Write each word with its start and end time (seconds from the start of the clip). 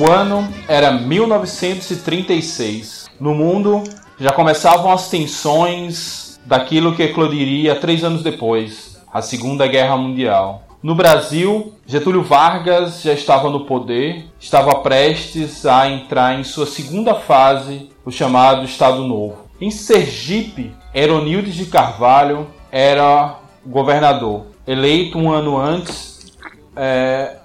O 0.00 0.08
ano 0.08 0.48
era 0.68 0.92
1936. 0.92 3.10
No 3.18 3.34
mundo 3.34 3.82
já 4.16 4.30
começavam 4.30 4.92
as 4.92 5.10
tensões 5.10 6.38
daquilo 6.46 6.94
que 6.94 7.02
eclodiria 7.02 7.74
três 7.74 8.04
anos 8.04 8.22
depois, 8.22 9.02
a 9.12 9.20
Segunda 9.20 9.66
Guerra 9.66 9.96
Mundial. 9.96 10.62
No 10.80 10.94
Brasil, 10.94 11.74
Getúlio 11.84 12.22
Vargas 12.22 13.02
já 13.02 13.12
estava 13.12 13.50
no 13.50 13.64
poder, 13.64 14.26
estava 14.38 14.76
prestes 14.76 15.66
a 15.66 15.90
entrar 15.90 16.38
em 16.38 16.44
sua 16.44 16.66
segunda 16.66 17.16
fase, 17.16 17.90
o 18.04 18.12
chamado 18.12 18.64
Estado 18.64 19.02
Novo. 19.02 19.48
Em 19.60 19.72
Sergipe, 19.72 20.72
Eronildes 20.94 21.56
de 21.56 21.66
Carvalho 21.66 22.46
era 22.70 23.40
governador, 23.66 24.46
eleito 24.64 25.18
um 25.18 25.32
ano 25.32 25.58
antes, 25.58 26.32
é, 26.76 27.38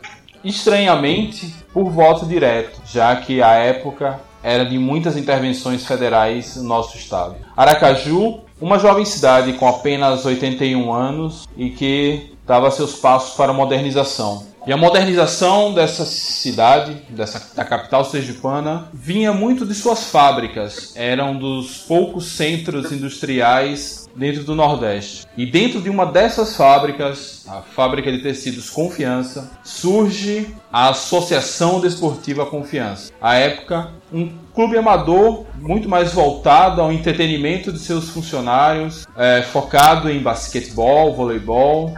estranhamente 0.43 1.62
por 1.73 1.89
voto 1.89 2.25
direto, 2.25 2.79
já 2.85 3.15
que 3.15 3.41
a 3.41 3.53
época 3.53 4.19
era 4.43 4.65
de 4.65 4.77
muitas 4.77 5.17
intervenções 5.17 5.85
federais 5.85 6.55
no 6.57 6.63
nosso 6.63 6.97
estado. 6.97 7.35
Aracaju, 7.55 8.41
uma 8.61 8.77
jovem 8.77 9.05
cidade 9.05 9.53
com 9.53 9.67
apenas 9.67 10.25
81 10.25 10.93
anos 10.93 11.47
e 11.57 11.69
que 11.69 12.33
dava 12.45 12.69
seus 12.69 12.95
passos 12.95 13.35
para 13.35 13.51
a 13.51 13.55
modernização. 13.55 14.45
E 14.65 14.71
a 14.71 14.77
modernização 14.77 15.73
dessa 15.73 16.05
cidade, 16.05 16.95
dessa, 17.09 17.53
da 17.53 17.65
capital 17.65 18.05
sergipana, 18.05 18.87
vinha 18.93 19.33
muito 19.33 19.65
de 19.65 19.75
suas 19.75 20.05
fábricas. 20.05 20.93
Era 20.95 21.25
um 21.25 21.37
dos 21.37 21.79
poucos 21.79 22.27
centros 22.27 22.89
industriais 22.89 24.07
dentro 24.15 24.45
do 24.45 24.55
Nordeste. 24.55 25.27
E 25.35 25.45
dentro 25.45 25.81
de 25.81 25.89
uma 25.89 26.05
dessas 26.05 26.55
fábricas, 26.55 27.45
a 27.45 27.61
fábrica 27.61 28.09
de 28.09 28.19
tecidos 28.19 28.69
Confiança, 28.69 29.51
surge 29.65 30.55
a 30.71 30.89
Associação 30.89 31.81
Desportiva 31.81 32.45
Confiança. 32.45 33.11
À 33.21 33.35
época, 33.35 33.91
um 34.13 34.31
clube 34.53 34.77
amador 34.77 35.45
muito 35.59 35.89
mais 35.89 36.13
voltado 36.13 36.79
ao 36.79 36.93
entretenimento 36.93 37.69
de 37.69 37.79
seus 37.79 38.09
funcionários, 38.09 39.05
é, 39.17 39.41
focado 39.41 40.09
em 40.09 40.19
basquetebol, 40.19 41.13
voleibol, 41.13 41.93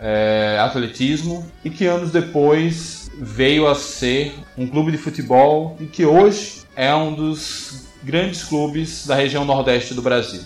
é, 0.00 0.58
atletismo 0.60 1.46
e 1.64 1.70
que 1.70 1.86
anos 1.86 2.10
depois 2.10 3.10
veio 3.20 3.66
a 3.66 3.74
ser 3.74 4.34
um 4.56 4.66
clube 4.66 4.92
de 4.92 4.98
futebol 4.98 5.76
e 5.80 5.86
que 5.86 6.04
hoje 6.04 6.62
é 6.76 6.94
um 6.94 7.12
dos 7.12 7.86
grandes 8.02 8.44
clubes 8.44 9.06
da 9.06 9.14
região 9.14 9.44
nordeste 9.44 9.94
do 9.94 10.02
Brasil. 10.02 10.42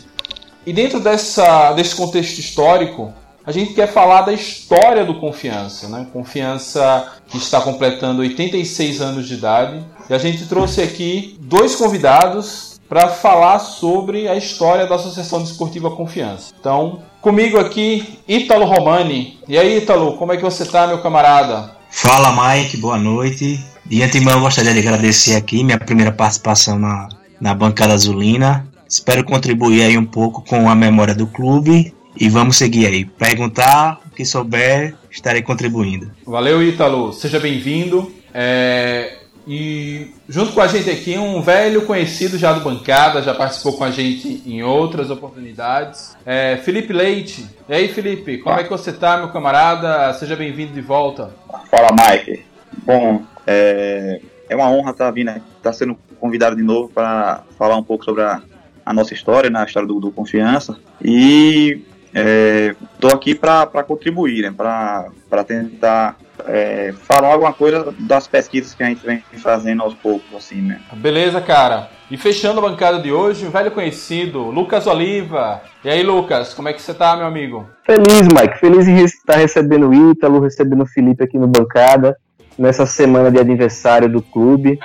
E 0.66 0.72
dentro 0.72 1.00
dessa, 1.00 1.72
desse 1.72 1.94
contexto 1.94 2.38
histórico, 2.38 3.12
a 3.44 3.50
gente 3.50 3.74
quer 3.74 3.92
falar 3.92 4.22
da 4.22 4.32
história 4.32 5.04
do 5.04 5.18
Confiança, 5.18 5.88
né? 5.88 6.06
Confiança 6.12 7.12
que 7.28 7.36
está 7.36 7.60
completando 7.60 8.22
86 8.22 9.00
anos 9.00 9.26
de 9.26 9.34
idade. 9.34 9.84
E 10.08 10.14
a 10.14 10.18
gente 10.18 10.46
trouxe 10.46 10.80
aqui 10.80 11.36
dois 11.40 11.74
convidados 11.74 12.71
para 12.92 13.08
falar 13.08 13.58
sobre 13.58 14.28
a 14.28 14.36
história 14.36 14.86
da 14.86 14.96
Associação 14.96 15.40
Desportiva 15.40 15.90
Confiança. 15.92 16.52
Então, 16.60 16.98
comigo 17.22 17.56
aqui, 17.58 18.18
Ítalo 18.28 18.66
Romani. 18.66 19.40
E 19.48 19.56
aí, 19.56 19.78
Ítalo, 19.78 20.18
como 20.18 20.30
é 20.30 20.36
que 20.36 20.42
você 20.42 20.62
está, 20.62 20.86
meu 20.86 21.00
camarada? 21.00 21.74
Fala, 21.90 22.54
Mike, 22.54 22.76
boa 22.76 22.98
noite. 22.98 23.64
De 23.86 24.02
antemão, 24.02 24.34
eu 24.34 24.40
gostaria 24.42 24.74
de 24.74 24.80
agradecer 24.80 25.36
aqui 25.36 25.64
minha 25.64 25.78
primeira 25.78 26.12
participação 26.12 26.78
na, 26.78 27.08
na 27.40 27.54
bancada 27.54 27.94
azulina. 27.94 28.68
Espero 28.86 29.24
contribuir 29.24 29.84
aí 29.84 29.96
um 29.96 30.04
pouco 30.04 30.44
com 30.44 30.68
a 30.68 30.74
memória 30.74 31.14
do 31.14 31.26
clube 31.26 31.94
e 32.14 32.28
vamos 32.28 32.58
seguir 32.58 32.88
aí. 32.88 33.06
Perguntar 33.06 34.02
o 34.06 34.10
que 34.10 34.22
souber, 34.22 34.94
estarei 35.10 35.40
contribuindo. 35.40 36.10
Valeu, 36.26 36.62
Ítalo. 36.62 37.10
Seja 37.14 37.40
bem-vindo. 37.40 38.12
É... 38.34 39.21
E 39.46 40.10
junto 40.28 40.52
com 40.52 40.60
a 40.60 40.66
gente 40.66 40.88
aqui, 40.88 41.18
um 41.18 41.42
velho 41.42 41.84
conhecido 41.84 42.38
já 42.38 42.52
do 42.52 42.60
Bancada, 42.60 43.22
já 43.22 43.34
participou 43.34 43.72
com 43.74 43.84
a 43.84 43.90
gente 43.90 44.42
em 44.46 44.62
outras 44.62 45.10
oportunidades. 45.10 46.16
É 46.24 46.56
Felipe 46.58 46.92
Leite. 46.92 47.46
E 47.68 47.74
aí, 47.74 47.88
Felipe, 47.88 48.38
como 48.38 48.58
é 48.58 48.62
que 48.62 48.70
você 48.70 48.92
tá, 48.92 49.18
meu 49.18 49.28
camarada? 49.30 50.12
Seja 50.14 50.36
bem-vindo 50.36 50.72
de 50.72 50.80
volta. 50.80 51.34
Fala, 51.70 51.88
Mike. 51.90 52.44
Bom, 52.84 53.22
é, 53.46 54.20
é 54.48 54.56
uma 54.56 54.70
honra 54.70 54.92
estar 54.92 55.10
vindo, 55.10 55.30
estar 55.30 55.42
tá 55.62 55.72
sendo 55.72 55.96
convidado 56.20 56.54
de 56.54 56.62
novo 56.62 56.88
para 56.88 57.42
falar 57.58 57.76
um 57.76 57.82
pouco 57.82 58.04
sobre 58.04 58.22
a, 58.22 58.40
a 58.86 58.92
nossa 58.92 59.12
história, 59.12 59.50
né, 59.50 59.60
a 59.60 59.64
história 59.64 59.88
do, 59.88 59.98
do 59.98 60.12
Confiança. 60.12 60.76
E 61.04 61.82
estou 62.14 63.10
é, 63.10 63.14
aqui 63.14 63.34
para 63.34 63.66
contribuir, 63.82 64.42
né, 64.42 64.54
para 64.56 65.44
tentar 65.44 66.16
é, 66.46 66.92
falar 67.02 67.32
alguma 67.32 67.52
coisa 67.52 67.94
das 67.98 68.26
pesquisas 68.26 68.74
que 68.74 68.82
a 68.82 68.86
gente 68.86 69.04
vem 69.04 69.22
fazendo 69.42 69.82
aos 69.82 69.94
poucos, 69.94 70.34
assim, 70.34 70.62
né. 70.62 70.80
Beleza, 70.94 71.40
cara. 71.40 71.90
E 72.10 72.16
fechando 72.16 72.58
a 72.58 72.68
bancada 72.68 73.00
de 73.00 73.12
hoje, 73.12 73.46
um 73.46 73.50
velho 73.50 73.70
conhecido, 73.70 74.42
Lucas 74.50 74.86
Oliva. 74.86 75.62
E 75.84 75.88
aí, 75.88 76.02
Lucas, 76.02 76.52
como 76.52 76.68
é 76.68 76.72
que 76.72 76.82
você 76.82 76.92
tá, 76.92 77.16
meu 77.16 77.26
amigo? 77.26 77.66
Feliz, 77.84 78.22
Mike. 78.22 78.58
Feliz 78.58 78.86
em 78.86 79.02
estar 79.04 79.36
recebendo 79.36 79.88
o 79.88 80.10
Ítalo, 80.10 80.40
recebendo 80.40 80.82
o 80.82 80.86
Felipe 80.86 81.24
aqui 81.24 81.38
no 81.38 81.46
bancada, 81.46 82.16
nessa 82.58 82.86
semana 82.86 83.30
de 83.30 83.38
aniversário 83.38 84.08
do 84.08 84.20
clube. 84.20 84.78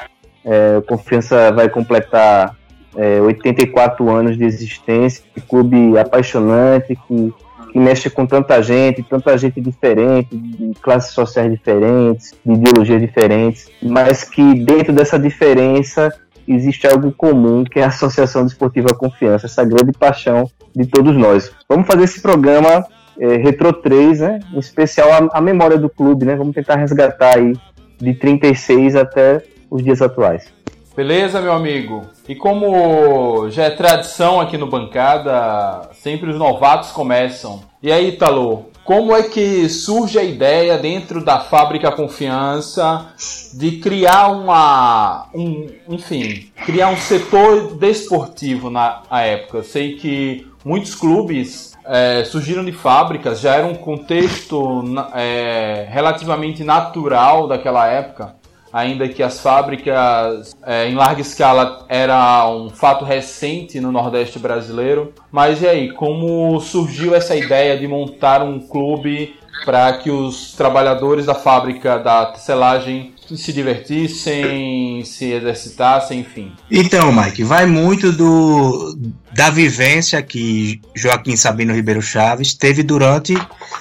É, 0.46 0.82
Confiança 0.88 1.52
vai 1.52 1.68
completar 1.68 2.56
é, 2.96 3.20
84 3.22 4.10
anos 4.10 4.38
de 4.38 4.44
existência, 4.44 5.24
clube 5.48 5.98
apaixonante, 5.98 6.98
que, 7.08 7.34
que 7.78 7.80
mexe 7.80 8.10
com 8.10 8.26
tanta 8.26 8.60
gente, 8.64 9.04
tanta 9.04 9.38
gente 9.38 9.62
diferente, 9.62 10.36
de 10.36 10.74
classes 10.82 11.14
sociais 11.14 11.52
diferentes, 11.52 12.34
de 12.44 12.54
ideologias 12.54 13.00
diferentes, 13.00 13.70
mas 13.84 14.24
que 14.24 14.56
dentro 14.56 14.92
dessa 14.92 15.20
diferença 15.20 16.12
existe 16.48 16.88
algo 16.88 17.12
comum, 17.12 17.64
que 17.64 17.80
é 17.80 17.84
a 17.84 17.90
Associação 17.90 18.44
Desportiva 18.44 18.96
Confiança, 18.96 19.46
essa 19.46 19.64
grande 19.64 19.92
paixão 19.92 20.50
de 20.76 20.88
todos 20.88 21.16
nós. 21.16 21.52
Vamos 21.70 21.86
fazer 21.86 22.06
esse 22.06 22.20
programa 22.20 22.84
é, 23.20 23.36
Retro 23.36 23.72
3, 23.72 24.22
né, 24.22 24.40
em 24.52 24.58
especial 24.58 25.12
a, 25.12 25.38
a 25.38 25.42
memória 25.42 25.78
do 25.78 25.88
clube, 25.88 26.26
né, 26.26 26.36
vamos 26.36 26.56
tentar 26.56 26.78
resgatar 26.78 27.38
aí 27.38 27.54
de 28.00 28.16
36 28.16 28.96
até 28.96 29.44
os 29.70 29.84
dias 29.84 30.02
atuais. 30.02 30.52
Beleza, 30.98 31.40
meu 31.40 31.54
amigo? 31.54 32.08
E 32.28 32.34
como 32.34 33.52
já 33.52 33.66
é 33.66 33.70
tradição 33.70 34.42
aqui 34.42 34.58
no 34.58 34.66
Bancada, 34.66 35.92
sempre 35.94 36.32
os 36.32 36.40
novatos 36.40 36.90
começam. 36.90 37.62
E 37.84 37.92
aí, 37.92 38.08
Italo, 38.08 38.72
como 38.84 39.16
é 39.16 39.22
que 39.22 39.70
surge 39.70 40.18
a 40.18 40.24
ideia 40.24 40.76
dentro 40.80 41.24
da 41.24 41.40
Fábrica 41.40 41.92
Confiança 41.92 43.14
de 43.54 43.74
criar 43.74 44.30
uma. 44.30 45.28
Um, 45.36 45.68
enfim, 45.88 46.50
criar 46.66 46.90
um 46.90 46.98
setor 46.98 47.76
desportivo 47.78 48.72
na 48.72 49.04
época? 49.12 49.60
Eu 49.60 49.64
sei 49.64 49.98
que 49.98 50.48
muitos 50.66 50.96
clubes 50.96 51.78
é, 51.86 52.24
surgiram 52.26 52.66
de 52.66 52.72
fábricas, 52.72 53.40
já 53.40 53.56
era 53.56 53.68
um 53.68 53.76
contexto 53.76 54.84
é, 55.14 55.86
relativamente 55.90 56.64
natural 56.64 57.48
daquela 57.48 57.88
época 57.88 58.36
ainda 58.78 59.10
que 59.10 59.24
as 59.24 59.40
fábricas 59.40 60.56
é, 60.64 60.88
em 60.88 60.94
larga 60.94 61.20
escala 61.20 61.84
era 61.90 62.48
um 62.48 62.70
fato 62.70 63.04
recente 63.04 63.80
no 63.80 63.92
Nordeste 63.92 64.38
brasileiro. 64.38 65.14
Mas 65.32 65.64
e 65.64 65.68
aí, 65.68 65.92
como 65.94 66.60
surgiu 66.60 67.16
essa 67.16 67.36
ideia 67.36 67.76
de 67.76 67.88
montar 67.88 68.44
um 68.44 68.60
clube 68.60 69.36
para 69.66 69.98
que 69.98 70.12
os 70.12 70.54
trabalhadores 70.54 71.26
da 71.26 71.34
fábrica 71.34 71.98
da 71.98 72.28
tecelagem 72.28 73.16
se 73.36 73.52
divertissem, 73.52 75.04
se 75.04 75.32
exercitassem, 75.32 76.20
enfim. 76.20 76.52
Então, 76.70 77.12
Mike, 77.12 77.44
vai 77.44 77.66
muito 77.66 78.12
do 78.12 78.96
da 79.34 79.50
vivência 79.50 80.22
que 80.22 80.80
Joaquim 80.96 81.36
Sabino 81.36 81.74
Ribeiro 81.74 82.02
Chaves 82.02 82.54
teve 82.54 82.84
durante 82.84 83.36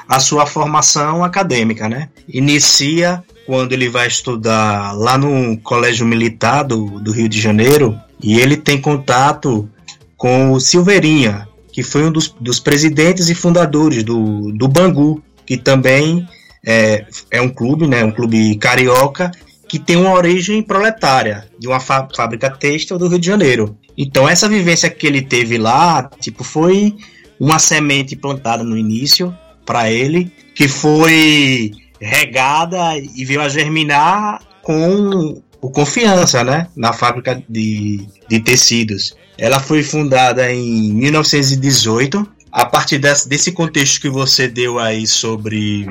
a 0.09 0.19
sua 0.19 0.47
formação 0.47 1.23
acadêmica, 1.23 1.87
né? 1.87 2.09
Inicia 2.27 3.23
quando 3.47 3.73
ele 3.73 3.89
vai 3.89 4.09
estudar 4.09 4.93
lá 4.93 5.17
no 5.17 5.57
Colégio 5.59 6.05
Militar 6.05 6.65
do, 6.65 7.01
do 7.01 7.13
Rio 7.13 7.29
de 7.29 7.41
Janeiro 7.41 7.99
e 8.23 8.41
ele 8.41 8.57
tem 8.57 8.81
contato 8.81 9.69
com 10.17 10.53
o 10.53 10.61
Silveirinha, 10.61 11.49
que 11.73 11.83
foi 11.83 12.05
um 12.05 12.11
dos, 12.11 12.35
dos 12.41 12.59
presidentes 12.59 13.29
e 13.29 13.35
fundadores 13.35 14.03
do, 14.03 14.51
do 14.53 14.67
Bangu, 14.67 15.23
que 15.47 15.57
também 15.57 16.27
é, 16.65 17.07
é 17.31 17.41
um 17.41 17.49
clube, 17.49 17.87
né, 17.87 18.03
um 18.03 18.11
clube 18.11 18.57
carioca, 18.57 19.31
que 19.69 19.79
tem 19.79 19.97
uma 19.97 20.13
origem 20.13 20.63
proletária, 20.63 21.47
de 21.59 21.69
uma 21.69 21.81
fábrica 21.81 22.51
têxtil 22.51 22.99
do 22.99 23.09
Rio 23.09 23.19
de 23.19 23.27
Janeiro. 23.27 23.77
Então 23.97 24.29
essa 24.29 24.49
vivência 24.49 24.91
que 24.91 25.07
ele 25.07 25.23
teve 25.23 25.59
lá, 25.59 26.11
tipo, 26.21 26.43
foi 26.43 26.97
uma 27.39 27.59
semente 27.59 28.17
plantada 28.17 28.65
no 28.65 28.77
início 28.77 29.37
para 29.65 29.91
ele, 29.91 30.33
que 30.55 30.69
foi 30.69 31.73
regada 32.01 32.97
e 32.97 33.25
veio 33.25 33.41
a 33.41 33.49
germinar 33.49 34.41
com 34.63 35.41
o 35.61 35.71
Confiança, 35.71 36.45
né? 36.45 36.69
Na 36.77 36.93
fábrica 36.93 37.43
de, 37.49 38.07
de 38.29 38.41
tecidos. 38.41 39.17
Ela 39.39 39.61
foi 39.61 39.83
fundada 39.83 40.53
em 40.53 40.93
1918. 40.93 42.27
A 42.53 42.65
partir 42.65 42.99
desse, 42.99 43.29
desse 43.29 43.53
contexto 43.53 44.01
que 44.01 44.09
você 44.09 44.49
deu 44.49 44.79
aí 44.79 45.07
sobre 45.07 45.87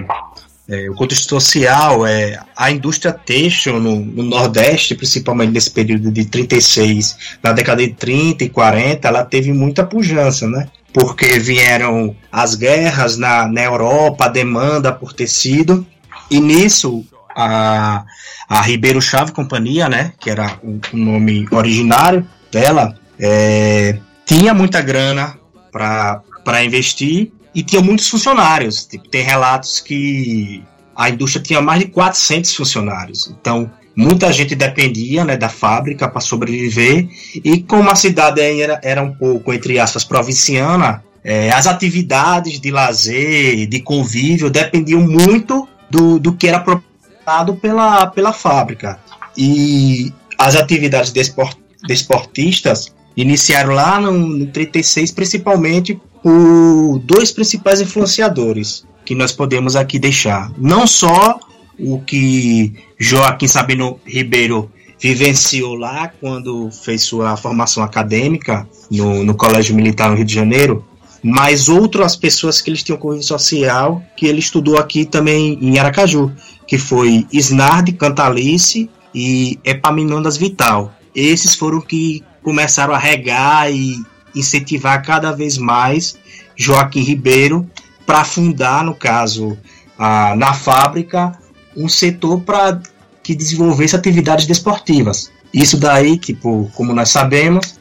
é, 0.67 0.89
o 0.89 0.95
contexto 0.95 1.29
social, 1.29 2.05
é, 2.07 2.39
a 2.55 2.71
indústria 2.71 3.13
têxtil 3.13 3.79
no, 3.79 3.97
no, 3.97 4.23
Nordeste, 4.23 4.95
principalmente 4.95 5.51
nesse 5.51 5.69
período 5.69 6.11
de 6.11 6.25
36, 6.25 7.37
na 7.43 7.51
década 7.51 7.85
de 7.85 7.93
30 7.93 8.45
e 8.45 8.49
40, 8.49 9.07
ela 9.07 9.23
teve 9.23 9.53
muita 9.53 9.85
pujança, 9.85 10.47
né? 10.47 10.67
Porque 10.91 11.37
vieram 11.37 12.15
as 12.31 12.55
guerras 12.55 13.17
na, 13.17 13.47
na 13.47 13.61
Europa, 13.61 14.25
a 14.25 14.29
demanda 14.29 14.91
por 14.91 15.13
tecido, 15.13 15.85
e 16.29 16.39
nisso 16.39 17.05
a, 17.35 18.03
a 18.47 18.61
Ribeiro 18.61 19.01
Chave 19.01 19.31
Companhia, 19.31 19.89
né, 19.89 20.13
que 20.19 20.29
era 20.29 20.59
o, 20.63 20.79
o 20.93 20.97
nome 20.97 21.47
originário 21.51 22.25
dela, 22.51 22.97
é, 23.19 23.97
tinha 24.25 24.53
muita 24.53 24.81
grana 24.81 25.37
para 25.71 26.63
investir 26.63 27.31
e 27.53 27.63
tinha 27.63 27.81
muitos 27.81 28.07
funcionários. 28.07 28.85
Tipo, 28.85 29.07
tem 29.09 29.23
relatos 29.23 29.79
que 29.79 30.63
a 30.95 31.09
indústria 31.09 31.43
tinha 31.43 31.61
mais 31.61 31.81
de 31.81 31.87
400 31.87 32.55
funcionários. 32.55 33.27
Então, 33.27 33.69
muita 33.95 34.31
gente 34.31 34.55
dependia 34.55 35.25
né, 35.25 35.37
da 35.37 35.49
fábrica 35.49 36.07
para 36.07 36.21
sobreviver. 36.21 37.07
E 37.43 37.61
como 37.61 37.89
a 37.89 37.95
cidade 37.95 38.41
era, 38.41 38.79
era 38.83 39.01
um 39.01 39.13
pouco, 39.13 39.53
entre 39.53 39.79
aspas, 39.79 40.03
provinciana, 40.03 41.03
é, 41.23 41.49
as 41.51 41.67
atividades 41.67 42.59
de 42.59 42.71
lazer, 42.71 43.67
de 43.67 43.79
convívio, 43.81 44.49
dependiam 44.49 45.01
muito 45.01 45.67
do, 45.95 46.19
do 46.19 46.33
que 46.33 46.47
era 46.47 46.59
proporcionado 46.59 47.55
pela, 47.55 48.07
pela 48.07 48.33
fábrica. 48.33 48.99
E 49.37 50.11
as 50.37 50.55
atividades 50.55 51.11
desport, 51.11 51.57
desportistas 51.87 52.93
iniciaram 53.15 53.73
lá 53.73 53.99
no, 53.99 54.11
no 54.11 54.47
36, 54.47 55.11
principalmente 55.11 55.99
por 56.21 56.99
dois 57.03 57.31
principais 57.31 57.79
influenciadores 57.79 58.85
que 59.05 59.15
nós 59.15 59.31
podemos 59.31 59.75
aqui 59.75 59.97
deixar. 59.97 60.51
Não 60.57 60.85
só 60.85 61.39
o 61.79 62.01
que 62.01 62.73
Joaquim 62.99 63.47
Sabino 63.47 63.99
Ribeiro 64.05 64.69
vivenciou 64.99 65.75
lá 65.75 66.11
quando 66.19 66.69
fez 66.71 67.03
sua 67.03 67.37
formação 67.37 67.83
acadêmica 67.83 68.67
no, 68.91 69.23
no 69.23 69.35
Colégio 69.35 69.75
Militar 69.75 70.09
no 70.09 70.15
Rio 70.15 70.25
de 70.25 70.33
Janeiro, 70.33 70.83
mas 71.27 71.69
outras 71.69 72.15
pessoas 72.15 72.61
que 72.61 72.69
eles 72.69 72.83
tinham 72.83 72.99
convívio 72.99 73.25
social 73.25 73.99
que 74.15 74.27
ele 74.27 74.37
estudou 74.37 74.77
aqui 74.77 75.05
também 75.05 75.57
em 75.59 75.79
Aracaju, 75.79 76.31
que 76.67 76.77
foi 76.77 77.25
Isnardi 77.33 77.93
Cantalice 77.93 78.87
e 79.11 79.57
Epaminondas 79.63 80.37
Vital. 80.37 80.93
Esses 81.15 81.55
foram 81.55 81.81
que 81.81 82.23
começaram 82.43 82.93
a 82.93 82.99
regar 82.99 83.73
e 83.73 84.03
incentivar 84.35 85.03
cada 85.03 85.31
vez 85.31 85.57
mais 85.57 86.15
Joaquim 86.55 87.01
Ribeiro 87.01 87.67
para 88.05 88.23
fundar, 88.23 88.83
no 88.83 88.93
caso, 88.93 89.57
a, 89.97 90.35
na 90.35 90.53
fábrica, 90.53 91.35
um 91.75 91.89
setor 91.89 92.41
para 92.41 92.79
que 93.23 93.33
desenvolvesse 93.33 93.95
atividades 93.95 94.45
desportivas. 94.45 95.31
Isso 95.51 95.75
daí, 95.75 96.19
tipo, 96.19 96.69
como 96.75 96.93
nós 96.93 97.09
sabemos, 97.09 97.79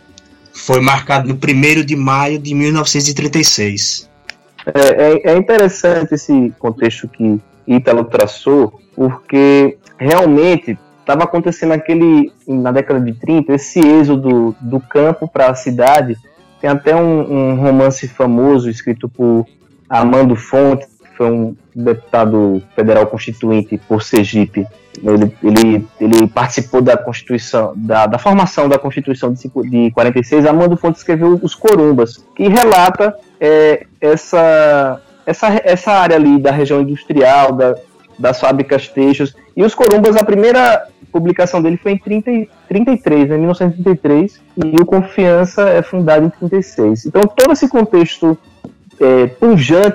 foi 0.54 0.80
marcado 0.80 1.28
no 1.28 1.34
1 1.34 1.84
de 1.84 1.96
maio 1.96 2.38
de 2.38 2.54
1936. 2.54 4.08
É, 4.66 5.30
é, 5.30 5.32
é 5.32 5.36
interessante 5.36 6.14
esse 6.14 6.54
contexto 6.58 7.08
que 7.08 7.38
Ítalo 7.66 8.04
traçou, 8.04 8.80
porque 8.94 9.76
realmente 9.98 10.78
estava 11.00 11.24
acontecendo 11.24 11.72
aquele, 11.72 12.32
na 12.46 12.72
década 12.72 13.00
de 13.00 13.12
30, 13.12 13.52
esse 13.52 13.80
êxodo 13.80 14.56
do 14.60 14.80
campo 14.80 15.28
para 15.28 15.50
a 15.50 15.54
cidade 15.54 16.16
tem 16.60 16.70
até 16.70 16.96
um, 16.96 17.50
um 17.52 17.56
romance 17.56 18.08
famoso 18.08 18.70
escrito 18.70 19.06
por 19.06 19.46
Armando 19.88 20.34
Fonte, 20.34 20.86
foi 21.16 21.30
um 21.30 21.56
deputado 21.74 22.62
federal 22.74 23.06
constituinte 23.06 23.78
por 23.88 24.02
Sergipe. 24.02 24.66
Ele, 25.02 25.34
ele, 25.42 25.86
ele 26.00 26.28
participou 26.28 26.80
da 26.80 26.96
Constituição, 26.96 27.72
da, 27.76 28.06
da 28.06 28.18
formação 28.18 28.68
da 28.68 28.78
Constituição 28.78 29.32
de, 29.32 29.50
de 29.68 29.90
46. 29.90 30.46
Armando 30.46 30.76
Fonte 30.76 30.98
escreveu 30.98 31.38
Os 31.42 31.54
Corumbas, 31.54 32.24
que 32.34 32.48
relata 32.48 33.16
é, 33.40 33.86
essa, 34.00 35.00
essa, 35.26 35.60
essa 35.64 35.92
área 35.92 36.16
ali 36.16 36.38
da 36.38 36.52
região 36.52 36.80
industrial, 36.80 37.52
da, 37.52 37.74
das 38.18 38.40
fábricas 38.40 38.88
teixas. 38.88 39.34
E 39.56 39.62
Os 39.64 39.74
Corumbas, 39.74 40.16
a 40.16 40.24
primeira 40.24 40.86
publicação 41.10 41.62
dele 41.62 41.76
foi 41.76 41.92
em 41.92 41.98
30, 41.98 42.48
33, 42.68 43.28
né, 43.28 43.36
1933, 43.36 44.40
e 44.64 44.80
o 44.80 44.84
Confiança 44.84 45.68
é 45.68 45.80
fundado 45.80 46.26
em 46.26 46.30
36. 46.30 47.06
Então, 47.06 47.22
todo 47.22 47.52
esse 47.52 47.68
contexto 47.68 48.36
é, 49.00 49.30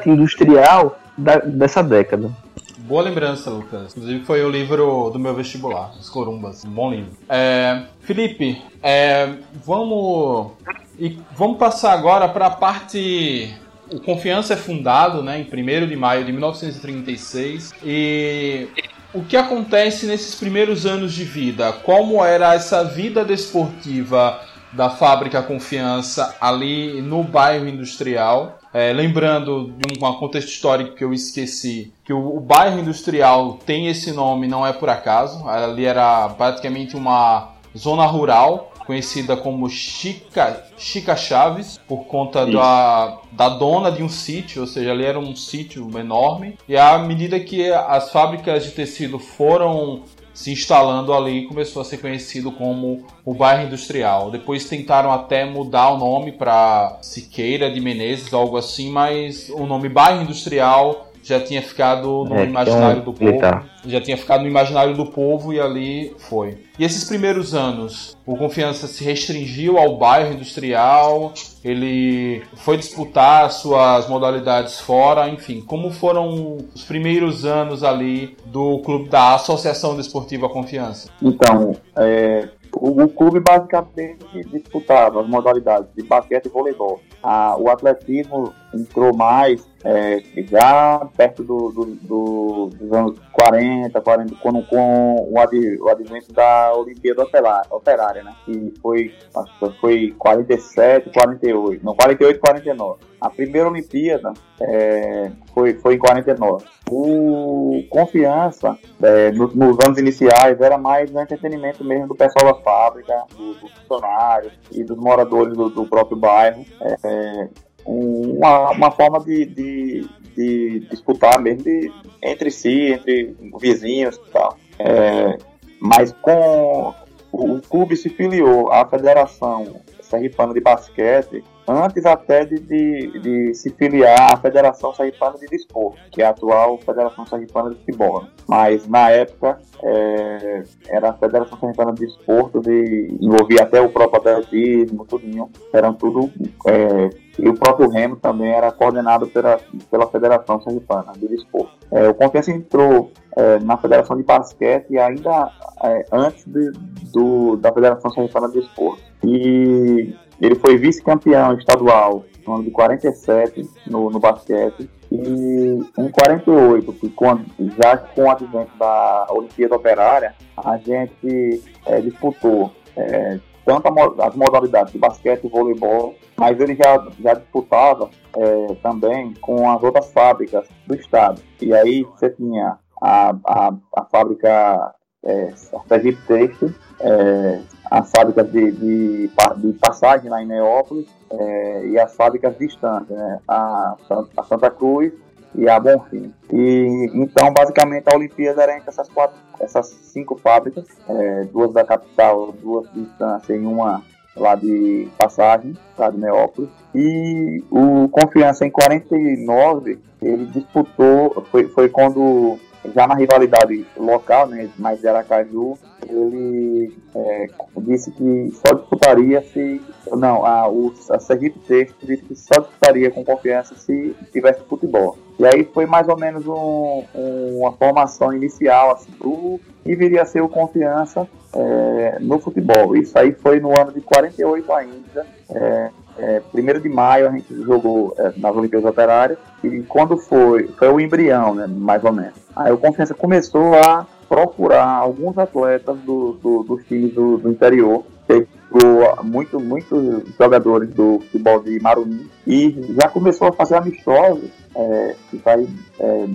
industrial 0.10 0.98
da, 1.20 1.38
dessa 1.38 1.84
década. 1.84 2.32
Boa 2.80 3.04
lembrança, 3.04 3.50
Lucas. 3.50 3.96
Inclusive 3.96 4.26
foi 4.26 4.44
o 4.44 4.50
livro 4.50 5.10
do 5.12 5.20
meu 5.20 5.36
vestibular, 5.36 5.92
Os 6.00 6.10
Corumbas. 6.10 6.66
Um 6.66 6.72
bom 6.72 6.92
livro. 6.92 7.12
É, 7.30 7.84
Felipe, 8.02 8.62
é, 8.82 9.36
vamos 9.64 10.54
e 10.98 11.20
vamos 11.36 11.58
passar 11.58 11.94
agora 11.94 12.28
para 12.28 12.48
a 12.48 12.52
parte 12.52 13.54
o 13.92 14.00
Confiança 14.00 14.54
é 14.54 14.58
fundado 14.58 15.24
né, 15.24 15.40
em 15.40 15.44
1 15.44 15.88
de 15.88 15.96
maio 15.96 16.24
de 16.24 16.32
1936 16.32 17.74
e 17.84 18.68
o 19.14 19.24
que 19.24 19.36
acontece 19.36 20.06
nesses 20.06 20.36
primeiros 20.36 20.86
anos 20.86 21.14
de 21.14 21.24
vida? 21.24 21.74
Como 21.74 22.24
era 22.24 22.54
essa 22.54 22.84
vida 22.84 23.26
desportiva 23.26 24.40
da 24.72 24.90
fábrica 24.90 25.42
Confiança 25.42 26.36
ali 26.40 27.02
no 27.02 27.24
bairro 27.24 27.68
industrial? 27.68 28.59
É, 28.74 28.94
lembrando 28.94 29.74
de 29.78 30.04
um 30.04 30.14
contexto 30.14 30.50
histórico 30.50 30.96
que 30.96 31.04
eu 31.04 31.12
esqueci, 31.12 31.92
que 32.06 32.14
o, 32.14 32.38
o, 32.38 32.40
bairro 32.40 32.80
industrial 32.80 33.58
tem 33.66 33.88
esse 33.88 34.12
nome 34.12 34.48
não 34.48 34.66
é 34.66 34.72
por 34.72 34.90
acaso. 34.90 35.48
Ali 35.48 35.86
era 35.86 36.30
praticamente 36.30 36.96
uma 36.96 37.54
zona 37.76 38.06
rural 38.06 38.72
conhecida 38.86 39.38
como 39.38 39.70
Chica, 39.70 40.66
Chica 40.76 41.16
Chaves, 41.16 41.80
por 41.88 42.06
conta 42.06 42.44
da, 42.44 43.20
da 43.32 43.50
dona 43.50 43.92
de 43.92 44.02
um 44.02 44.10
sítio, 44.10 44.62
ou 44.62 44.68
seja, 44.68 44.92
ali 44.92 45.06
era 45.06 45.20
um 45.20 45.36
sítio 45.36 45.88
enorme. 46.00 46.58
E 46.68 46.76
à 46.76 46.98
medida 46.98 47.40
que 47.40 47.72
as 47.72 48.12
fábricas 48.12 48.64
de 48.64 48.72
tecido 48.72 49.20
foram 49.20 50.02
se 50.40 50.54
instalando 50.54 51.14
ali, 51.14 51.46
começou 51.48 51.82
a 51.82 51.86
ser 51.86 51.98
conhecido 51.98 52.50
como 52.50 53.06
o 53.26 53.34
bairro 53.34 53.68
industrial. 53.68 54.32
Depois 54.32 54.64
tentaram 54.64 55.12
até 55.12 55.44
mudar 55.44 55.90
o 55.90 55.98
nome 55.98 56.32
para 56.32 56.98
Siqueira 57.02 57.70
de 57.70 57.82
Menezes, 57.82 58.34
algo 58.34 58.56
assim, 58.56 58.90
mas 58.90 59.50
o 59.50 59.66
nome 59.66 59.90
bairro 59.90 60.22
industrial 60.22 61.09
já 61.24 61.40
tinha 61.40 61.62
ficado 61.62 62.26
no 62.26 62.36
é, 62.36 62.46
imaginário 62.46 63.02
do 63.02 63.14
povo. 63.14 63.40
Já 63.86 64.02
tinha 64.02 64.18
ficado 64.18 64.42
no 64.42 64.48
imaginário 64.48 64.94
do 64.94 65.06
povo 65.06 65.54
e 65.54 65.60
ali 65.60 66.14
foi. 66.18 66.58
E 66.78 66.84
esses 66.84 67.04
primeiros 67.04 67.54
anos, 67.54 68.18
o 68.26 68.36
Confiança 68.36 68.88
se 68.88 69.04
restringiu 69.04 69.78
ao 69.78 69.98
bairro 69.98 70.34
industrial, 70.34 71.34
ele 71.64 72.44
foi 72.56 72.78
disputar 72.78 73.50
suas 73.52 74.08
modalidades 74.08 74.80
fora, 74.80 75.30
enfim, 75.30 75.62
como 75.62 75.92
foram 75.92 76.58
os 76.74 76.84
primeiros 76.84 77.46
anos 77.46 77.84
ali 77.84 78.38
do 78.46 78.80
clube 78.80 79.10
da 79.10 79.36
Associação 79.36 79.96
Desportiva 79.96 80.50
Confiança? 80.50 81.10
Então, 81.22 81.76
é, 81.98 82.50
o, 82.76 83.04
o, 83.04 83.10
clube 83.10 83.40
basicamente 83.40 84.26
disputava 84.52 85.22
as 85.22 85.28
modalidades 85.28 85.90
de 85.96 86.04
basquete 86.04 86.46
e 86.46 86.50
voleibol. 86.50 87.02
Ah, 87.22 87.56
o 87.58 87.70
atletismo 87.70 88.54
entrou 88.74 89.16
mais 89.16 89.68
é, 89.84 90.22
já 90.46 91.08
perto 91.16 91.44
do, 91.44 91.72
do, 91.72 91.86
do, 91.86 92.70
dos 92.78 92.92
anos 92.92 93.20
40, 93.32 94.02
40 94.02 94.36
quando, 94.42 94.62
com 94.68 95.28
o, 95.32 95.40
ad, 95.40 95.78
o 95.80 95.90
advento 95.90 96.34
da 96.34 96.74
Olimpíada 96.76 97.26
Operária, 97.72 98.24
né? 98.24 98.36
Que 98.46 98.74
foi, 98.82 99.14
acho 99.36 99.60
que 99.60 99.80
foi 99.80 100.16
47, 100.18 101.10
48, 101.12 101.86
não, 101.86 101.96
48, 101.96 102.40
49. 102.40 103.00
A 103.22 103.30
primeira 103.30 103.70
Olimpíada 103.70 104.34
é, 104.62 105.32
foi, 105.54 105.74
foi 105.76 105.96
em 105.96 106.00
49. 106.00 106.66
O 106.90 107.84
Confiança, 107.90 108.78
é, 109.02 109.32
nos, 109.32 109.54
nos, 109.54 109.78
anos 109.86 109.98
iniciais, 109.98 110.60
era 110.60 110.78
mais 110.78 111.14
entretenimento 111.14 111.84
mesmo 111.84 112.08
do 112.08 112.16
pessoal 112.16 112.54
da 112.54 112.62
fábrica, 112.62 113.14
dos 113.36 113.60
do 113.60 113.68
funcionários 113.68 114.54
e 114.72 114.84
dos 114.84 114.98
moradores 114.98 115.56
do, 115.56 115.70
do 115.70 115.86
próprio 115.86 116.18
bairro. 116.18 116.66
É, 116.82 117.50
uma, 117.90 118.72
uma 118.72 118.92
forma 118.92 119.20
de, 119.20 119.46
de, 119.46 120.08
de 120.36 120.80
disputar 120.92 121.40
mesmo 121.40 121.64
de, 121.64 121.92
entre 122.22 122.52
si, 122.52 122.92
entre 122.92 123.36
vizinhos 123.60 124.16
e 124.16 124.32
tal. 124.32 124.58
É, 124.78 125.38
mas 125.80 126.12
com 126.22 126.94
o, 127.32 127.56
o 127.56 127.62
clube 127.62 127.96
se 127.96 128.10
filiou 128.10 128.72
à 128.72 128.86
Federação 128.86 129.82
Sergipana 130.02 130.54
de 130.54 130.62
Basquete 130.62 131.44
antes 131.70 132.04
até 132.04 132.46
de, 132.46 132.60
de, 132.60 133.20
de, 133.20 133.54
se 133.54 133.70
filiar 133.70 134.34
à 134.34 134.38
Federação 134.38 134.92
Sergipana 134.92 135.38
de 135.38 135.46
Desporto, 135.46 136.00
que 136.12 136.22
é 136.22 136.26
a 136.26 136.30
atual 136.30 136.80
Federação 136.80 137.26
Sergipana 137.28 137.70
de 137.70 137.76
Futebol. 137.76 138.24
Mas 138.48 138.88
na 138.88 139.12
época 139.12 139.60
é, 139.84 140.64
era 140.88 141.12
a 141.12 141.14
Federação 141.14 141.60
Sergipana 141.60 141.94
de 141.94 142.08
Desporto, 142.08 142.60
de 142.60 143.16
envolvia 143.22 143.62
até 143.62 143.80
o 143.80 143.90
próprio 143.90 144.20
atletismo, 144.20 145.06
tudinho. 145.06 145.50
Eram 145.72 145.94
tudo 145.94 146.32
é, 146.68 147.10
e 147.38 147.48
o 147.48 147.54
próprio 147.54 147.90
Remo 147.90 148.16
também 148.16 148.52
era 148.52 148.72
coordenado 148.72 149.28
pela, 149.28 149.60
pela 149.90 150.08
Federação 150.08 150.60
Sergipana 150.62 151.14
de 151.14 151.28
Desporto. 151.28 151.72
É, 151.92 152.10
o 152.10 152.14
Confiança 152.14 152.52
entrou 152.52 153.12
é, 153.38 153.60
na 153.60 153.78
Federação 153.78 154.18
de 154.18 154.24
Basquete 154.24 154.98
ainda 154.98 155.52
é, 155.84 156.06
antes 156.12 156.44
de, 156.46 156.72
do, 157.14 157.56
da 157.58 157.72
Federação 157.72 158.10
Sergipana 158.12 158.48
de 158.50 158.60
Desporto. 158.60 159.02
E 159.24 160.16
ele 160.42 160.56
foi 160.56 160.78
vice-campeão 160.78 161.58
estadual 161.58 162.26
no 162.46 162.56
ano 162.56 162.64
de 162.64 162.72
47 162.72 163.70
no, 163.88 164.10
no 164.10 164.20
basquete. 164.20 164.90
E 165.12 165.80
em 165.98 166.10
48, 166.10 166.94
que 166.94 167.10
quando, 167.10 167.46
já 167.78 167.98
com 167.98 168.24
o 168.24 168.32
advento 168.32 168.78
da 168.78 169.28
Olimpíada 169.32 169.76
Operária, 169.76 170.36
a 170.56 170.78
gente 170.78 171.64
é, 171.86 172.00
disputou 172.00 172.72
é, 172.96 173.40
tanto 173.66 173.88
as 174.22 174.36
modalidades 174.36 174.94
de 174.94 175.00
basquete 175.00 175.46
e 175.46 175.50
voleibol, 175.50 176.16
mas 176.38 176.60
ele 176.60 176.76
já, 176.76 177.08
já 177.20 177.34
disputava 177.34 178.10
é, 178.36 178.76
também 178.82 179.34
com 179.42 179.70
as 179.70 179.82
outras 179.84 180.12
fábricas 180.12 180.68
do 180.88 180.96
estado. 180.96 181.42
E 181.62 181.74
aí 181.74 182.04
você 182.04 182.30
tinha 182.30 182.78
a, 183.02 183.36
a, 183.46 183.74
a 183.96 184.06
fábrica 184.06 184.96
é, 185.24 185.52
Sergipe 185.88 186.22
Texto, 186.28 186.74
é, 187.00 187.60
as 187.90 188.12
fábricas 188.12 188.52
de, 188.52 188.72
de, 188.72 189.32
de, 189.58 189.74
passagem 189.80 190.30
lá 190.30 190.42
em 190.42 190.46
Neópolis 190.46 191.08
é, 191.32 191.86
e 191.88 192.00
as 192.00 192.14
fábricas 192.16 192.58
distantes, 192.58 193.10
né, 193.10 193.40
a, 193.48 193.96
a 194.38 194.44
Santa 194.44 194.70
Cruz 194.70 195.14
e 195.56 195.68
a 195.68 195.80
Bonfim. 195.80 196.34
E 196.52 197.10
então, 197.14 197.52
basicamente, 197.52 198.06
a 198.12 198.16
Olimpíada 198.16 198.62
era 198.64 198.76
entre 198.76 198.90
essas 198.90 199.10
quatro, 199.10 199.36
essas 199.60 199.88
cinco 199.88 200.38
fábricas, 200.38 200.86
é, 201.08 201.44
duas 201.46 201.74
da 201.74 201.84
capital, 201.84 202.52
duas 202.52 202.92
de 202.92 203.02
distância 203.02 203.54
e 203.54 203.60
uma 203.60 204.04
lá 204.36 204.56
de 204.56 205.10
passagem, 205.18 205.76
lá 205.98 206.10
de 206.10 206.18
Neópolis. 206.18 206.70
E 206.94 207.64
o 207.72 208.08
Confiança 208.10 208.66
em 208.66 208.70
49, 208.70 210.00
ele 210.22 210.46
disputou, 210.48 211.46
foi, 211.52 211.68
foi 211.68 211.90
quando 211.90 212.60
já 212.94 213.08
na 213.08 213.16
rivalidade 213.16 213.86
local, 213.98 214.48
né, 214.48 214.70
mais 214.78 215.00
de 215.00 215.08
Aracaju, 215.08 215.78
ele 216.08 216.96
é, 217.16 217.48
disse 217.78 218.12
que 218.12 218.52
só 218.54 218.74
disputaria 218.74 219.42
se. 219.42 219.82
Não, 220.12 220.46
a, 220.46 220.68
o, 220.70 220.94
a 221.10 221.20
Sergipe 221.20 221.60
Texto 221.60 221.96
disse 222.06 222.24
que 222.24 222.36
só 222.36 222.60
disputaria 222.60 223.12
com 223.12 223.24
confiança 223.24 223.76
se 223.76 224.16
tivesse 224.32 224.64
futebol. 224.64 225.18
E 225.38 225.46
aí 225.46 225.64
foi 225.64 225.86
mais 225.86 226.08
ou 226.08 226.18
menos 226.18 226.46
um, 226.48 227.04
um, 227.16 227.60
uma 227.60 227.72
formação 227.74 228.34
inicial 228.34 228.92
assim, 228.92 229.12
do 229.20 229.60
que 229.84 229.96
viria 229.96 230.22
a 230.22 230.26
ser 230.26 230.42
o 230.42 230.50
confiança 230.50 231.28
é, 231.54 232.18
no 232.20 232.40
futebol. 232.40 232.96
Isso 232.96 233.18
aí 233.18 233.32
foi 233.32 233.60
no 233.60 233.78
ano 233.80 233.92
de 233.94 234.02
48 234.02 234.74
ainda. 234.74 235.28
É, 235.50 235.90
é, 236.20 236.42
1 236.54 236.80
de 236.82 236.90
maio 236.90 237.30
a 237.30 237.32
gente 237.32 237.54
jogou 237.64 238.14
é, 238.18 238.34
nas 238.38 238.56
Olimpíadas 238.56 238.90
Operárias 238.90 239.38
e 239.64 239.82
quando 239.84 240.18
foi, 240.18 240.68
foi 240.68 240.90
o 240.90 241.00
embrião, 241.00 241.56
né, 241.56 241.66
mais 241.68 242.04
ou 242.04 242.12
menos. 242.12 242.36
Aí 242.56 242.72
o 242.72 242.78
Confiança 242.78 243.14
começou 243.14 243.74
a 243.76 244.06
procurar 244.28 244.86
alguns 244.86 245.38
atletas 245.38 245.98
do, 246.00 246.34
do, 246.34 246.64
dos 246.64 246.86
times 246.86 247.14
do, 247.14 247.38
do 247.38 247.50
interior, 247.50 248.04
pegou 248.28 249.24
muito, 249.24 249.60
muitos 249.60 250.24
jogadores 250.38 250.90
do 250.90 251.20
futebol 251.20 251.60
de 251.62 251.80
Marumim 251.80 252.30
e 252.46 252.96
já 253.00 253.10
começou 253.10 253.48
a 253.48 253.54
fazer 253.54 253.76
amistosos, 253.76 254.50
é, 254.76 255.16
que 255.30 255.38
vai 255.38 255.68
é, 256.00 256.28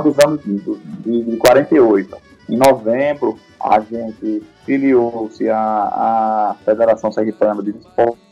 dos 0.00 0.18
anos 0.18 0.42
de, 0.42 0.58
de, 0.58 1.24
de 1.24 1.36
48. 1.36 2.16
Em 2.48 2.56
novembro, 2.56 3.38
a 3.60 3.80
gente 3.80 4.42
filiou-se 4.66 5.48
à, 5.48 6.56
Federação 6.64 7.10
Sergipana 7.12 7.62
de 7.62 7.70
Esporte 7.70 8.23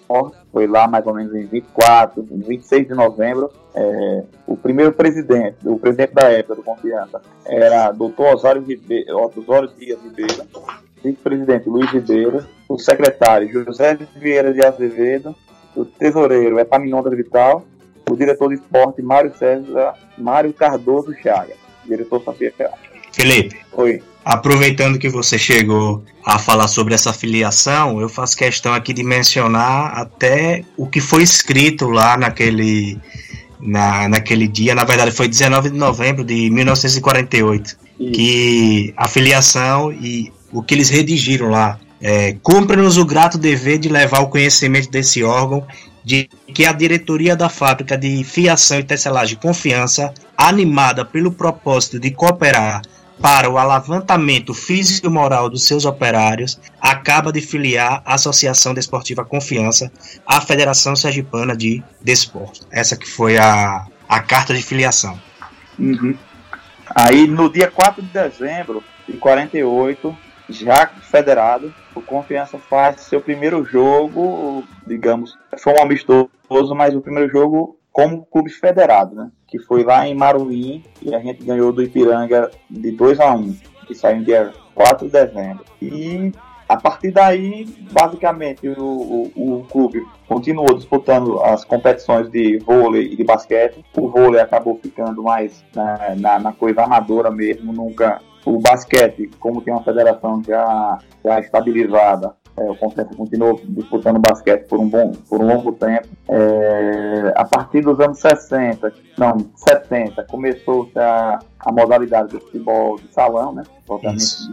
foi 0.52 0.66
lá 0.66 0.86
mais 0.86 1.06
ou 1.06 1.14
menos 1.14 1.34
em 1.34 1.46
24, 1.46 2.22
26 2.30 2.88
de 2.88 2.94
novembro. 2.94 3.50
É, 3.74 4.22
o 4.46 4.56
primeiro 4.56 4.92
presidente, 4.92 5.56
o 5.64 5.78
presidente 5.78 6.12
da 6.14 6.30
época 6.30 6.56
do 6.56 6.62
Confiança, 6.62 7.20
era 7.46 7.90
Dr. 7.92 8.34
Osório, 8.34 8.62
Ribeiro, 8.62 9.30
Osório 9.36 9.70
Dias 9.78 9.98
Ribeiro, 10.02 10.44
vice-presidente 11.02 11.68
Luiz 11.68 11.90
Ribeiro, 11.90 12.44
o 12.68 12.78
secretário 12.78 13.48
José 13.48 13.98
Vieira 14.16 14.52
de 14.52 14.64
Azevedo, 14.64 15.34
o 15.74 15.84
tesoureiro 15.84 16.58
Epaminondas 16.58 17.16
Vital, 17.16 17.64
o 18.10 18.16
diretor 18.16 18.48
de 18.48 18.56
esporte 18.56 19.00
Mário 19.00 19.34
César, 19.36 19.94
Mário 20.18 20.52
Cardoso 20.52 21.14
Chaga, 21.14 21.54
diretor 21.86 22.22
Safia 22.22 22.52
Felipe. 23.12 23.56
Oi. 23.72 24.02
Aproveitando 24.24 24.98
que 24.98 25.08
você 25.08 25.36
chegou 25.36 26.04
a 26.24 26.38
falar 26.38 26.68
sobre 26.68 26.94
essa 26.94 27.12
filiação, 27.12 28.00
eu 28.00 28.08
faço 28.08 28.36
questão 28.36 28.72
aqui 28.72 28.92
de 28.92 29.02
mencionar 29.02 29.98
até 29.98 30.64
o 30.76 30.86
que 30.86 31.00
foi 31.00 31.24
escrito 31.24 31.88
lá 31.88 32.16
naquele, 32.16 32.98
na, 33.60 34.08
naquele 34.08 34.46
dia, 34.46 34.76
na 34.76 34.84
verdade 34.84 35.10
foi 35.10 35.26
19 35.26 35.70
de 35.70 35.76
novembro 35.76 36.24
de 36.24 36.48
1948, 36.50 37.76
Isso. 37.98 38.12
que 38.12 38.94
a 38.96 39.08
filiação 39.08 39.92
e 39.92 40.32
o 40.52 40.62
que 40.62 40.74
eles 40.74 40.88
redigiram 40.88 41.48
lá. 41.48 41.80
É, 42.00 42.36
Cumpre-nos 42.42 42.98
o 42.98 43.04
grato 43.04 43.38
dever 43.38 43.78
de 43.78 43.88
levar 43.88 44.20
o 44.20 44.28
conhecimento 44.28 44.88
desse 44.90 45.22
órgão 45.24 45.66
de 46.04 46.28
que 46.52 46.64
a 46.64 46.72
diretoria 46.72 47.34
da 47.34 47.48
fábrica 47.48 47.96
de 47.96 48.22
fiação 48.24 48.78
e 48.78 48.84
tecelagem 48.84 49.38
Confiança, 49.38 50.12
animada 50.36 51.04
pelo 51.04 51.30
propósito 51.32 51.98
de 51.98 52.10
cooperar 52.10 52.82
para 53.22 53.48
o 53.48 53.56
alavantamento 53.56 54.52
físico 54.52 55.06
e 55.06 55.10
moral 55.10 55.48
dos 55.48 55.64
seus 55.64 55.84
operários, 55.84 56.60
acaba 56.80 57.32
de 57.32 57.40
filiar 57.40 58.02
a 58.04 58.14
Associação 58.14 58.74
Desportiva 58.74 59.24
Confiança 59.24 59.92
à 60.26 60.40
Federação 60.40 60.96
Sergipana 60.96 61.56
de 61.56 61.80
Desporto. 62.00 62.66
Essa 62.68 62.96
que 62.96 63.08
foi 63.08 63.38
a, 63.38 63.86
a 64.08 64.20
carta 64.20 64.52
de 64.52 64.60
filiação. 64.60 65.16
Uhum. 65.78 66.16
Aí 66.92 67.28
no 67.28 67.48
dia 67.48 67.70
4 67.70 68.02
de 68.02 68.08
dezembro 68.08 68.82
de 69.08 69.16
48, 69.16 70.16
já 70.48 70.88
federado, 70.88 71.72
o 71.94 72.02
Confiança 72.02 72.58
faz 72.58 73.02
seu 73.02 73.20
primeiro 73.20 73.64
jogo, 73.64 74.64
digamos, 74.84 75.38
foi 75.58 75.72
um 75.74 75.82
amistoso, 75.82 76.28
mas 76.74 76.94
o 76.94 77.00
primeiro 77.00 77.30
jogo 77.30 77.78
como 77.92 78.24
clube 78.24 78.50
federado, 78.50 79.14
né? 79.14 79.30
Que 79.46 79.58
foi 79.58 79.84
lá 79.84 80.08
em 80.08 80.14
Maruim 80.14 80.82
e 81.02 81.14
a 81.14 81.18
gente 81.20 81.44
ganhou 81.44 81.72
do 81.72 81.82
Ipiranga 81.82 82.50
de 82.70 82.90
2 82.90 83.20
a 83.20 83.34
1 83.34 83.56
que 83.86 83.94
saiu 83.94 84.18
no 84.18 84.24
dia 84.24 84.52
4 84.74 85.06
de 85.06 85.12
dezembro. 85.12 85.64
E 85.80 86.32
a 86.68 86.76
partir 86.76 87.10
daí, 87.10 87.66
basicamente, 87.92 88.66
o, 88.66 89.30
o, 89.36 89.58
o, 89.58 89.66
clube 89.70 90.02
continuou 90.26 90.74
disputando 90.74 91.38
as 91.42 91.64
competições 91.64 92.30
de 92.30 92.58
vôlei 92.58 93.12
e 93.12 93.16
de 93.16 93.24
basquete. 93.24 93.84
O 93.94 94.08
vôlei 94.08 94.40
acabou 94.40 94.78
ficando 94.82 95.22
mais 95.22 95.62
na, 95.74 96.14
na, 96.16 96.38
na 96.38 96.52
coisa 96.52 96.82
amadora 96.82 97.30
mesmo, 97.30 97.72
nunca. 97.72 98.20
O 98.44 98.58
basquete, 98.58 99.30
como 99.38 99.60
tem 99.60 99.72
uma 99.72 99.84
federação 99.84 100.42
já, 100.42 100.98
já 101.22 101.38
estabilizada, 101.40 102.34
é, 102.56 102.70
o 102.70 102.76
Confiança 102.76 103.14
continuou 103.14 103.60
disputando 103.64 104.18
basquete 104.18 104.66
por 104.66 104.78
um 104.78 104.88
bom, 104.88 105.12
por 105.28 105.40
um 105.40 105.46
longo 105.46 105.72
tempo. 105.72 106.08
É, 106.28 107.32
a 107.34 107.44
partir 107.44 107.80
dos 107.80 107.98
anos 108.00 108.18
60, 108.18 108.92
não, 109.16 109.38
70, 109.56 110.24
começou 110.24 110.90
a, 110.96 111.38
a 111.58 111.72
modalidade 111.72 112.28
do 112.28 112.40
futebol 112.40 112.96
de 112.96 113.08
salão, 113.12 113.52
né? 113.54 113.62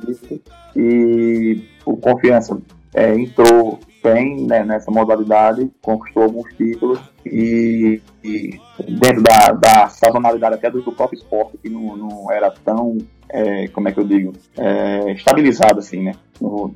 Isso. 0.08 0.40
E 0.76 1.64
o 1.86 1.98
Confiança 1.98 2.58
é, 2.94 3.14
entrou 3.16 3.80
bem 4.02 4.48
né, 4.48 4.64
nessa 4.64 4.90
modalidade, 4.90 5.70
conquistou 5.82 6.24
alguns 6.24 6.54
títulos 6.56 7.00
e, 7.26 8.02
e 8.24 8.60
dentro 8.88 9.22
da, 9.22 9.52
da 9.52 9.90
sazonalidade 9.90 10.56
até 10.56 10.72
do, 10.72 10.82
do 10.82 10.92
próprio 10.94 11.18
esporte, 11.18 11.58
que 11.58 11.70
não, 11.70 11.98
não 11.98 12.32
era 12.32 12.50
tão 12.64 12.98
é, 13.30 13.68
como 13.68 13.88
é 13.88 13.92
que 13.92 14.00
eu 14.00 14.08
digo, 14.08 14.34
é, 14.58 15.12
estabilizado 15.12 15.80
assim, 15.80 16.02
né? 16.02 16.14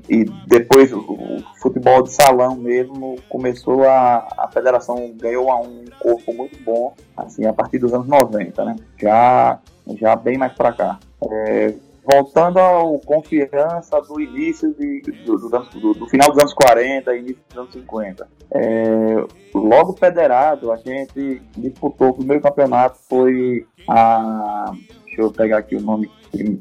E 0.10 0.26
depois 0.48 0.92
o, 0.92 1.44
futebol 1.62 2.04
de 2.04 2.12
salão 2.12 2.56
mesmo 2.56 3.16
começou 3.30 3.84
a 3.84 4.28
a 4.38 4.50
federação 4.52 5.14
ganhou 5.16 5.50
um 5.64 5.86
corpo 6.00 6.34
muito 6.34 6.62
bom 6.64 6.94
assim 7.16 7.46
a 7.46 7.54
partir 7.54 7.80
dos 7.80 7.94
anos 7.94 8.08
90, 8.08 8.66
né? 8.66 8.76
Já 9.00 9.60
já 10.00 10.16
bem 10.16 10.38
mais 10.38 10.54
para 10.54 10.74
cá. 10.74 11.00
É, 11.32 11.74
voltando 12.06 12.60
ao 12.60 13.00
confiança 13.00 14.02
do 14.02 14.20
início 14.20 14.74
de, 14.74 15.02
do, 15.26 15.38
do, 15.38 15.94
do, 15.94 16.08
final 16.08 16.30
dos 16.30 16.40
anos 16.40 16.54
40 16.54 17.16
início 17.16 17.40
dos 17.50 17.58
anos 17.58 17.74
50. 17.74 18.28
É, 18.52 19.26
logo 19.54 19.94
federado, 19.94 20.72
a 20.72 20.78
gente 20.78 21.42
disputou 21.58 22.10
o 22.10 22.14
primeiro 22.14 22.42
campeonato 22.42 22.98
foi 23.08 23.66
a 23.90 24.74
deixa 25.06 25.22
eu 25.22 25.32
pegar 25.32 25.60
aqui 25.60 25.76
o 25.76 25.82
nome 25.82 26.10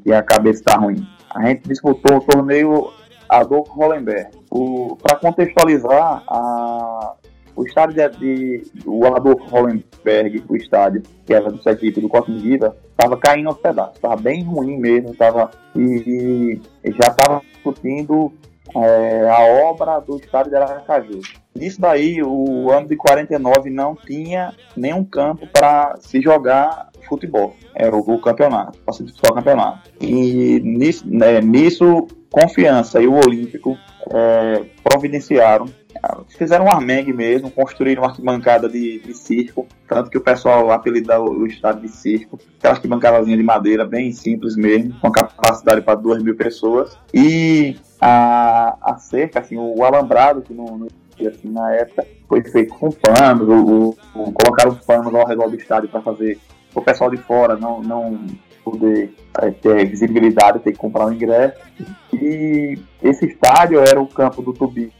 que 0.02 0.12
a 0.12 0.22
cabeça 0.22 0.60
está 0.60 0.78
ruim. 0.78 1.06
A 1.34 1.46
gente 1.46 1.68
disputou 1.68 2.18
o 2.18 2.20
torneio 2.20 2.92
Adolfo 3.28 3.72
Hollenberg. 3.72 4.30
Para 5.02 5.16
contextualizar, 5.16 6.22
a, 6.28 7.14
o 7.56 7.64
estádio 7.64 8.10
de, 8.10 8.18
de, 8.18 8.62
o 8.86 9.06
Adolfo 9.06 9.44
Hollenberg, 9.46 10.44
o 10.48 10.56
estádio, 10.56 11.02
que 11.24 11.32
era 11.32 11.50
do 11.50 11.62
Sergipe, 11.62 12.00
do 12.00 12.10
Vida, 12.40 12.76
estava 12.90 13.16
caindo 13.16 13.48
aos 13.48 13.58
pedaços, 13.58 13.96
estava 13.96 14.16
bem 14.16 14.44
ruim 14.44 14.78
mesmo, 14.78 15.14
tava, 15.14 15.50
e, 15.74 16.60
e 16.84 16.92
já 16.92 17.08
estava 17.08 17.40
discutindo 17.52 18.32
é, 18.74 19.28
a 19.28 19.68
obra 19.68 20.00
do 20.00 20.16
estádio 20.16 20.50
de 20.50 20.56
Aracaju. 20.56 21.20
Nisso 21.54 21.80
daí, 21.80 22.22
o 22.22 22.70
ano 22.70 22.88
de 22.88 22.96
49 22.96 23.70
não 23.70 23.94
tinha 23.94 24.54
nenhum 24.76 25.04
campo 25.04 25.46
para 25.46 25.96
se 26.00 26.20
jogar 26.20 26.88
futebol. 27.08 27.54
Era 27.74 27.94
o, 27.94 28.00
o 28.00 28.20
campeonato, 28.20 28.78
para 28.78 28.94
se 28.94 29.04
disputar 29.04 29.32
o 29.32 29.34
campeonato. 29.34 29.90
E 30.00 30.60
nisso, 30.60 31.04
né, 31.06 31.40
nisso 31.40 32.06
Confiança 32.30 32.98
e 32.98 33.06
o 33.06 33.14
Olímpico 33.14 33.76
é, 34.10 34.64
providenciaram 34.82 35.66
fizeram 36.36 36.64
um 36.64 36.70
armengue 36.70 37.12
mesmo, 37.12 37.50
construíram 37.50 38.02
uma 38.02 38.08
arquibancada 38.08 38.68
de, 38.68 38.98
de 39.00 39.14
circo, 39.14 39.66
tanto 39.86 40.10
que 40.10 40.18
o 40.18 40.20
pessoal 40.20 40.70
apelida 40.72 41.20
o, 41.20 41.42
o 41.42 41.46
estádio 41.46 41.82
de 41.82 41.88
circo, 41.88 42.38
aquela 42.58 42.74
arquibancadazinha 42.74 43.36
de 43.36 43.42
madeira 43.42 43.84
bem 43.84 44.10
simples 44.10 44.56
mesmo, 44.56 44.98
com 45.00 45.10
capacidade 45.10 45.82
para 45.82 45.94
duas 45.94 46.22
mil 46.22 46.34
pessoas, 46.34 46.98
e 47.12 47.76
a, 48.04 48.76
a 48.82 48.98
cerca, 48.98 49.38
assim, 49.38 49.56
o 49.56 49.84
alambrado 49.84 50.42
que 50.42 50.52
não, 50.52 50.76
não 50.76 50.88
assim, 51.24 51.48
na 51.48 51.72
época, 51.72 52.04
foi 52.28 52.42
feito 52.42 52.74
com 52.74 52.90
panos, 52.90 53.48
o, 53.48 53.96
o, 54.14 54.32
colocaram 54.32 54.72
os 54.72 54.84
panos 54.84 55.14
ao 55.14 55.24
redor 55.24 55.48
do 55.48 55.54
estádio 55.54 55.88
para 55.88 56.02
fazer 56.02 56.36
o 56.74 56.82
pessoal 56.82 57.10
de 57.10 57.16
fora 57.18 57.54
não, 57.54 57.80
não 57.80 58.26
poder 58.64 59.14
é, 59.40 59.50
ter 59.50 59.86
visibilidade, 59.86 60.58
ter 60.60 60.72
que 60.72 60.78
comprar 60.78 61.06
um 61.06 61.12
ingresso. 61.12 61.60
E 62.12 62.76
esse 63.00 63.26
estádio 63.26 63.78
era 63.78 64.00
o 64.00 64.06
campo 64.06 64.42
do 64.42 64.52
Tobias 64.52 64.92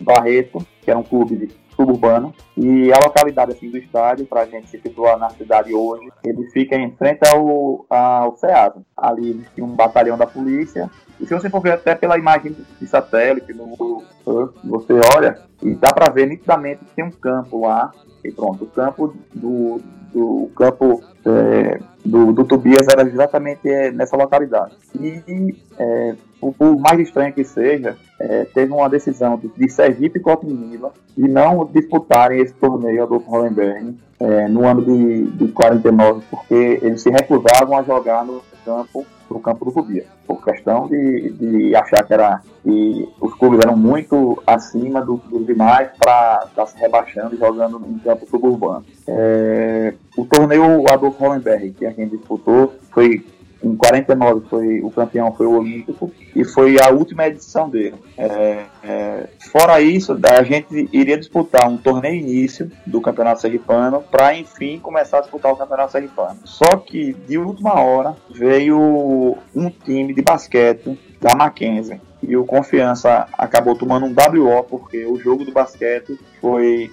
Barreto, 0.00 0.66
que 0.82 0.90
era 0.90 0.98
um 0.98 1.04
clube 1.04 1.50
suburbano, 1.80 2.34
e 2.56 2.92
a 2.92 2.98
localidade 2.98 3.52
assim, 3.52 3.70
do 3.70 3.78
estádio, 3.78 4.26
para 4.26 4.42
a 4.42 4.46
gente 4.46 4.68
se 4.68 4.78
situar 4.78 5.18
na 5.18 5.30
cidade 5.30 5.74
hoje, 5.74 6.10
ele 6.22 6.44
fica 6.50 6.76
em 6.76 6.90
frente 6.92 7.20
ao, 7.26 7.86
ao 7.88 8.36
SEASA. 8.36 8.82
Ali 8.96 9.30
existe 9.30 9.62
um 9.62 9.68
batalhão 9.68 10.18
da 10.18 10.26
polícia, 10.26 10.90
e 11.18 11.26
se 11.26 11.34
você 11.34 11.48
for 11.48 11.60
ver 11.60 11.72
até 11.72 11.94
pela 11.94 12.18
imagem 12.18 12.54
de 12.78 12.86
satélite 12.86 13.52
no 13.54 13.70
você 14.62 14.92
olha 15.16 15.38
e 15.62 15.74
dá 15.74 15.92
para 15.92 16.10
ver 16.10 16.26
nitidamente 16.26 16.84
que 16.84 16.94
tem 16.94 17.04
um 17.04 17.10
campo 17.10 17.62
lá, 17.66 17.90
e 18.22 18.30
pronto, 18.30 18.64
o 18.64 18.66
campo 18.68 19.14
do, 19.34 19.80
do 20.12 20.50
campo 20.54 21.02
é, 21.24 21.80
do, 22.04 22.32
do 22.32 22.44
Tobias 22.44 22.86
era 22.88 23.02
exatamente 23.02 23.68
é, 23.68 23.90
nessa 23.90 24.16
localidade. 24.16 24.76
E, 25.00 25.56
é, 25.78 26.14
por, 26.40 26.54
por, 26.54 26.78
mais 26.78 26.98
estranho 27.00 27.32
que 27.32 27.44
seja, 27.44 27.96
é, 28.18 28.44
teve 28.44 28.72
uma 28.72 28.88
decisão 28.88 29.36
de, 29.36 29.48
de 29.48 29.68
Sergipe 29.68 30.18
e 30.18 30.22
Cotinila 30.22 30.92
de 31.16 31.28
não 31.28 31.64
disputarem 31.66 32.40
esse 32.40 32.54
torneio 32.54 33.02
Adolfo 33.02 33.30
Hollenberg 33.30 33.96
é, 34.18 34.48
no 34.48 34.66
ano 34.66 34.84
de, 34.84 35.24
de 35.32 35.48
49, 35.48 36.22
porque 36.30 36.80
eles 36.82 37.02
se 37.02 37.10
recusavam 37.10 37.78
a 37.78 37.82
jogar 37.82 38.24
no 38.24 38.42
campo 38.64 39.04
no 39.30 39.38
campo 39.38 39.64
do 39.64 39.72
Tobias, 39.72 40.06
por 40.26 40.44
questão 40.44 40.88
de, 40.88 41.30
de 41.30 41.76
achar 41.76 42.04
que 42.04 42.12
era 42.12 42.42
que 42.62 43.08
os 43.20 43.32
clubes 43.34 43.60
eram 43.60 43.76
muito 43.76 44.42
acima 44.46 45.00
do, 45.00 45.16
dos 45.16 45.46
demais 45.46 45.90
para 45.98 46.44
estar 46.48 46.62
tá 46.62 46.66
se 46.66 46.76
rebaixando 46.76 47.34
e 47.34 47.38
jogando 47.38 47.80
em 47.88 47.98
campo 47.98 48.26
suburbano. 48.28 48.84
É, 49.06 49.94
o 50.16 50.24
torneio 50.24 50.84
Adolfo 50.90 51.24
Hollenberg, 51.24 51.70
que 51.72 51.86
a 51.86 51.90
gente 51.90 52.16
disputou, 52.16 52.74
foi 52.90 53.24
em 53.62 53.76
49 53.76 54.48
foi 54.48 54.80
o 54.80 54.90
campeão 54.90 55.32
foi 55.32 55.46
o 55.46 55.58
Olímpico 55.58 56.10
e 56.34 56.44
foi 56.44 56.80
a 56.80 56.90
última 56.90 57.26
edição 57.26 57.68
dele. 57.68 57.96
É, 58.16 58.64
é, 58.82 59.28
fora 59.50 59.80
isso, 59.80 60.18
a 60.22 60.42
gente 60.42 60.88
iria 60.92 61.18
disputar 61.18 61.68
um 61.68 61.76
torneio 61.76 62.20
início 62.20 62.70
do 62.86 63.00
Campeonato 63.00 63.40
Sergipano 63.40 64.02
para 64.10 64.34
enfim 64.36 64.78
começar 64.78 65.18
a 65.18 65.22
disputar 65.22 65.52
o 65.52 65.56
Campeonato 65.56 65.92
Sergipano. 65.92 66.38
Só 66.44 66.76
que 66.76 67.12
de 67.12 67.38
última 67.38 67.80
hora 67.80 68.16
veio 68.30 69.36
um 69.54 69.70
time 69.70 70.14
de 70.14 70.22
basquete 70.22 70.98
da 71.20 71.34
Mackenzie 71.34 72.00
e 72.22 72.36
o 72.36 72.44
Confiança 72.44 73.26
acabou 73.32 73.74
tomando 73.74 74.06
um 74.06 74.14
WO 74.14 74.62
porque 74.64 75.04
o 75.06 75.18
jogo 75.18 75.44
do 75.44 75.52
basquete 75.52 76.18
foi, 76.40 76.90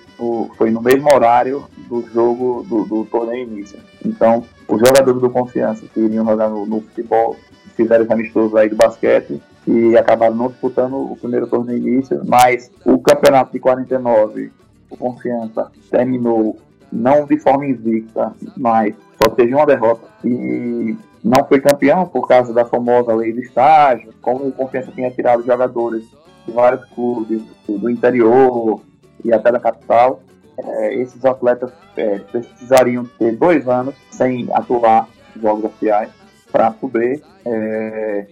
foi 0.57 0.71
no 0.71 0.81
mesmo 0.81 1.13
horário 1.13 1.67
do 1.89 2.01
jogo 2.13 2.65
do, 2.67 2.85
do 2.85 3.05
torneio 3.05 3.43
início. 3.43 3.79
Então, 4.05 4.43
os 4.67 4.79
jogadores 4.79 5.21
do 5.21 5.29
Confiança 5.29 5.85
que 5.93 5.99
iriam 5.99 6.25
jogar 6.25 6.49
no, 6.49 6.65
no 6.65 6.81
futebol 6.81 7.35
fizeram 7.75 8.03
os 8.03 8.11
amistosos 8.11 8.55
aí 8.55 8.69
do 8.69 8.75
basquete 8.75 9.41
e 9.67 9.97
acabaram 9.97 10.35
não 10.35 10.47
disputando 10.47 10.95
o 10.95 11.15
primeiro 11.15 11.47
torneio 11.47 11.77
início, 11.77 12.21
mas 12.25 12.71
o 12.85 12.97
campeonato 12.99 13.51
de 13.51 13.59
49, 13.59 14.51
o 14.89 14.97
Confiança 14.97 15.71
terminou 15.91 16.57
não 16.91 17.25
de 17.25 17.37
forma 17.37 17.65
invicta, 17.65 18.33
mas 18.55 18.95
só 19.21 19.29
teve 19.29 19.53
uma 19.53 19.65
derrota. 19.65 20.07
E 20.23 20.95
não 21.23 21.45
foi 21.45 21.59
campeão 21.59 22.05
por 22.05 22.27
causa 22.27 22.53
da 22.53 22.65
famosa 22.65 23.13
lei 23.13 23.33
do 23.33 23.41
estágio, 23.41 24.13
como 24.21 24.47
o 24.47 24.51
Confiança 24.51 24.91
tinha 24.91 25.11
tirado 25.11 25.45
jogadores 25.45 26.05
de 26.45 26.53
vários 26.53 26.85
clubes 26.91 27.41
do 27.67 27.89
interior 27.89 28.79
e 29.23 29.33
até 29.33 29.51
da 29.51 29.59
capital, 29.59 30.21
é, 30.57 30.95
esses 30.95 31.23
atletas 31.23 31.71
é, 31.95 32.19
precisariam 32.19 33.05
ter 33.17 33.35
dois 33.35 33.67
anos 33.67 33.95
sem 34.11 34.47
atuar 34.53 35.07
em 35.35 35.41
jogos 35.41 35.65
oficiais 35.65 36.09
para 36.51 36.71
poder 36.71 37.21
é, 37.45 38.27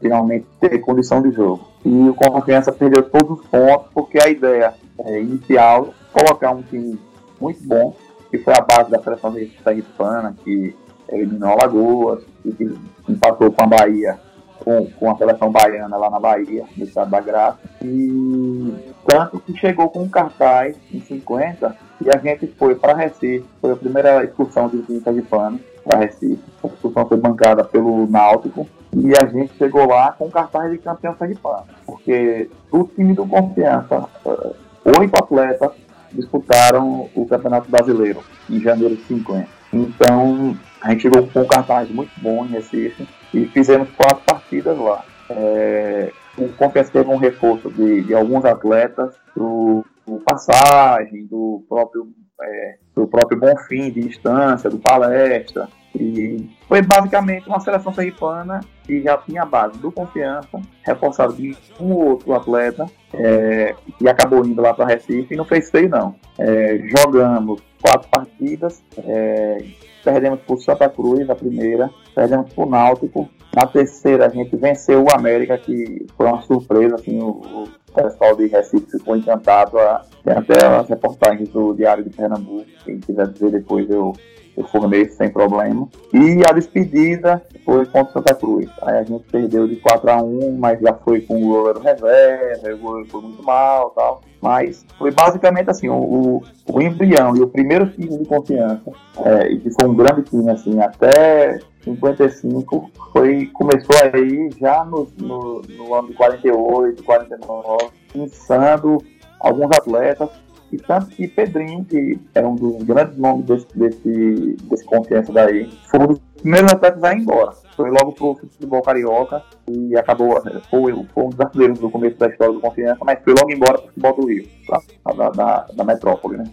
finalmente 0.00 0.46
ter 0.60 0.78
condição 0.80 1.22
de 1.22 1.30
jogo. 1.30 1.68
E 1.84 2.08
o 2.08 2.14
Confiança 2.14 2.72
perdeu 2.72 3.02
todos 3.02 3.40
os 3.40 3.46
pontos 3.46 3.88
porque 3.94 4.18
a 4.20 4.28
ideia 4.28 4.74
é, 4.98 5.20
inicial 5.20 5.94
colocar 6.12 6.50
um 6.50 6.62
time 6.62 6.98
muito 7.40 7.62
bom, 7.64 7.96
que 8.30 8.38
foi 8.38 8.54
a 8.54 8.60
base 8.60 8.90
da 8.90 9.02
seleção 9.02 9.36
hispana, 9.38 10.34
que 10.44 10.76
eliminou 11.08 11.50
a 11.50 11.54
Lagoas, 11.54 12.22
que 12.42 12.78
empatou 13.08 13.50
com 13.52 13.62
a 13.62 13.66
Bahia, 13.66 14.18
com, 14.64 14.86
com 14.90 15.10
a 15.10 15.16
seleção 15.16 15.50
baiana 15.50 15.96
lá 15.96 16.10
na 16.10 16.18
Bahia, 16.18 16.64
no 16.76 16.84
estado 16.84 17.10
da 17.10 17.20
Graça. 17.20 17.58
E 17.82 18.74
tanto 19.06 19.40
que 19.40 19.56
chegou 19.56 19.88
com 19.90 20.02
um 20.02 20.08
cartaz 20.08 20.76
em 20.92 21.00
50 21.00 21.76
e 22.00 22.10
a 22.10 22.18
gente 22.18 22.46
foi 22.58 22.74
para 22.74 22.94
Recife, 22.94 23.44
foi 23.60 23.72
a 23.72 23.76
primeira 23.76 24.24
excursão 24.24 24.68
de 24.68 24.82
de 24.82 25.22
pano 25.22 25.60
para 25.84 25.98
Recife. 25.98 26.42
A 26.62 26.66
excursão 26.66 27.06
foi 27.06 27.16
bancada 27.16 27.64
pelo 27.64 28.06
Náutico 28.06 28.66
e 28.94 29.12
a 29.16 29.26
gente 29.26 29.54
chegou 29.56 29.86
lá 29.86 30.12
com 30.12 30.26
um 30.26 30.30
cartaz 30.30 30.70
de 30.70 30.78
campeão 30.78 31.16
sergipano, 31.16 31.64
porque 31.86 32.48
o 32.70 32.84
time 32.84 33.14
do 33.14 33.26
Confiança, 33.26 34.06
eh, 34.26 34.98
oito 34.98 35.16
atletas 35.16 35.72
disputaram 36.12 37.08
o 37.14 37.26
Campeonato 37.26 37.70
Brasileiro 37.70 38.22
em 38.50 38.60
janeiro 38.60 38.94
de 38.96 39.02
50. 39.04 39.48
Então, 39.72 40.54
a 40.82 40.90
gente 40.90 41.02
chegou 41.02 41.26
com 41.26 41.40
um 41.40 41.46
cartaz 41.46 41.88
muito 41.90 42.10
bom 42.20 42.44
em 42.44 42.48
Recife 42.48 43.08
e 43.32 43.46
fizemos 43.46 43.88
quatro 43.90 44.22
partidas 44.26 44.78
lá. 44.78 45.04
É, 45.30 46.12
o 46.36 46.48
Confiança 46.50 46.92
teve 46.92 47.08
um 47.08 47.16
reforço 47.16 47.70
de, 47.70 48.02
de 48.02 48.14
alguns 48.14 48.44
atletas, 48.44 49.14
do, 49.36 49.84
do 50.06 50.18
Passagem, 50.20 51.26
do 51.26 51.64
próprio, 51.68 52.08
é, 52.40 52.78
do 52.94 53.06
próprio 53.06 53.38
Bonfim 53.38 53.90
de 53.90 54.00
Instância, 54.00 54.70
do 54.70 54.78
Palestra. 54.78 55.68
E 55.94 56.50
foi 56.66 56.80
basicamente 56.80 57.46
uma 57.48 57.60
seleção 57.60 57.92
sergipana 57.92 58.60
que 58.84 59.02
já 59.02 59.18
tinha 59.18 59.42
a 59.42 59.46
base 59.46 59.78
do 59.78 59.92
Confiança, 59.92 60.60
reforçado 60.82 61.34
de 61.34 61.56
um 61.78 61.92
ou 61.92 62.10
outro 62.12 62.32
atleta, 62.32 62.86
é, 63.12 63.74
e 64.00 64.08
acabou 64.08 64.44
indo 64.44 64.62
lá 64.62 64.72
para 64.72 64.86
Recife 64.86 65.34
e 65.34 65.36
não 65.36 65.44
fez 65.44 65.70
feio 65.70 65.90
não. 65.90 66.14
É, 66.38 66.78
jogamos 66.96 67.62
quatro 67.80 68.08
partidas, 68.08 68.82
é, 68.96 69.58
perdemos 70.02 70.40
por 70.40 70.58
Santa 70.60 70.88
Cruz 70.88 71.28
a 71.28 71.34
primeira, 71.34 71.90
perdemos 72.14 72.52
por 72.52 72.66
Náutico. 72.66 73.28
Na 73.54 73.66
terceira 73.66 74.26
a 74.26 74.28
gente 74.28 74.56
venceu 74.56 75.04
o 75.04 75.12
América, 75.12 75.58
que 75.58 76.06
foi 76.16 76.26
uma 76.26 76.42
surpresa, 76.42 76.94
assim, 76.94 77.20
o, 77.20 77.28
o 77.28 77.68
pessoal 77.94 78.34
de 78.36 78.46
Recife 78.46 78.98
ficou 78.98 79.16
encantado. 79.16 79.78
A, 79.78 80.04
tem 80.24 80.34
até 80.34 80.66
as 80.66 80.88
reportagens 80.88 81.48
do 81.50 81.74
Diário 81.74 82.04
de 82.04 82.10
Pernambuco, 82.10 82.66
quem 82.84 82.98
quiser 82.98 83.28
ver 83.28 83.50
depois 83.50 83.88
eu 83.90 84.12
eu 84.56 84.64
formei 84.64 85.08
sem 85.08 85.30
problema. 85.30 85.88
E 86.12 86.42
a 86.48 86.52
despedida 86.52 87.42
foi 87.64 87.86
contra 87.86 88.12
Santa 88.12 88.34
Cruz. 88.34 88.68
Aí 88.82 88.98
a 88.98 89.02
gente 89.02 89.24
perdeu 89.30 89.66
de 89.66 89.76
4 89.76 90.10
a 90.10 90.22
1 90.22 90.56
mas 90.58 90.80
já 90.80 90.94
foi 90.94 91.20
com 91.22 91.42
o 91.42 91.48
goleiro 91.48 91.80
reserva, 91.80 92.74
o 92.74 92.78
goleiro 92.78 93.08
foi 93.08 93.20
muito 93.22 93.42
mal 93.42 93.90
tal. 93.90 94.20
Mas 94.40 94.84
foi 94.98 95.10
basicamente 95.12 95.70
assim, 95.70 95.88
o, 95.88 96.42
o 96.66 96.82
embrião 96.82 97.36
e 97.36 97.40
o 97.40 97.46
primeiro 97.46 97.88
time 97.90 98.18
de 98.18 98.24
confiança, 98.24 98.90
é, 99.24 99.48
e 99.48 99.60
que 99.60 99.70
foi 99.70 99.88
um 99.88 99.94
grande 99.94 100.22
time 100.22 100.50
assim, 100.50 100.80
até 100.80 101.60
55, 101.84 102.90
foi, 103.12 103.46
começou 103.52 103.94
aí 104.02 104.50
já 104.60 104.84
no, 104.84 105.08
no, 105.16 105.62
no 105.62 105.94
ano 105.94 106.08
de 106.08 106.14
48, 106.14 107.02
49, 107.04 107.90
pensando 108.12 108.98
alguns 109.38 109.70
atletas 109.76 110.28
e 110.72 110.78
tanto 110.78 111.06
que 111.06 111.28
Pedrinho, 111.28 111.84
que 111.84 112.18
era 112.34 112.48
um 112.48 112.56
dos 112.56 112.82
grandes 112.82 113.18
nomes 113.18 113.44
desse, 113.44 113.66
desse, 113.74 114.56
desse 114.62 114.84
confiança 114.84 115.32
daí, 115.32 115.70
foi 115.90 116.00
um 116.00 116.06
dos 116.06 116.20
primeiros 116.40 116.72
atletas 116.72 117.04
a 117.04 117.12
ir 117.12 117.18
embora. 117.18 117.52
Foi 117.76 117.90
logo 117.90 118.12
pro 118.12 118.34
futebol 118.34 118.82
carioca 118.82 119.42
e 119.68 119.96
acabou, 119.96 120.40
foi, 120.70 120.92
foi 121.14 121.24
um 121.24 121.28
dos 121.28 121.40
artilheiros 121.40 121.78
do 121.78 121.90
começo 121.90 122.16
da 122.16 122.28
história 122.28 122.52
do 122.54 122.60
Confiança, 122.60 122.98
mas 123.04 123.18
foi 123.22 123.34
logo 123.38 123.52
embora 123.52 123.78
pro 123.78 123.88
futebol 123.88 124.16
do 124.16 124.26
Rio, 124.26 124.48
tá? 124.66 124.80
da, 125.14 125.30
da, 125.30 125.66
da 125.74 125.84
metrópole, 125.84 126.38
né? 126.38 126.44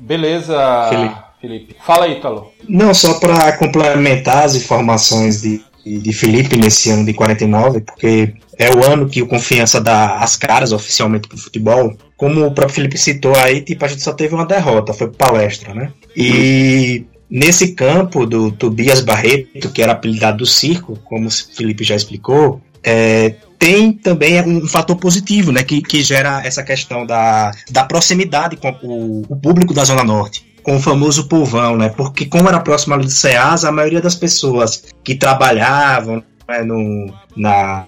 Beleza, 0.00 0.56
Felipe. 0.88 1.30
Felipe. 1.40 1.76
Fala 1.80 2.04
aí, 2.04 2.20
Talo. 2.20 2.52
Não, 2.68 2.92
só 2.92 3.18
para 3.18 3.56
complementar 3.56 4.44
as 4.44 4.54
informações 4.54 5.40
de, 5.40 5.62
de 5.84 6.12
Felipe 6.12 6.56
nesse 6.56 6.90
ano 6.90 7.04
de 7.04 7.14
49, 7.14 7.80
porque 7.80 8.34
é 8.60 8.70
o 8.70 8.84
ano 8.84 9.08
que 9.08 9.22
o 9.22 9.26
Confiança 9.26 9.80
dá 9.80 10.18
as 10.18 10.36
caras 10.36 10.70
oficialmente 10.70 11.26
pro 11.26 11.38
futebol. 11.38 11.96
Como 12.14 12.44
o 12.44 12.52
próprio 12.52 12.74
Felipe 12.74 12.98
citou 12.98 13.34
aí, 13.34 13.62
tipo, 13.62 13.82
a 13.82 13.88
gente 13.88 14.02
só 14.02 14.12
teve 14.12 14.34
uma 14.34 14.44
derrota, 14.44 14.92
foi 14.92 15.08
palestra, 15.08 15.72
né? 15.72 15.90
E 16.14 17.06
nesse 17.30 17.68
campo 17.72 18.26
do 18.26 18.52
Tobias 18.52 19.00
Barreto, 19.00 19.70
que 19.70 19.80
era 19.80 19.92
apelidado 19.92 20.38
do 20.38 20.46
circo, 20.46 20.98
como 21.04 21.28
o 21.28 21.30
Felipe 21.30 21.82
já 21.82 21.96
explicou, 21.96 22.60
é, 22.84 23.34
tem 23.58 23.94
também 23.94 24.42
um 24.42 24.68
fator 24.68 24.96
positivo, 24.96 25.52
né, 25.52 25.62
que, 25.62 25.80
que 25.80 26.02
gera 26.02 26.42
essa 26.44 26.62
questão 26.62 27.06
da, 27.06 27.52
da 27.70 27.84
proximidade 27.84 28.56
com 28.56 28.76
o, 28.82 29.22
o 29.26 29.36
público 29.36 29.72
da 29.72 29.84
Zona 29.84 30.04
Norte 30.04 30.50
com 30.62 30.76
o 30.76 30.80
famoso 30.80 31.26
povão, 31.26 31.74
né? 31.74 31.88
Porque 31.88 32.26
como 32.26 32.46
era 32.46 32.60
próximo 32.60 32.92
ali 32.92 33.04
do 33.04 33.10
SEAS, 33.10 33.64
a 33.64 33.72
maioria 33.72 33.98
das 33.98 34.14
pessoas 34.14 34.84
que 35.02 35.14
trabalhavam 35.14 36.22
né, 36.46 36.62
no, 36.62 37.10
na, 37.34 37.86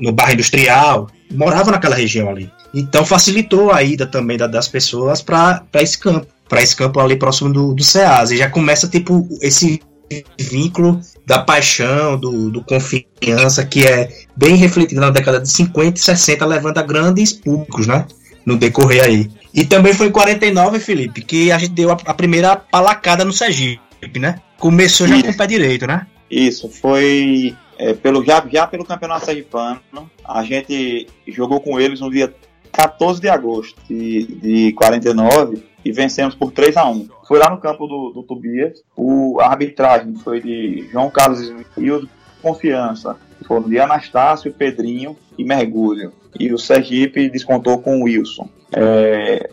no 0.00 0.12
bairro 0.12 0.34
industrial 0.34 1.08
moravam 1.30 1.72
naquela 1.72 1.96
região 1.96 2.28
ali. 2.28 2.50
Então 2.74 3.04
facilitou 3.04 3.72
a 3.72 3.82
ida 3.82 4.06
também 4.06 4.36
da, 4.36 4.46
das 4.46 4.68
pessoas 4.68 5.20
para 5.20 5.64
esse 5.74 5.98
campo, 5.98 6.26
para 6.48 6.62
esse 6.62 6.76
campo 6.76 7.00
ali 7.00 7.16
próximo 7.16 7.52
do, 7.52 7.74
do 7.74 7.82
SEAS. 7.82 8.30
E 8.30 8.36
já 8.36 8.48
começa 8.48 8.88
tipo 8.88 9.28
esse 9.40 9.80
vínculo 10.38 11.00
da 11.26 11.38
paixão, 11.38 12.18
do, 12.18 12.50
do 12.50 12.62
confiança, 12.62 13.64
que 13.64 13.86
é 13.86 14.08
bem 14.36 14.56
refletido 14.56 15.00
na 15.00 15.10
década 15.10 15.40
de 15.40 15.50
50 15.50 15.98
e 15.98 16.02
60, 16.02 16.44
levando 16.44 16.78
a 16.78 16.82
grandes 16.82 17.32
públicos, 17.32 17.86
né? 17.86 18.06
No 18.44 18.56
decorrer 18.56 19.04
aí. 19.04 19.30
E 19.54 19.64
também 19.64 19.94
foi 19.94 20.08
em 20.08 20.12
49, 20.12 20.80
Felipe, 20.80 21.22
que 21.22 21.52
a 21.52 21.58
gente 21.58 21.72
deu 21.72 21.90
a, 21.90 21.96
a 22.04 22.14
primeira 22.14 22.56
palacada 22.56 23.24
no 23.24 23.32
Sergipe, 23.32 24.18
né? 24.18 24.36
Começou 24.58 25.06
já 25.06 25.14
Isso. 25.14 25.24
com 25.24 25.30
o 25.30 25.36
pé 25.36 25.46
direito, 25.46 25.86
né? 25.86 26.06
Isso, 26.30 26.68
foi 26.68 27.54
é, 27.78 27.94
pelo, 27.94 28.24
já, 28.24 28.44
já 28.50 28.66
pelo 28.66 28.84
Campeonato 28.84 29.26
Sergipano. 29.26 29.80
A 30.24 30.42
gente 30.42 31.06
jogou 31.28 31.60
com 31.60 31.80
eles 31.80 32.00
no 32.00 32.10
dia 32.10 32.34
14 32.72 33.20
de 33.20 33.28
agosto 33.28 33.80
de, 33.88 34.24
de 34.24 34.72
49 34.72 35.62
e 35.84 35.92
vencemos 35.92 36.34
por 36.34 36.52
3 36.52 36.76
a 36.76 36.88
1 36.88 37.08
Foi 37.26 37.38
lá 37.38 37.50
no 37.50 37.58
campo 37.58 37.86
do, 37.86 38.10
do 38.10 38.22
Tobias. 38.22 38.82
O, 38.96 39.40
a 39.40 39.48
arbitragem 39.48 40.14
foi 40.16 40.40
de 40.40 40.88
João 40.90 41.10
Carlos 41.10 41.50
o 41.50 42.08
Confiança. 42.40 43.16
Foram 43.46 43.68
de 43.68 43.78
Anastácio, 43.78 44.52
Pedrinho 44.52 45.16
e 45.36 45.44
Mergulho. 45.44 46.12
E 46.38 46.52
o 46.52 46.58
Sergipe 46.58 47.28
descontou 47.28 47.78
com 47.78 48.00
o 48.00 48.04
Wilson. 48.04 48.48
É, 48.72 49.50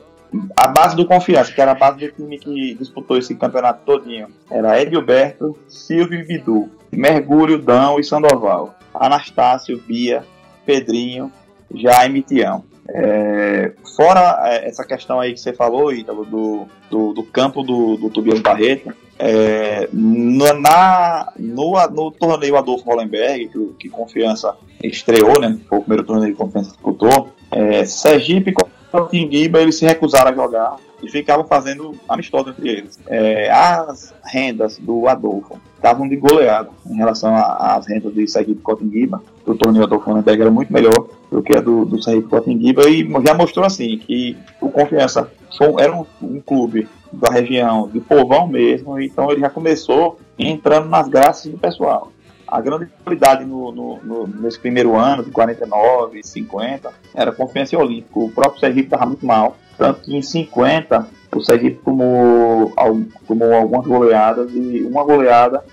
a 0.56 0.68
base 0.68 0.96
do 0.96 1.06
Confiança, 1.06 1.52
que 1.52 1.62
era 1.62 1.72
a 1.72 1.76
base 1.76 1.98
do 2.00 2.12
time 2.12 2.38
que 2.38 2.76
disputou 2.76 3.18
esse 3.18 3.36
campeonato 3.36 3.84
todinho, 3.84 4.28
era 4.50 4.80
Edilberto, 4.82 5.58
Silvio 5.68 6.20
e 6.20 6.26
Bidu, 6.26 6.70
Mergulho, 6.92 7.58
Dão 7.58 8.00
e 8.00 8.04
Sandoval, 8.04 8.76
Anastácio, 8.94 9.82
Bia, 9.86 10.24
Pedrinho, 10.66 11.32
Jaime 11.74 12.20
e 12.20 12.24
Tião. 12.24 12.64
É, 12.92 13.72
fora 13.96 14.40
é, 14.46 14.68
essa 14.68 14.84
questão 14.84 15.20
aí 15.20 15.34
que 15.34 15.40
você 15.40 15.54
falou, 15.54 15.94
Ítalo, 15.94 16.26
do, 16.26 16.68
do, 16.90 17.14
do 17.14 17.24
campo 17.24 17.62
do, 17.62 17.98
do 17.98 18.10
Tobias 18.10 18.40
Barreto, 18.40 18.92
é, 19.20 19.88
na, 19.94 21.32
no, 21.38 21.74
no 21.90 22.12
torneio 22.12 22.58
Adolfo 22.58 22.90
Hollenberg, 22.90 23.50
que, 23.50 23.74
que 23.80 23.90
Confiança 23.90 24.56
estreou, 24.84 25.40
né, 25.40 25.60
foi 25.68 25.78
o 25.78 25.82
primeiro 25.82 26.06
torneio 26.06 26.34
que 26.34 26.40
Confiança 26.42 26.72
disputou, 26.72 27.30
é, 27.52 27.86
Sergipe 27.86 28.52
e 28.52 28.54
Cotinguiba 28.92 29.60
eles 29.60 29.78
se 29.78 29.86
recusaram 29.86 30.32
a 30.32 30.34
jogar 30.34 30.78
e 31.02 31.10
ficavam 31.10 31.46
fazendo 31.46 31.96
amistosos 32.08 32.50
entre 32.50 32.70
eles. 32.70 33.00
É, 33.08 33.50
as 33.52 34.14
rendas 34.26 34.78
do 34.78 35.08
Adolfo 35.08 35.60
estavam 35.76 36.08
de 36.08 36.16
goleada 36.16 36.70
em 36.90 36.96
relação 36.96 37.34
às 37.36 37.88
rendas 37.88 38.14
de 38.14 38.28
Sergipe 38.28 38.62
Cotinguiba. 38.62 39.22
O 39.46 39.56
torneio 39.56 39.86
Adolfo 39.86 40.10
Hollenberg 40.10 40.42
era 40.42 40.52
muito 40.52 40.72
melhor 40.72 41.08
do 41.32 41.42
que 41.42 41.56
a 41.56 41.62
do, 41.62 41.86
do 41.86 42.02
Sergipe 42.02 42.28
Cotinguiba 42.28 42.90
e 42.90 43.08
já 43.26 43.34
mostrou 43.34 43.66
assim 43.66 43.98
que 43.98 44.38
o 44.62 44.70
Confiança 44.70 45.32
era 45.78 45.94
um, 45.94 46.06
um, 46.22 46.40
clube 46.40 46.88
da 47.12 47.32
região 47.32 47.88
de 47.88 48.00
povão 48.00 48.48
mesmo, 48.48 49.00
então 49.00 49.32
ele 49.32 49.42
já 49.42 49.50
começou 49.50 50.20
entrando 50.38 50.88
nas 50.88 51.10
graças 51.10 51.52
do 51.52 51.58
pessoal. 51.58 52.12
A 52.52 52.62
grande 52.62 52.88
qualidade 53.04 53.46
no, 53.46 53.72
no, 53.72 54.00
no, 54.04 54.28
nesse 54.28 54.60
primeiro 54.60 54.96
ano, 54.96 55.24
de 55.24 55.32
49, 55.32 56.24
50, 56.24 56.92
era 57.14 57.32
a 57.32 57.34
confiança 57.34 57.78
olímpica. 57.78 58.20
O 58.20 58.32
próprio 58.32 58.60
Sergipe 58.60 58.88
estava 58.88 59.06
muito 59.06 59.26
mal, 59.26 59.56
tanto 59.78 60.02
que 60.02 60.16
em 60.16 60.22
50 60.22 61.08
o 61.36 61.42
Sergipe 61.42 61.80
tomou, 61.86 62.74
tomou 63.28 63.54
algumas 63.54 63.86
goleadas 63.86 64.50
e 64.54 64.82
uma 64.82 65.04
goleada, 65.04 65.64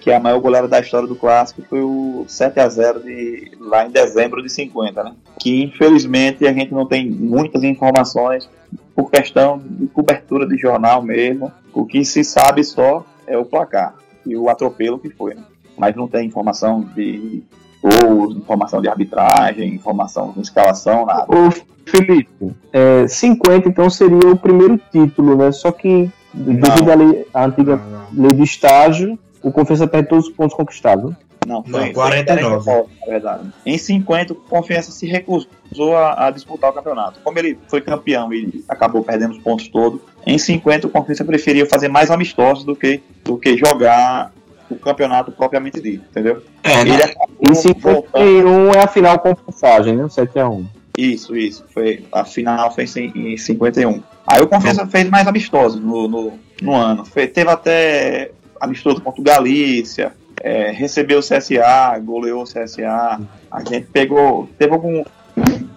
que 0.00 0.10
é 0.10 0.16
a 0.16 0.20
maior 0.20 0.40
goleada 0.40 0.66
da 0.66 0.80
história 0.80 1.06
do 1.06 1.14
clássico, 1.14 1.62
foi 1.68 1.82
o 1.82 2.24
7 2.26 2.60
a 2.60 2.68
0 2.68 3.00
de, 3.00 3.52
lá 3.60 3.86
em 3.86 3.90
dezembro 3.90 4.42
de 4.42 4.48
50, 4.48 5.04
né? 5.04 5.14
Que 5.38 5.62
infelizmente 5.62 6.46
a 6.46 6.52
gente 6.52 6.72
não 6.72 6.86
tem 6.86 7.10
muitas 7.10 7.62
informações 7.62 8.48
por 8.94 9.10
questão 9.10 9.60
de 9.62 9.86
cobertura 9.88 10.46
de 10.46 10.56
jornal 10.56 11.02
mesmo. 11.02 11.52
O 11.74 11.84
que 11.84 12.04
se 12.04 12.24
sabe 12.24 12.64
só 12.64 13.04
é 13.26 13.36
o 13.36 13.44
placar 13.44 13.94
e 14.26 14.36
o 14.36 14.48
atropelo 14.48 14.98
que 14.98 15.10
foi, 15.10 15.34
né? 15.34 15.42
Mas 15.76 15.94
não 15.96 16.06
tem 16.06 16.26
informação 16.26 16.80
de 16.94 17.42
gols, 17.82 18.36
informação 18.36 18.80
de 18.80 18.88
arbitragem, 18.88 19.74
informação 19.74 20.32
de 20.32 20.40
escalação, 20.40 21.04
nada. 21.04 21.26
Ô, 21.28 21.50
Felipe, 21.84 22.54
é, 22.72 23.06
50 23.08 23.68
então 23.68 23.90
seria 23.90 24.30
o 24.30 24.36
primeiro 24.36 24.80
título, 24.90 25.36
né? 25.36 25.50
Só 25.50 25.72
que 25.72 26.10
devido 26.32 26.90
à, 26.90 26.94
lei, 26.94 27.26
à 27.34 27.44
antiga 27.44 27.76
não, 27.76 27.90
não. 28.12 28.22
lei 28.22 28.32
de 28.32 28.42
estágio, 28.42 29.18
o 29.42 29.50
Confiança 29.50 29.86
perde 29.86 30.08
todos 30.08 30.28
os 30.28 30.32
pontos 30.32 30.56
conquistados. 30.56 31.12
Não, 31.46 31.62
foi 31.64 31.86
não, 31.86 31.92
49. 31.92 32.64
49 32.64 32.88
na 33.00 33.06
verdade. 33.06 33.52
Em 33.66 33.76
50, 33.76 34.32
o 34.32 34.36
Confiança 34.36 34.92
se 34.92 35.06
recusou 35.06 35.96
a, 35.96 36.28
a, 36.28 36.30
disputar 36.30 36.70
o 36.70 36.72
campeonato. 36.72 37.18
Como 37.22 37.36
ele 37.36 37.58
foi 37.66 37.80
campeão 37.80 38.32
e 38.32 38.64
acabou 38.68 39.02
perdendo 39.02 39.32
os 39.32 39.38
pontos 39.38 39.66
todos, 39.66 40.00
em 40.24 40.38
50 40.38 40.86
o 40.86 40.90
Confiança 40.90 41.24
preferia 41.24 41.66
fazer 41.66 41.88
mais 41.88 42.12
amistosos 42.12 42.64
do 42.64 42.76
que, 42.76 43.02
do 43.24 43.36
que 43.36 43.56
jogar 43.56 44.32
o 44.72 44.78
campeonato 44.78 45.32
propriamente 45.32 45.80
dito, 45.80 46.04
entendeu? 46.10 46.42
É, 46.62 46.80
ele 46.80 46.96
né? 46.96 47.12
em 47.48 47.54
51 47.54 48.72
é 48.74 48.80
a 48.80 48.86
final 48.86 49.18
com 49.18 49.34
passagem, 49.34 49.96
né? 49.96 50.04
7x1. 50.04 50.64
Isso, 50.96 51.36
isso. 51.36 51.64
Foi, 51.72 52.04
a 52.12 52.24
final 52.24 52.72
foi 52.74 52.84
em 53.14 53.36
51. 53.36 54.02
Aí 54.26 54.42
o 54.42 54.46
Confiança 54.46 54.86
fez 54.86 55.08
mais 55.08 55.26
amistosos 55.26 55.80
no, 55.80 56.06
no, 56.06 56.38
no 56.60 56.74
ano. 56.74 57.04
Foi, 57.04 57.26
teve 57.26 57.50
até 57.50 58.30
amistoso 58.60 59.00
contra 59.00 59.20
o 59.20 59.24
Galícia, 59.24 60.12
é, 60.40 60.70
recebeu 60.70 61.18
o 61.18 61.22
CSA, 61.22 61.98
goleou 62.02 62.42
o 62.42 62.46
CSA. 62.46 63.20
A 63.50 63.60
gente 63.64 63.86
pegou. 63.92 64.48
Teve 64.58 64.72
algum. 64.72 65.04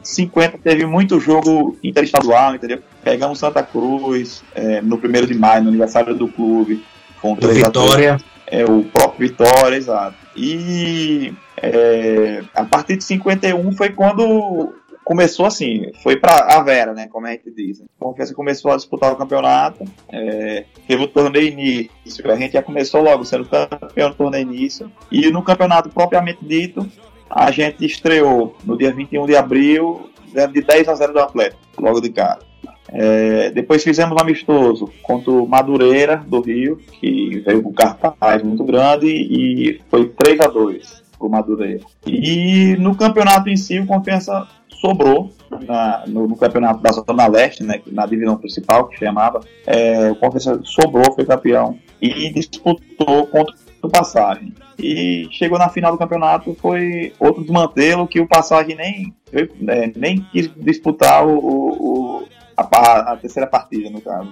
50 0.03 0.59
teve 0.59 0.85
muito 0.85 1.19
jogo 1.19 1.77
interestadual, 1.83 2.55
entendeu? 2.55 2.79
Pegamos 3.03 3.39
Santa 3.39 3.63
Cruz 3.63 4.43
é, 4.53 4.81
no 4.81 4.97
primeiro 4.97 5.25
de 5.25 5.33
maio, 5.33 5.63
no 5.63 5.69
aniversário 5.69 6.13
do 6.13 6.27
clube. 6.27 6.83
Com 7.21 7.35
Vitória. 7.35 8.17
É, 8.47 8.63
o 8.63 8.83
próprio 8.83 9.27
Vitória, 9.27 9.75
exato. 9.75 10.17
E 10.35 11.33
é, 11.57 12.43
a 12.53 12.63
partir 12.65 12.97
de 12.97 13.03
51 13.03 13.71
foi 13.73 13.89
quando 13.89 14.73
começou 15.05 15.45
assim, 15.45 15.91
foi 16.01 16.17
para 16.17 16.57
a 16.57 16.63
Vera, 16.63 16.93
né, 16.93 17.07
como 17.07 17.27
a 17.27 17.31
gente 17.31 17.51
diz. 17.51 17.79
Né? 17.79 17.85
A 17.99 18.03
Confiança 18.03 18.33
começou 18.33 18.71
a 18.71 18.75
disputar 18.75 19.13
o 19.13 19.15
campeonato, 19.15 19.85
é, 20.09 20.65
teve 20.87 21.03
o 21.03 21.07
torneio 21.07 21.47
início, 21.47 22.31
a 22.31 22.35
gente 22.35 22.53
já 22.53 22.63
começou 22.63 23.01
logo 23.01 23.23
sendo 23.23 23.45
campeão 23.45 24.09
do 24.09 24.15
torneio 24.15 24.51
início, 24.51 24.91
e 25.11 25.29
no 25.29 25.43
campeonato 25.43 25.89
propriamente 25.89 26.43
dito, 26.43 26.89
a 27.29 27.51
gente 27.51 27.85
estreou 27.85 28.57
no 28.65 28.75
dia 28.75 28.91
21 28.91 29.27
de 29.27 29.35
abril, 29.35 30.09
de 30.51 30.61
10 30.61 30.89
a 30.89 30.95
0 30.95 31.13
do 31.13 31.19
Atlético, 31.19 31.61
logo 31.79 32.01
de 32.01 32.09
cara. 32.09 32.39
É, 32.89 33.49
depois 33.49 33.83
fizemos 33.83 34.15
um 34.15 34.21
amistoso 34.21 34.89
contra 35.01 35.31
o 35.31 35.47
Madureira 35.47 36.17
do 36.17 36.41
Rio, 36.41 36.77
que 36.99 37.39
veio 37.39 37.61
com 37.61 37.69
um 37.69 37.73
cartaz 37.73 38.43
muito 38.43 38.63
grande 38.63 39.07
e 39.07 39.81
foi 39.89 40.07
3 40.09 40.41
a 40.41 40.47
2 40.47 41.05
o 41.19 41.29
Madureira. 41.29 41.81
E 42.05 42.75
no 42.77 42.95
campeonato 42.95 43.49
em 43.49 43.55
si, 43.55 43.79
o 43.79 43.85
Confiança 43.85 44.47
sobrou 44.69 45.31
na, 45.67 46.03
no, 46.07 46.27
no, 46.27 46.35
campeonato 46.35 46.81
da 46.81 46.91
Zona 46.91 47.27
Leste, 47.27 47.63
né, 47.63 47.81
na 47.87 48.05
divisão 48.05 48.37
principal, 48.37 48.87
que 48.87 48.97
chamava. 48.97 49.39
É, 49.65 50.11
o 50.11 50.15
Confiança 50.15 50.59
sobrou, 50.63 51.13
foi 51.13 51.25
campeão 51.25 51.77
e 52.01 52.29
disputou 52.31 53.25
contra 53.27 53.55
o 53.81 53.89
Passagem. 53.89 54.53
E 54.77 55.27
chegou 55.31 55.57
na 55.57 55.69
final 55.69 55.91
do 55.91 55.97
campeonato, 55.97 56.55
foi 56.59 57.13
outro 57.19 57.41
desmantelo 57.41 58.07
que 58.07 58.19
o 58.19 58.27
Passagem 58.27 58.75
nem, 58.75 59.13
é, 59.33 59.91
nem 59.95 60.21
quis 60.31 60.51
disputar 60.55 61.25
o, 61.25 61.37
o, 61.37 62.23
a, 62.57 63.13
a, 63.13 63.17
terceira 63.17 63.47
partida, 63.47 63.89
no 63.89 64.01
caso. 64.01 64.31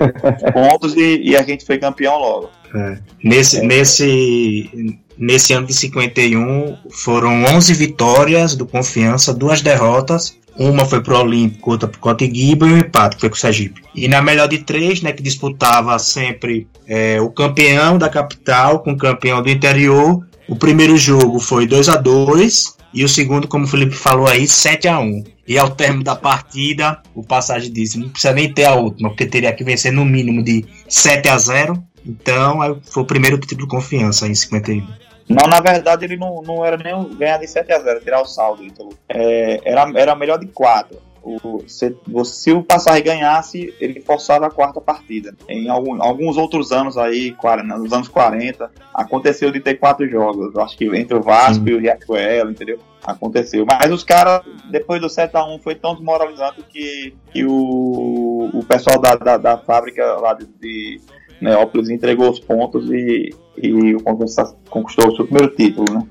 pontos 0.52 0.94
e, 0.94 1.22
e, 1.22 1.36
a 1.36 1.42
gente 1.42 1.64
foi 1.64 1.78
campeão 1.78 2.18
logo. 2.18 2.50
É. 2.74 2.98
Nesse, 3.22 3.58
é. 3.58 3.62
nesse, 3.62 4.98
nesse 5.16 5.52
ano 5.52 5.66
de 5.66 5.74
51 5.74 6.76
foram 6.90 7.44
11 7.44 7.72
vitórias 7.74 8.54
do 8.54 8.66
Confiança, 8.66 9.32
duas 9.32 9.60
derrotas. 9.62 10.36
Uma 10.56 10.84
foi 10.84 11.02
pro 11.02 11.18
Olímpico, 11.18 11.72
outra 11.72 11.88
pro 11.88 11.98
Cotiguiba 11.98 12.68
e 12.68 12.72
um 12.74 12.78
empate, 12.78 13.16
que 13.16 13.20
foi 13.22 13.28
com 13.28 13.34
o 13.34 13.38
Sergipe. 13.38 13.82
E 13.92 14.06
na 14.06 14.22
melhor 14.22 14.46
de 14.46 14.58
três, 14.58 15.02
né, 15.02 15.12
que 15.12 15.20
disputava 15.20 15.98
sempre 15.98 16.68
é, 16.86 17.20
o 17.20 17.28
campeão 17.28 17.98
da 17.98 18.08
capital 18.08 18.78
com 18.78 18.92
o 18.92 18.96
campeão 18.96 19.42
do 19.42 19.50
interior. 19.50 20.24
O 20.48 20.54
primeiro 20.54 20.96
jogo 20.96 21.40
foi 21.40 21.66
2 21.66 21.88
a 21.88 21.96
2 21.96 22.76
e 22.94 23.04
o 23.04 23.08
segundo, 23.08 23.48
como 23.48 23.64
o 23.64 23.68
Felipe 23.68 23.94
falou 23.94 24.28
aí, 24.28 24.46
7 24.46 24.86
a 24.86 25.00
1 25.00 25.24
E 25.48 25.58
ao 25.58 25.70
término 25.70 26.04
da 26.04 26.14
partida, 26.14 27.02
o 27.14 27.24
Passagem 27.24 27.72
disse: 27.72 27.98
não 27.98 28.08
precisa 28.08 28.32
nem 28.32 28.52
ter 28.52 28.64
a 28.64 28.74
última, 28.74 29.08
porque 29.08 29.26
teria 29.26 29.52
que 29.52 29.64
vencer 29.64 29.92
no 29.92 30.04
mínimo 30.04 30.42
de 30.42 30.64
7 30.88 31.28
a 31.28 31.36
0 31.36 31.82
Então, 32.06 32.80
foi 32.84 33.02
o 33.02 33.06
primeiro 33.06 33.38
título 33.38 33.62
de 33.62 33.66
confiança 33.66 34.28
em 34.28 34.34
51. 34.34 34.86
Não, 35.28 35.48
na 35.48 35.60
verdade, 35.60 36.04
ele 36.04 36.16
não, 36.16 36.42
não 36.42 36.64
era 36.64 36.76
nem 36.76 37.16
ganhar 37.16 37.38
de 37.38 37.48
7 37.48 37.72
a 37.72 37.80
0 37.80 38.00
tirar 38.00 38.22
o 38.22 38.26
saldo, 38.26 38.62
Ítalo. 38.62 38.90
É, 39.08 39.60
era, 39.64 39.90
era 39.96 40.14
melhor 40.14 40.38
de 40.38 40.46
4 40.46 40.96
o, 41.24 41.64
se, 41.66 41.96
se 42.24 42.52
o 42.52 42.62
Passarre 42.62 43.00
ganhasse, 43.00 43.74
ele 43.80 44.00
forçava 44.00 44.46
a 44.46 44.50
quarta 44.50 44.80
partida. 44.80 45.34
Em 45.48 45.68
algum, 45.68 46.02
alguns 46.02 46.36
outros 46.36 46.70
anos 46.70 46.98
aí, 46.98 47.34
nos 47.66 47.92
anos 47.92 48.08
40, 48.08 48.70
aconteceu 48.92 49.50
de 49.50 49.60
ter 49.60 49.76
quatro 49.76 50.06
jogos. 50.08 50.54
Acho 50.56 50.76
que 50.76 50.84
entre 50.94 51.16
o 51.16 51.22
Vasco 51.22 51.64
Sim. 51.64 51.70
e 51.70 51.74
o 51.74 51.78
Riachuelo, 51.80 52.50
entendeu? 52.50 52.78
Aconteceu. 53.02 53.64
Mas 53.66 53.90
os 53.90 54.04
caras, 54.04 54.42
depois 54.70 55.00
do 55.00 55.06
7x1, 55.06 55.60
foi 55.62 55.74
tão 55.74 55.94
desmoralizante 55.94 56.62
que, 56.70 57.14
que 57.32 57.44
o, 57.44 58.50
o 58.52 58.64
pessoal 58.64 59.00
da, 59.00 59.14
da, 59.14 59.36
da 59.38 59.58
fábrica 59.58 60.04
lá 60.16 60.34
de, 60.34 60.46
de 60.60 61.00
Neópolis 61.40 61.88
entregou 61.88 62.30
os 62.30 62.40
pontos 62.40 62.90
e, 62.90 63.34
e 63.56 63.94
conquistou 64.68 65.08
o 65.08 65.16
seu 65.16 65.24
primeiro 65.26 65.54
título, 65.54 65.86
né? 65.92 66.06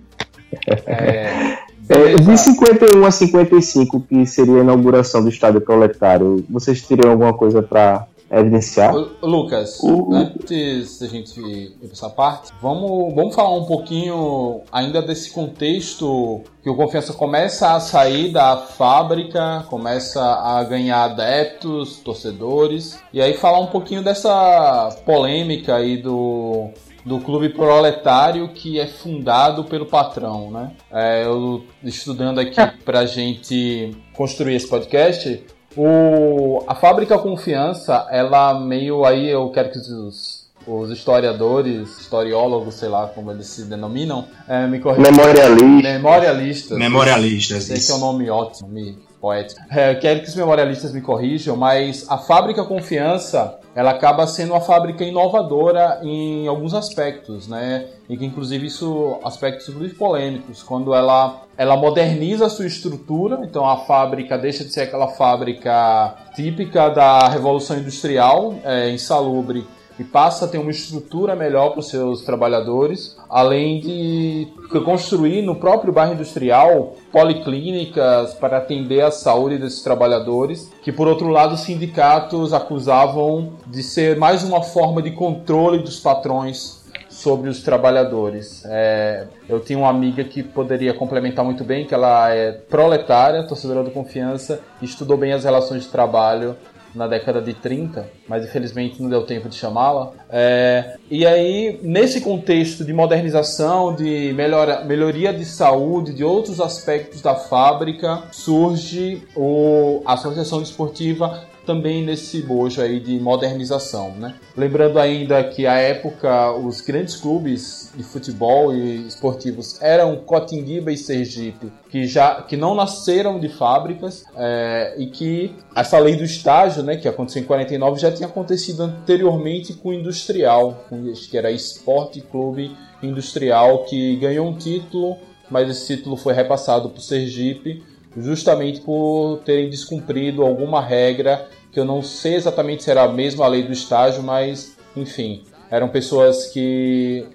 É, 0.86 1.58
é, 1.90 2.16
de 2.16 2.38
51 2.38 3.06
a 3.06 3.12
55, 3.12 4.02
que 4.02 4.26
seria 4.26 4.56
a 4.56 4.60
inauguração 4.60 5.22
do 5.22 5.30
Estádio 5.30 5.62
Proletário, 5.62 6.44
vocês 6.50 6.82
teriam 6.82 7.12
alguma 7.12 7.34
coisa 7.34 7.62
para 7.62 8.08
evidenciar? 8.32 8.94
Lucas, 9.22 9.80
uh, 9.82 10.14
antes 10.14 11.00
da 11.00 11.08
gente 11.08 11.40
ir 11.40 11.72
para 11.80 11.92
essa 11.92 12.10
parte, 12.10 12.52
vamos, 12.62 13.14
vamos 13.14 13.36
falar 13.36 13.56
um 13.56 13.66
pouquinho 13.66 14.62
ainda 14.72 15.02
desse 15.02 15.32
contexto 15.32 16.42
que 16.64 16.70
o 16.70 16.76
Confiança 16.76 17.14
começa 17.14 17.74
a 17.74 17.80
sair 17.80 18.32
da 18.32 18.58
fábrica, 18.58 19.66
começa 19.70 20.22
a 20.22 20.64
ganhar 20.64 21.04
adeptos, 21.04 21.98
torcedores, 21.98 23.00
e 23.12 23.22
aí 23.22 23.34
falar 23.34 23.60
um 23.60 23.68
pouquinho 23.68 24.04
dessa 24.04 24.90
polêmica 25.06 25.76
aí 25.76 25.98
do 25.98 26.70
do 27.06 27.20
clube 27.20 27.50
proletário 27.50 28.48
que 28.50 28.80
é 28.80 28.88
fundado 28.88 29.66
pelo 29.66 29.86
patrão, 29.86 30.50
né? 30.52 30.72
É, 30.92 31.26
eu 31.26 31.66
estudando 31.84 32.40
aqui 32.40 32.56
para 32.86 33.06
gente 33.06 33.96
construir 34.14 34.56
esse 34.56 34.68
podcast, 34.68 35.44
o, 35.76 36.64
a 36.68 36.76
fábrica 36.76 37.18
Confiança, 37.18 38.08
ela 38.12 38.60
meio 38.60 39.04
aí, 39.06 39.30
eu 39.30 39.50
quero 39.50 39.72
que 39.72 39.80
os, 39.80 40.48
os 40.68 40.90
historiadores, 40.92 42.00
historiólogos, 42.00 42.76
sei 42.76 42.90
lá 42.90 43.08
como 43.08 43.32
eles 43.32 43.48
se 43.48 43.66
denominam, 43.66 44.26
é, 44.48 44.68
me 44.68 44.80
corrijam. 44.80 45.12
Memorialistas. 45.12 45.94
Memorialistas. 45.94 46.78
Memorialistas. 46.78 47.70
Esse 47.70 47.92
é 47.92 47.96
um 47.96 48.00
nome 48.00 48.30
ótimo, 48.30 48.70
me 48.70 48.98
poético. 49.20 49.62
É, 49.70 49.96
quero 49.96 50.20
que 50.22 50.28
os 50.28 50.36
memorialistas 50.36 50.94
me 50.94 51.02
corrijam, 51.02 51.56
mas 51.56 52.06
a 52.10 52.18
fábrica 52.18 52.64
Confiança 52.66 53.58
ela 53.76 53.92
acaba 53.92 54.28
sendo 54.28 54.54
uma 54.54 54.62
fábrica 54.62 55.04
inovadora 55.04 56.00
em 56.04 56.48
alguns 56.48 56.74
aspectos, 56.74 57.48
né? 57.48 57.88
E 58.08 58.16
que 58.18 58.26
inclusive 58.26 58.68
isso 58.68 59.18
aspectos 59.24 59.68
inclusive 59.68 59.96
polêmicos, 59.96 60.62
quando 60.62 60.94
ela 60.94 61.42
ela 61.56 61.78
moderniza 61.78 62.48
a 62.48 62.50
sua 62.50 62.66
estrutura, 62.66 63.42
então 63.44 63.70
a 63.70 63.78
fábrica 63.78 64.38
deixa 64.38 64.64
de 64.64 64.74
ser 64.74 64.82
aquela 64.82 65.08
fábrica 65.10 66.16
típica 66.36 66.90
da 66.90 67.28
revolução 67.28 67.78
industrial, 67.78 68.56
é, 68.64 68.90
insalubre 68.90 69.66
e 70.00 70.04
passa 70.04 70.46
a 70.46 70.48
ter 70.48 70.58
uma 70.58 70.72
estrutura 70.72 71.36
melhor 71.36 71.72
para 71.72 71.80
os 71.80 71.90
seus 71.90 72.22
trabalhadores, 72.22 73.18
além 73.30 73.80
de 73.80 74.48
construir 74.84 75.42
no 75.42 75.56
próprio 75.56 75.94
bairro 75.94 76.14
industrial 76.14 76.96
policlínicas 77.12 78.34
para 78.34 78.58
atender 78.58 79.02
a 79.02 79.12
saúde 79.12 79.58
desses 79.58 79.84
trabalhadores, 79.84 80.72
que 80.82 80.92
por 80.92 81.08
outro 81.08 81.28
lado 81.28 81.54
os 81.54 81.62
sindicatos 81.62 82.54
acusavam 82.54 83.54
de 83.68 83.84
ser 83.84 84.18
mais 84.18 84.44
uma 84.44 84.62
forma 84.64 85.02
de 85.02 85.12
controle 85.12 85.80
dos 85.80 86.00
patrões 86.00 86.84
sobre 87.14 87.50
os 87.50 87.62
trabalhadores. 87.62 88.64
É, 88.66 89.28
eu 89.48 89.60
tinha 89.60 89.78
uma 89.78 89.90
amiga 89.90 90.24
que 90.24 90.42
poderia 90.42 90.94
complementar 90.94 91.46
muito 91.46 91.64
bem, 91.64 91.86
que 91.86 91.94
ela 91.94 92.30
é 92.32 92.52
proletária, 92.52 93.44
torcedora 93.44 93.84
do 93.84 93.92
Confiança, 93.92 94.60
estudou 94.82 95.16
bem 95.16 95.32
as 95.32 95.44
relações 95.44 95.84
de 95.84 95.90
trabalho 95.90 96.56
na 96.96 97.08
década 97.08 97.42
de 97.42 97.54
30, 97.54 98.08
mas 98.28 98.44
infelizmente 98.44 99.02
não 99.02 99.10
deu 99.10 99.24
tempo 99.24 99.50
de 99.50 99.56
chamá-la. 99.56 100.12
É, 100.30 100.98
e 101.10 101.26
aí, 101.26 101.80
nesse 101.82 102.22
contexto 102.22 102.86
de 102.86 102.94
modernização, 102.94 103.96
de 103.96 104.32
melhora, 104.34 104.84
melhoria 104.84 105.34
de 105.34 105.46
saúde, 105.46 106.14
de 106.14 106.24
outros 106.24 106.60
aspectos 106.60 107.22
da 107.22 107.36
fábrica, 107.36 108.24
surge 108.32 109.24
o, 109.36 110.02
a 110.06 110.14
Associação 110.14 110.60
Desportiva 110.60 111.53
também 111.66 112.04
nesse 112.04 112.42
bojo 112.42 112.82
aí 112.82 113.00
de 113.00 113.20
modernização, 113.20 114.12
né? 114.16 114.36
Lembrando 114.56 115.00
ainda 115.00 115.44
que 115.44 115.66
à 115.66 115.76
época 115.76 116.52
os 116.54 116.82
grandes 116.82 117.16
clubes 117.16 117.92
de 117.96 118.04
futebol 118.04 118.74
e 118.74 119.08
esportivos 119.08 119.82
eram 119.82 120.16
Cotinguiba 120.18 120.92
e 120.92 120.98
Sergipe, 120.98 121.72
que 121.90 122.06
já 122.06 122.42
que 122.42 122.58
não 122.58 122.76
nasceram 122.76 123.40
de 123.40 123.50
fábricas 123.50 124.24
é, 124.36 124.96
e 124.98 125.08
que 125.08 125.56
essa 125.76 125.98
lei 126.00 126.16
do 126.16 126.24
estágio, 126.24 126.84
né, 126.84 126.98
que 126.98 127.08
aconteceu 127.08 127.42
em 127.42 127.46
49, 127.46 128.00
já 128.00 128.12
tinha 128.12 128.28
acontecido 128.28 128.84
anteriormente 128.84 129.74
com 129.74 129.90
o 129.90 129.94
Industrial, 129.94 130.86
que 131.30 131.38
era 131.38 131.52
Esporte 131.52 132.22
Clube 132.22 132.76
Industrial, 133.02 133.84
que 133.86 134.16
ganhou 134.18 134.48
um 134.48 134.56
título, 134.56 135.18
mas 135.50 135.70
esse 135.70 135.96
título 135.98 136.16
foi 136.16 136.34
repassado 136.34 136.90
para 136.90 137.00
o 137.00 137.02
Sergipe 137.02 137.84
justamente 138.18 138.82
por 138.82 139.40
terem 139.46 139.70
descumprido 139.70 140.44
alguma 140.44 140.82
regra 140.82 141.48
que 141.72 141.80
eu 141.80 141.86
não 141.86 142.02
sei 142.02 142.36
exatamente 142.36 142.84
se 142.84 142.92
era 142.92 143.04
a 143.04 143.08
mesma 143.08 143.48
lei 143.48 143.64
do 143.64 143.72
estágio, 143.72 144.22
mas 144.22 144.78
enfim, 144.96 145.44
eram 145.74 145.90
pessoas 145.90 146.48
que 146.48 147.26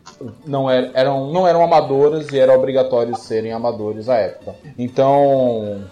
não, 0.46 0.70
er, 0.70 0.92
eram, 0.94 1.32
não 1.32 1.44
eram 1.44 1.60
amadoras 1.60 2.28
e 2.30 2.38
era 2.38 2.54
obrigatório 2.54 3.16
serem 3.16 3.52
amadores 3.52 4.08
à 4.08 4.14
época. 4.14 4.54
Então, 4.78 5.82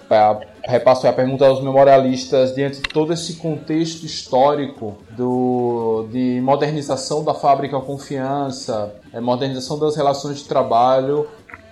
repasso 0.64 1.08
a 1.08 1.12
pergunta 1.12 1.44
aos 1.44 1.60
memorialistas, 1.60 2.54
diante 2.54 2.76
de 2.76 2.88
todo 2.88 3.12
esse 3.12 3.34
contexto 3.34 4.04
histórico 4.04 4.96
do, 5.10 6.06
de 6.12 6.40
modernização 6.40 7.24
da 7.24 7.34
fábrica 7.34 7.80
Confiança, 7.80 8.94
é, 9.12 9.20
modernização 9.20 9.76
das 9.76 9.96
relações 9.96 10.38
de 10.38 10.44
trabalho, 10.44 11.26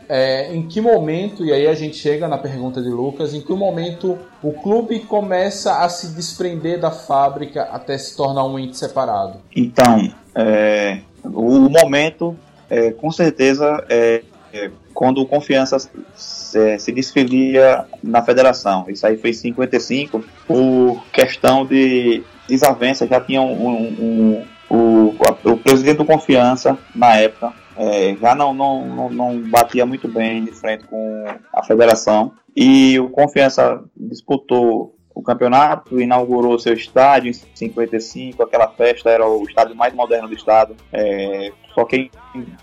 é, 0.09 0.55
em 0.55 0.67
que 0.67 0.81
momento, 0.81 1.45
e 1.45 1.53
aí 1.53 1.67
a 1.67 1.75
gente 1.75 1.97
chega 1.97 2.29
na 2.29 2.39
pergunta 2.39 2.83
de 2.83 2.89
Lucas, 2.89 3.35
em 3.35 3.41
que 3.41 3.53
momento 3.53 4.19
o 4.43 4.53
clube 4.53 5.01
começa 5.01 5.79
a 5.79 5.89
se 5.89 6.15
desprender 6.15 6.81
da 6.81 6.91
fábrica 6.91 7.63
até 7.65 7.97
se 7.97 8.17
tornar 8.17 8.45
um 8.45 8.59
ente 8.59 8.77
separado? 8.77 9.39
Então, 9.55 10.13
é, 10.35 11.01
o 11.25 11.69
momento, 11.69 12.37
é, 12.69 12.91
com 12.91 13.11
certeza, 13.11 13.85
é, 13.89 14.23
é 14.53 14.71
quando 14.93 15.21
o 15.21 15.27
Confiança 15.27 15.77
se, 16.15 16.79
se 16.79 16.93
desfilia 16.93 17.85
na 18.03 18.23
federação. 18.23 18.85
Isso 18.89 19.07
aí 19.07 19.17
foi 19.17 19.31
em 19.31 19.35
55, 19.35 20.25
por 20.47 21.05
questão 21.13 21.67
de 21.67 22.23
desavença, 22.49 23.07
já 23.07 23.21
tinha 23.21 23.41
um, 23.41 23.69
um, 23.69 23.83
um 24.01 24.45
o, 24.71 25.15
o 25.45 25.57
presidente 25.57 25.99
do 25.99 26.05
Confiança, 26.05 26.79
na 26.95 27.17
época, 27.17 27.53
é, 27.77 28.17
já 28.17 28.35
não, 28.35 28.55
não, 28.55 28.87
não, 28.87 29.11
não, 29.11 29.41
batia 29.51 29.85
muito 29.85 30.09
bem 30.09 30.45
de 30.45 30.53
frente 30.53 30.85
com 30.85 31.25
a 31.53 31.63
federação. 31.65 32.33
E 32.57 32.99
o 33.01 33.09
Confiança 33.09 33.83
disputou 33.97 34.95
o 35.15 35.23
campeonato, 35.23 36.01
inaugurou 36.01 36.59
seu 36.59 36.75
estádio 36.75 37.31
em 37.31 37.33
55, 37.33 38.43
aquela 38.43 38.69
festa 38.69 39.11
era 39.11 39.27
o 39.27 39.45
estádio 39.45 39.77
mais 39.77 39.95
moderno 39.95 40.29
do 40.29 40.35
estado. 40.35 40.77
É, 40.93 41.53
só 41.75 41.85
quem 41.85 42.11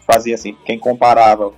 fazia 0.06 0.36
assim, 0.36 0.56
quem 0.65 0.78
comparava 0.78 1.54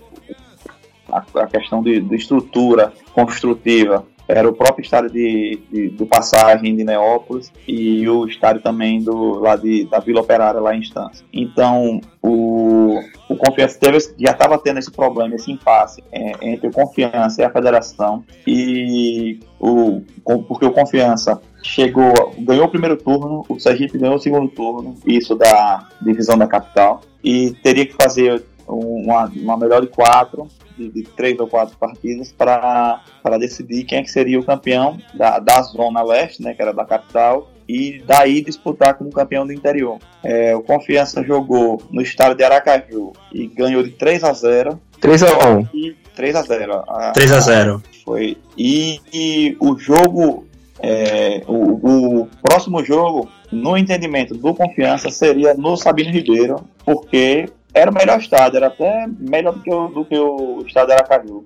a, 1.12 1.24
a 1.42 1.48
questão 1.48 1.82
de, 1.82 2.00
de 2.00 2.16
estrutura 2.16 2.94
construtiva 3.14 4.06
era 4.28 4.48
o 4.48 4.54
próprio 4.54 4.84
estádio 4.84 5.12
de, 5.12 5.60
de, 5.72 5.90
do 5.90 6.06
Passagem 6.06 6.76
de 6.76 6.84
Neópolis 6.84 7.52
e 7.68 8.08
o 8.08 8.26
estádio 8.26 8.62
também 8.62 9.02
do, 9.02 9.40
lá 9.40 9.56
de, 9.56 9.86
da 9.86 10.00
Vila 10.00 10.22
Operária, 10.22 10.60
lá 10.60 10.76
em 10.76 10.80
Estância. 10.80 11.26
Então, 11.32 12.00
o, 12.22 13.00
o 13.30 13.36
Confiança 13.36 13.78
teve, 13.80 13.98
já 14.18 14.32
estava 14.32 14.58
tendo 14.58 14.80
esse 14.80 14.92
problema, 14.92 15.36
esse 15.36 15.52
impasse 15.52 16.04
é, 16.12 16.34
entre 16.42 16.68
o 16.68 16.72
Confiança 16.72 17.42
e 17.42 17.46
a 17.46 17.50
Federação, 17.50 18.24
e 18.48 19.40
o, 19.60 20.02
porque 20.48 20.66
o 20.66 20.72
Confiança 20.72 21.42
chegou, 21.62 22.34
ganhou 22.40 22.66
o 22.66 22.70
primeiro 22.70 22.98
turno, 22.98 23.46
o 23.48 23.60
Sergipe 23.60 23.98
ganhou 23.98 24.16
o 24.16 24.20
segundo 24.20 24.50
turno, 24.50 24.96
isso 25.06 25.36
da 25.36 25.88
divisão 26.02 26.38
da 26.38 26.48
capital, 26.48 27.02
e 27.24 27.52
teria 27.64 27.86
que 27.86 27.94
fazer 27.94 28.44
uma, 28.68 29.26
uma 29.36 29.58
melhor 29.58 29.82
de 29.82 29.88
quatro 29.88 30.48
de, 30.78 30.90
de 30.90 31.04
três 31.04 31.40
ou 31.40 31.48
quatro 31.48 31.78
partidas 31.78 32.32
para 32.32 33.02
decidir 33.40 33.84
quem 33.84 34.00
é 34.00 34.04
que 34.04 34.12
seria 34.12 34.40
o 34.40 34.44
campeão 34.44 34.98
da, 35.14 35.40
da 35.40 35.62
Zona 35.62 36.02
Leste, 36.04 36.42
né, 36.42 36.54
que 36.54 36.62
era 36.62 36.74
da 36.74 36.86
capital, 36.86 37.52
e 37.68 38.02
daí 38.06 38.42
disputar 38.42 38.96
como 38.96 39.10
campeão 39.12 39.46
do 39.46 39.54
interior. 39.54 39.98
É, 40.24 40.56
o 40.56 40.62
Confiança 40.62 41.24
jogou 41.24 41.82
no 41.92 42.02
estado 42.02 42.36
de 42.36 42.44
Aracaju 42.44 43.14
e 43.32 43.48
ganhou 43.48 43.84
de 43.84 43.92
3 43.92 44.24
a 44.24 44.34
0. 44.34 44.80
3 45.00 45.24
a 45.24 45.50
1. 45.50 45.68
E 45.74 45.96
3 46.16 46.36
a 46.36 46.42
0 46.42 46.84
3 47.14 47.32
a 47.32 47.40
0 47.40 47.84
Foi. 48.04 48.38
E, 48.58 49.00
e 49.14 49.58
o 49.60 49.78
jogo, 49.78 50.46
é, 50.80 51.42
o, 51.48 52.22
o, 52.22 52.30
próximo 52.42 52.84
jogo, 52.84 53.30
no 53.52 53.78
entendimento 53.78 54.34
do 54.36 54.54
Confiança, 54.54 55.10
seria 55.10 55.54
no 55.54 55.78
Sabino 55.78 56.12
Ribeiro, 56.12 56.64
porque 56.84 57.50
era 57.74 57.90
o 57.90 57.94
melhor 57.94 58.20
estádio, 58.20 58.58
era 58.58 58.68
até 58.68 59.08
melhor 59.20 59.54
do 59.54 59.62
que 59.62 59.74
o, 59.74 59.88
do 59.88 60.06
que 60.06 60.18
o 60.18 60.64
estádio 60.66 60.94
Aracaju. 60.94 61.46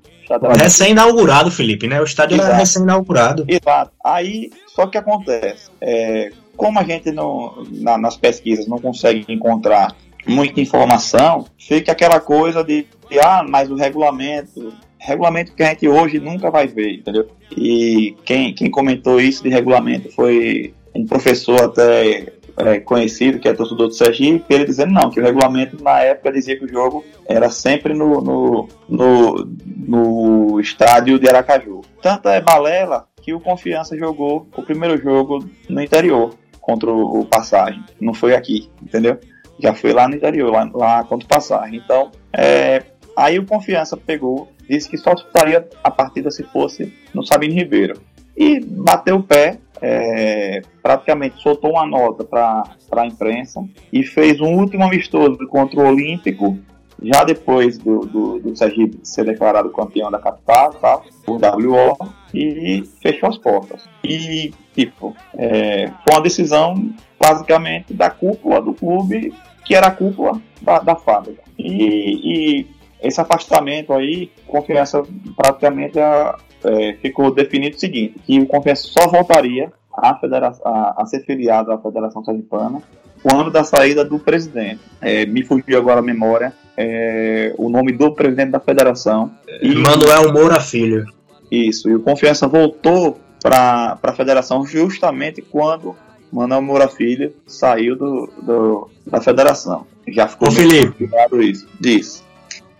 Recém-inaugurado, 0.59 1.49
Felipe, 1.49 1.87
né? 1.87 2.01
O 2.01 2.03
estádio 2.03 2.35
Exato. 2.35 2.49
era 2.49 2.57
recém-inaugurado. 2.57 3.45
Exato. 3.47 3.91
Aí, 4.03 4.51
só 4.67 4.85
que 4.87 4.97
acontece, 4.97 5.69
é, 5.79 6.31
como 6.57 6.79
a 6.79 6.83
gente 6.83 7.11
não, 7.11 7.65
na, 7.71 7.97
nas 7.97 8.17
pesquisas 8.17 8.67
não 8.67 8.77
consegue 8.77 9.25
encontrar 9.31 9.95
muita 10.27 10.59
informação, 10.59 11.45
fica 11.57 11.93
aquela 11.93 12.19
coisa 12.19 12.63
de, 12.63 12.85
de, 13.09 13.19
ah, 13.19 13.45
mas 13.47 13.71
o 13.71 13.75
regulamento, 13.75 14.73
regulamento 14.99 15.53
que 15.53 15.63
a 15.63 15.69
gente 15.69 15.87
hoje 15.87 16.19
nunca 16.19 16.51
vai 16.51 16.67
ver, 16.67 16.95
entendeu? 16.95 17.29
E 17.55 18.15
quem, 18.25 18.53
quem 18.53 18.69
comentou 18.69 19.21
isso 19.21 19.41
de 19.41 19.49
regulamento 19.49 20.11
foi 20.11 20.73
um 20.93 21.05
professor 21.05 21.63
até 21.63 22.33
é, 22.57 22.79
conhecido, 22.79 23.39
que 23.39 23.47
é 23.47 23.53
torcedor 23.53 23.87
do 23.87 23.93
Sergipe, 23.93 24.53
ele 24.53 24.65
dizendo 24.65 24.91
não, 24.91 25.09
que 25.09 25.19
o 25.19 25.23
regulamento 25.23 25.81
na 25.81 25.99
época 25.99 26.31
dizia 26.31 26.57
que 26.57 26.65
o 26.65 26.69
jogo 26.69 27.05
era 27.25 27.49
sempre 27.49 27.93
no, 27.93 28.19
no, 28.19 28.69
no, 28.89 29.49
no 29.65 30.59
estádio 30.59 31.19
de 31.19 31.29
Aracaju. 31.29 31.81
Tanto 32.01 32.27
é 32.29 32.41
balela 32.41 33.07
que 33.21 33.33
o 33.33 33.39
Confiança 33.39 33.97
jogou 33.97 34.47
o 34.55 34.63
primeiro 34.63 34.97
jogo 34.97 35.47
no 35.69 35.81
interior 35.81 36.33
contra 36.59 36.91
o 36.91 37.23
Passagem, 37.25 37.83
não 38.01 38.13
foi 38.13 38.35
aqui, 38.35 38.69
entendeu? 38.81 39.19
Já 39.59 39.73
foi 39.73 39.93
lá 39.93 40.07
no 40.07 40.15
interior, 40.15 40.51
lá, 40.51 40.69
lá 40.73 41.03
contra 41.03 41.25
o 41.25 41.29
Passagem. 41.29 41.81
Então, 41.83 42.11
é, 42.33 42.83
aí 43.15 43.39
o 43.39 43.45
Confiança 43.45 43.95
pegou, 43.95 44.51
disse 44.67 44.89
que 44.89 44.97
só 44.97 45.13
disputaria 45.13 45.67
a 45.83 45.89
partida 45.89 46.29
se 46.31 46.43
fosse 46.43 46.93
no 47.13 47.25
Sabino 47.25 47.53
Ribeiro. 47.53 48.01
E 48.35 48.59
bateu 48.59 49.15
o 49.15 49.23
pé 49.23 49.57
é, 49.81 50.61
praticamente 50.81 51.41
soltou 51.41 51.71
uma 51.71 51.85
nota 51.85 52.23
para 52.23 52.63
a 52.91 53.05
imprensa 53.05 53.63
e 53.91 54.03
fez 54.03 54.39
um 54.39 54.55
último 54.55 54.83
amistoso 54.83 55.37
contra 55.47 55.79
o 55.79 55.87
Olímpico, 55.87 56.57
já 57.01 57.23
depois 57.23 57.77
do, 57.77 57.99
do, 57.99 58.39
do 58.39 58.55
Sergipe 58.55 58.99
ser 59.03 59.25
declarado 59.25 59.69
campeão 59.69 60.09
da 60.09 60.19
capital, 60.19 60.73
tá, 60.73 61.01
por 61.25 61.39
WO, 61.39 61.97
e 62.33 62.83
fechou 63.01 63.29
as 63.29 63.37
portas. 63.37 63.87
E, 64.03 64.51
tipo, 64.73 65.15
é, 65.37 65.87
foi 65.87 66.15
uma 66.15 66.21
decisão 66.21 66.91
basicamente 67.19 67.93
da 67.93 68.09
cúpula 68.09 68.61
do 68.61 68.73
clube, 68.73 69.33
que 69.63 69.75
era 69.75 69.87
a 69.87 69.91
cúpula 69.91 70.41
da, 70.61 70.79
da 70.79 70.95
fábrica. 70.95 71.43
E, 71.57 72.61
e 72.61 72.76
esse 73.01 73.19
afastamento 73.19 73.93
aí, 73.93 74.31
confiança 74.47 75.03
praticamente 75.35 75.99
a, 75.99 76.37
é, 76.63 76.93
ficou 77.01 77.33
definido 77.33 77.75
o 77.75 77.79
seguinte, 77.79 78.19
que 78.25 78.39
o 78.39 78.47
Confiança 78.47 78.87
só 78.87 79.07
voltaria 79.07 79.71
a, 79.93 80.09
a, 80.09 81.01
a 81.01 81.05
ser 81.05 81.23
filiado 81.25 81.71
à 81.71 81.77
Federação 81.77 82.23
Sergipana 82.23 82.81
quando 83.21 83.49
da 83.49 83.63
saída 83.63 84.05
do 84.05 84.19
presidente. 84.19 84.79
É, 85.01 85.25
me 85.25 85.43
fugiu 85.43 85.77
agora 85.77 85.99
a 85.99 86.03
memória 86.03 86.53
é, 86.77 87.53
o 87.57 87.69
nome 87.69 87.91
do 87.91 88.13
presidente 88.13 88.51
da 88.51 88.59
federação. 88.59 89.31
E, 89.61 89.73
Manuel 89.75 90.31
Moura 90.31 90.59
Filho. 90.59 91.05
Isso, 91.49 91.89
e 91.89 91.95
o 91.95 92.01
Confiança 92.01 92.47
voltou 92.47 93.19
para 93.41 93.97
a 94.01 94.13
federação 94.13 94.65
justamente 94.65 95.41
quando 95.41 95.95
Manuel 96.31 96.61
Moura 96.61 96.87
Filho 96.87 97.33
saiu 97.45 97.95
do, 97.95 98.29
do 98.41 98.89
da 99.05 99.21
federação. 99.21 99.87
Já 100.07 100.27
ficou 100.27 100.49
Ô, 100.49 100.51
Felipe, 100.51 101.09
isso. 101.41 101.67
Diz. 101.79 102.26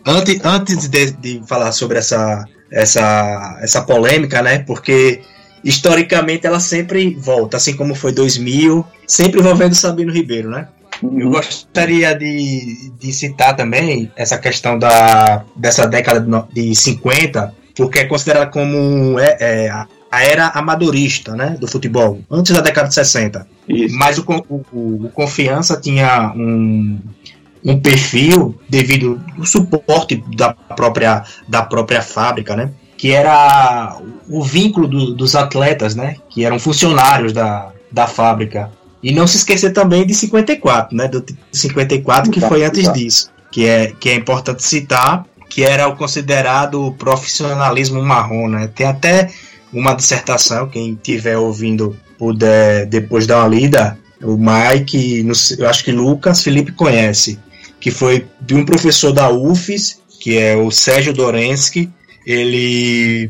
Antes, 0.07 0.39
antes 0.43 0.87
de, 0.87 1.11
de 1.11 1.41
falar 1.45 1.71
sobre 1.71 1.99
essa 1.99 2.45
essa, 2.71 3.59
essa 3.61 3.81
polêmica, 3.81 4.41
né? 4.41 4.59
Porque 4.59 5.21
historicamente 5.63 6.45
ela 6.45 6.59
sempre 6.59 7.15
volta, 7.15 7.57
assim 7.57 7.75
como 7.75 7.95
foi 7.95 8.11
2000, 8.11 8.85
sempre 9.05 9.39
envolvendo 9.39 9.75
Sabino 9.75 10.11
Ribeiro, 10.11 10.49
né? 10.49 10.67
Uhum. 11.01 11.19
Eu 11.19 11.29
gostaria 11.29 12.13
de, 12.15 12.91
de 12.99 13.13
citar 13.13 13.55
também 13.55 14.11
essa 14.15 14.37
questão 14.37 14.79
da, 14.79 15.43
dessa 15.55 15.85
década 15.87 16.47
de 16.51 16.75
50, 16.75 17.53
porque 17.75 17.99
é 17.99 18.05
considerada 18.05 18.47
como 18.47 19.19
é, 19.19 19.37
é, 19.39 19.69
a 19.69 20.23
era 20.23 20.47
amadorista 20.47 21.35
né, 21.35 21.55
do 21.59 21.67
futebol, 21.67 22.19
antes 22.31 22.55
da 22.55 22.61
década 22.61 22.87
de 22.87 22.95
60. 22.95 23.47
Isso. 23.67 23.95
Mas 23.95 24.17
o, 24.17 24.23
o, 24.49 25.05
o 25.05 25.09
Confiança 25.13 25.79
tinha 25.79 26.33
um, 26.35 26.97
um 27.63 27.79
perfil 27.79 28.55
devido 28.69 29.21
ao 29.37 29.45
suporte 29.45 30.23
da 30.35 30.53
própria, 30.53 31.23
da 31.47 31.61
própria 31.61 32.01
fábrica, 32.01 32.55
né? 32.55 32.71
Que 32.97 33.11
era 33.11 33.97
o 34.27 34.43
vínculo 34.43 34.87
do, 34.87 35.13
dos 35.13 35.35
atletas, 35.35 35.95
né? 35.95 36.15
Que 36.29 36.45
eram 36.45 36.59
funcionários 36.59 37.33
da, 37.33 37.71
da 37.91 38.07
fábrica. 38.07 38.71
E 39.01 39.11
não 39.11 39.27
se 39.27 39.37
esquecer 39.37 39.71
também 39.71 40.05
de 40.05 40.13
54, 40.13 40.95
né? 40.95 41.07
Do 41.07 41.23
54 41.51 42.31
que 42.31 42.41
foi 42.41 42.63
antes 42.63 42.91
disso. 42.93 43.29
Que 43.51 43.67
é, 43.67 43.93
que 43.99 44.09
é 44.09 44.15
importante 44.15 44.63
citar, 44.63 45.25
que 45.49 45.63
era 45.63 45.87
o 45.87 45.95
considerado 45.95 46.93
profissionalismo 46.97 48.01
marrom, 48.01 48.47
né? 48.47 48.69
Tem 48.73 48.87
até 48.87 49.29
uma 49.71 49.93
dissertação, 49.93 50.67
quem 50.67 50.93
estiver 50.93 51.37
ouvindo 51.37 51.95
puder 52.17 52.85
depois 52.87 53.27
dar 53.27 53.39
uma 53.39 53.47
lida, 53.47 53.97
o 54.21 54.37
Mike, 54.37 55.25
eu 55.59 55.69
acho 55.69 55.83
que 55.83 55.91
Lucas 55.91 56.41
Felipe 56.41 56.71
conhece, 56.71 57.39
que 57.79 57.91
foi 57.91 58.25
de 58.41 58.55
um 58.55 58.65
professor 58.65 59.11
da 59.11 59.29
UFES, 59.29 60.01
que 60.19 60.37
é 60.37 60.55
o 60.55 60.71
Sérgio 60.71 61.13
Dorensky. 61.13 61.89
Ele, 62.25 63.29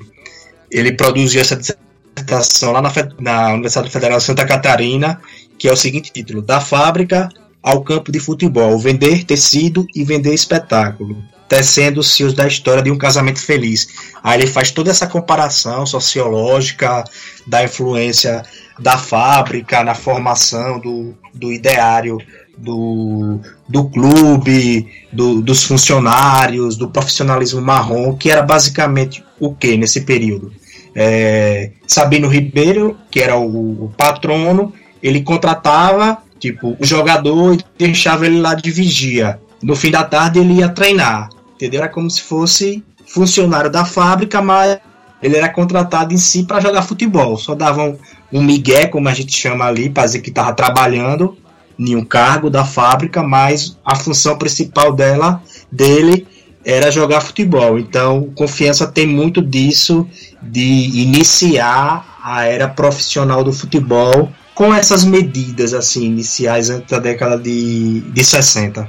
ele 0.72 0.94
produziu 0.94 1.42
essa 1.42 1.56
dissertação 1.56 2.72
lá 2.72 2.82
na, 2.82 2.92
na 3.20 3.54
Universidade 3.54 3.90
Federal 3.90 4.18
de 4.18 4.24
Santa 4.24 4.46
Catarina, 4.46 5.20
que 5.58 5.68
é 5.68 5.72
o 5.72 5.78
seguinte 5.78 6.12
título: 6.12 6.42
Da 6.42 6.60
fábrica 6.60 7.30
ao 7.62 7.84
campo 7.84 8.12
de 8.12 8.20
futebol, 8.20 8.80
vender 8.80 9.26
tecido 9.26 9.86
e 9.94 10.04
vender 10.04 10.34
espetáculo, 10.34 11.22
tecendo 11.50 12.00
os 12.00 12.16
fios 12.16 12.34
da 12.34 12.48
história 12.48 12.82
de 12.82 12.90
um 12.90 12.98
casamento 12.98 13.40
feliz. 13.40 13.88
Aí 14.24 14.40
ele 14.40 14.48
faz 14.48 14.72
toda 14.72 14.90
essa 14.90 15.06
comparação 15.06 15.86
sociológica 15.86 17.04
da 17.46 17.64
influência 17.64 18.44
da 18.80 18.98
fábrica 18.98 19.84
na 19.84 19.96
formação 19.96 20.80
do, 20.80 21.16
do 21.34 21.52
ideário 21.52 22.18
do, 22.58 23.40
do 23.68 23.86
clube, 23.86 24.88
do, 25.14 25.42
dos 25.42 25.64
funcionários, 25.64 26.76
do 26.76 26.90
profissionalismo 26.90 27.62
marrom, 27.62 28.16
que 28.16 28.30
era 28.30 28.42
basicamente 28.42 29.24
o 29.40 29.54
que 29.54 29.78
nesse 29.78 30.02
período? 30.02 30.52
É, 30.96 31.72
Sabino 31.86 32.28
Ribeiro, 32.28 32.98
que 33.12 33.20
era 33.20 33.38
o, 33.38 33.86
o, 33.86 33.94
patrono, 33.96 34.74
ele 35.02 35.22
contratava 35.22 36.18
tipo 36.40 36.76
o 36.80 36.86
jogador 36.86 37.54
e 37.54 37.64
deixava 37.78 38.26
ele 38.26 38.40
lá 38.40 38.56
de 38.56 38.72
vigia. 38.72 39.40
No 39.62 39.76
fim 39.76 39.92
da 39.92 40.04
tarde 40.04 40.40
ele 40.40 40.56
ia 40.56 40.70
treinar, 40.70 41.30
entendeu? 41.56 41.82
Era 41.82 41.90
como 41.90 42.10
se 42.10 42.22
fosse 42.22 42.84
funcionário 43.06 43.70
da 43.70 43.86
fábrica, 43.86 44.42
mas 44.42 44.80
ele 45.22 45.36
era 45.36 45.50
contratado 45.50 46.14
em 46.14 46.18
si 46.18 46.44
para 46.44 46.60
jogar 46.60 46.82
futebol. 46.82 47.38
Só 47.38 47.54
davam 47.54 47.98
um 48.32 48.42
migué, 48.42 48.88
como 48.88 49.08
a 49.08 49.14
gente 49.14 49.36
chama 49.36 49.66
ali, 49.66 49.90
para 49.90 50.06
dizer 50.06 50.22
que 50.22 50.30
estava 50.30 50.54
trabalhando 50.54 51.38
nenhum 51.78 52.04
cargo 52.04 52.50
da 52.50 52.66
fábrica, 52.66 53.22
mas 53.22 53.78
a 53.86 53.96
função 53.96 54.38
principal 54.38 54.94
dela, 54.94 55.42
dele, 55.72 56.28
era 56.66 56.92
jogar 56.92 57.22
futebol. 57.22 57.80
Então, 57.80 58.30
Confiança 58.36 58.88
tem 58.88 59.08
muito 59.08 59.42
disso 59.42 60.08
de 60.42 61.02
iniciar 61.02 62.18
a 62.22 62.44
era 62.44 62.68
profissional 62.68 63.44
do 63.44 63.54
futebol 63.54 64.30
com 64.54 64.74
essas 64.74 65.06
medidas 65.06 65.74
assim 65.74 66.06
iniciais 66.06 66.70
antes 66.70 66.90
da 66.90 67.00
década 67.00 67.38
de, 67.38 68.02
de 68.02 68.24
60. 68.24 68.88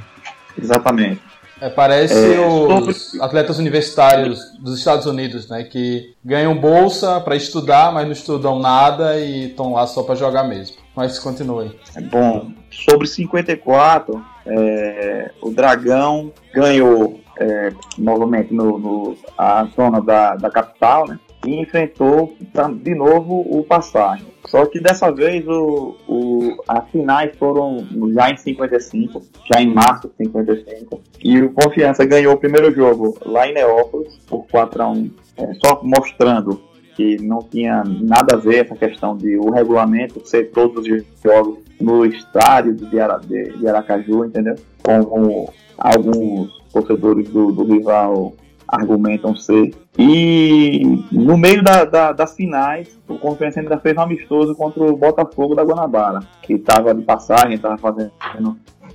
Exatamente. 0.61 1.21
É, 1.61 1.69
parece 1.69 2.13
é, 2.13 2.39
os 2.39 2.97
sobre... 2.97 3.23
atletas 3.23 3.59
universitários 3.59 4.39
dos 4.59 4.77
Estados 4.77 5.05
Unidos, 5.05 5.47
né, 5.49 5.63
que 5.63 6.13
ganham 6.23 6.55
bolsa 6.55 7.19
para 7.19 7.35
estudar, 7.35 7.91
mas 7.93 8.05
não 8.05 8.13
estudam 8.13 8.59
nada 8.59 9.19
e 9.19 9.47
estão 9.47 9.73
lá 9.73 9.85
só 9.85 10.03
para 10.03 10.15
jogar 10.15 10.43
mesmo. 10.43 10.77
Mas 10.99 11.17
continue. 11.17 11.71
É 11.95 12.01
bom. 12.01 12.51
Sobre 12.69 13.07
54, 13.07 14.21
é, 14.45 15.31
o 15.41 15.49
Dragão 15.49 16.33
ganhou 16.53 17.21
é, 17.39 17.71
novamente 17.97 18.53
no, 18.53 18.77
no, 18.77 19.17
a 19.37 19.63
zona 19.73 20.01
da, 20.01 20.35
da 20.35 20.49
capital, 20.49 21.07
né? 21.07 21.17
E 21.45 21.57
enfrentou 21.57 22.35
de 22.83 22.93
novo 22.93 23.45
o 23.49 23.63
Passagem. 23.63 24.27
Só 24.45 24.65
que 24.65 24.81
dessa 24.81 25.09
vez 25.09 25.47
o, 25.47 25.95
o, 26.05 26.61
as 26.67 26.89
finais 26.89 27.33
foram 27.37 27.87
já 28.13 28.31
em 28.31 28.35
55, 28.35 29.21
já 29.49 29.61
em 29.61 29.73
março 29.73 30.09
de 30.09 30.25
55. 30.25 31.01
E 31.23 31.41
o 31.41 31.53
Confiança 31.53 32.03
ganhou 32.03 32.33
o 32.33 32.37
primeiro 32.37 32.75
jogo 32.75 33.17
lá 33.25 33.47
em 33.47 33.53
Neópolis 33.53 34.17
por 34.27 34.45
4 34.47 34.83
a 34.83 34.89
1 34.89 35.11
é, 35.37 35.53
só 35.65 35.79
mostrando 35.81 36.61
que 36.99 37.15
não 37.21 37.39
tinha 37.39 37.81
nada 37.85 38.35
a 38.35 38.37
ver 38.37 38.65
essa 38.65 38.75
questão 38.75 39.15
de 39.15 39.37
o 39.37 39.49
regulamento 39.49 40.21
ser 40.27 40.51
todos 40.51 40.85
os 40.85 41.03
jogos 41.23 41.59
no 41.79 42.03
estádio 42.03 42.75
de, 42.75 42.99
Ara, 42.99 43.17
de, 43.19 43.65
Aracaju, 43.65 44.25
entendeu? 44.25 44.55
Como 44.83 45.49
alguns 45.77 46.51
torcedores 46.73 47.29
do, 47.29 47.53
do 47.53 47.63
rival 47.63 48.33
argumentam 48.67 49.33
ser. 49.33 49.73
E 49.97 51.05
no 51.09 51.37
meio 51.37 51.63
da, 51.63 51.85
da, 51.85 52.11
das 52.11 52.35
finais, 52.35 52.99
o 53.07 53.17
Confiança 53.17 53.61
ainda 53.61 53.79
fez 53.79 53.95
um 53.95 54.01
amistoso 54.01 54.53
contra 54.53 54.83
o 54.83 54.97
Botafogo 54.97 55.55
da 55.55 55.63
Guanabara, 55.63 56.19
que 56.41 56.55
estava 56.55 56.93
de 56.93 57.03
passagem, 57.03 57.53
estava 57.53 57.77
fazendo 57.77 58.11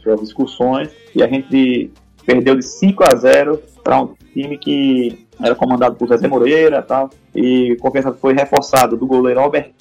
suas 0.03 0.21
discussões, 0.21 0.91
e 1.17 1.23
a 1.23 1.27
gente 1.27 1.91
perdeu 2.27 2.55
de 2.55 2.67
5 2.67 3.03
a 3.03 3.17
0 3.17 3.59
para 3.83 4.03
um 4.03 4.15
time 4.35 4.59
que 4.59 5.24
era 5.43 5.55
comandado 5.55 5.97
por 5.97 6.09
Zé 6.17 6.29
Moreira 6.29 6.79
e 6.79 6.83
tal, 6.83 7.11
e 7.35 7.77
Confiança 7.81 8.13
foi 8.13 8.35
reforçado 8.35 8.97
do 8.97 9.07
goleiro 9.07 9.41
Albert 9.41 9.73